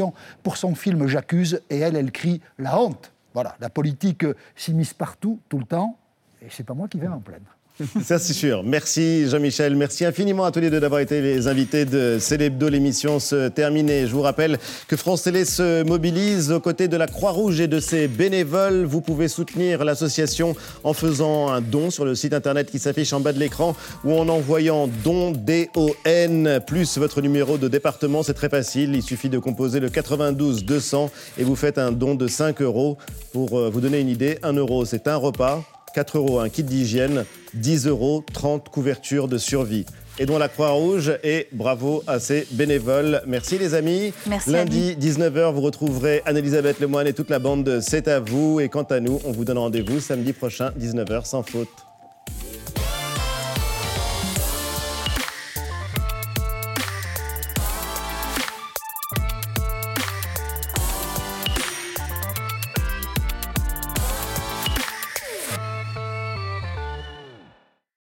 pour 0.43 0.57
son 0.57 0.75
film 0.75 1.07
J'accuse, 1.07 1.61
et 1.69 1.79
elle, 1.79 1.95
elle 1.95 2.11
crie 2.11 2.41
la 2.57 2.79
honte. 2.79 3.11
Voilà, 3.33 3.55
la 3.59 3.69
politique 3.69 4.25
s'immisce 4.55 4.93
partout, 4.93 5.39
tout 5.49 5.59
le 5.59 5.65
temps, 5.65 5.97
et 6.41 6.47
c'est 6.49 6.63
pas 6.63 6.73
moi 6.73 6.87
qui 6.87 6.99
vais 6.99 7.07
m'en 7.07 7.19
plaindre. 7.19 7.55
Ça, 8.03 8.19
c'est 8.19 8.33
sûr. 8.33 8.63
Merci 8.63 9.29
Jean-Michel. 9.29 9.75
Merci 9.75 10.05
infiniment 10.05 10.45
à 10.45 10.51
tous 10.51 10.59
les 10.59 10.69
deux 10.69 10.79
d'avoir 10.79 11.01
été 11.01 11.21
les 11.21 11.47
invités 11.47 11.85
de 11.85 12.17
Célébdo. 12.19 12.69
L'émission 12.69 13.19
se 13.19 13.47
terminée. 13.47 14.07
Je 14.07 14.11
vous 14.11 14.21
rappelle 14.21 14.59
que 14.87 14.95
France 14.95 15.23
Télé 15.23 15.45
se 15.45 15.83
mobilise 15.83 16.51
aux 16.51 16.59
côtés 16.59 16.87
de 16.87 16.97
la 16.97 17.07
Croix-Rouge 17.07 17.59
et 17.61 17.67
de 17.67 17.79
ses 17.79 18.07
bénévoles. 18.07 18.85
Vous 18.85 19.01
pouvez 19.01 19.27
soutenir 19.27 19.83
l'association 19.83 20.55
en 20.83 20.93
faisant 20.93 21.49
un 21.49 21.61
don 21.61 21.89
sur 21.89 22.05
le 22.05 22.15
site 22.15 22.33
internet 22.33 22.69
qui 22.69 22.79
s'affiche 22.79 23.13
en 23.13 23.19
bas 23.19 23.33
de 23.33 23.39
l'écran 23.39 23.75
ou 24.03 24.13
en 24.13 24.27
envoyant 24.29 24.89
don 25.03 25.31
D-O-N 25.31 26.59
plus 26.67 26.97
votre 26.97 27.21
numéro 27.21 27.57
de 27.57 27.67
département. 27.67 28.23
C'est 28.23 28.33
très 28.33 28.49
facile. 28.49 28.95
Il 28.95 29.03
suffit 29.03 29.29
de 29.29 29.39
composer 29.39 29.79
le 29.79 29.89
92 29.89 30.65
200 30.65 31.09
et 31.37 31.43
vous 31.43 31.55
faites 31.55 31.77
un 31.77 31.91
don 31.91 32.15
de 32.15 32.27
5 32.27 32.61
euros. 32.61 32.97
Pour 33.33 33.57
euh, 33.57 33.69
vous 33.69 33.81
donner 33.81 33.99
une 33.99 34.09
idée, 34.09 34.37
1 34.43 34.53
euro, 34.53 34.85
c'est 34.85 35.07
un 35.07 35.15
repas. 35.15 35.63
4 35.93 36.17
euros 36.17 36.39
un 36.39 36.49
kit 36.49 36.63
d'hygiène, 36.63 37.25
10 37.53 37.87
euros 37.87 38.23
30 38.33 38.69
couvertures 38.69 39.27
de 39.27 39.37
survie. 39.37 39.85
Aidons 40.19 40.37
la 40.37 40.49
Croix-Rouge 40.49 41.13
et 41.23 41.47
bravo 41.51 42.03
à 42.05 42.19
ces 42.19 42.47
bénévoles. 42.51 43.21
Merci 43.25 43.57
les 43.57 43.73
amis. 43.73 44.13
Merci 44.27 44.51
Lundi 44.51 44.95
19h, 44.99 45.53
vous 45.53 45.61
retrouverez 45.61 46.21
Anne-Elisabeth 46.25 46.79
Lemoine 46.79 47.07
et 47.07 47.13
toute 47.13 47.29
la 47.29 47.39
bande 47.39 47.63
de 47.63 47.79
C'est 47.79 48.07
à 48.07 48.19
vous. 48.19 48.59
Et 48.59 48.69
quant 48.69 48.83
à 48.83 48.99
nous, 48.99 49.19
on 49.25 49.31
vous 49.31 49.45
donne 49.45 49.57
rendez-vous 49.57 49.99
samedi 49.99 50.33
prochain 50.33 50.71
19h 50.79 51.25
sans 51.25 51.43
faute. 51.43 51.69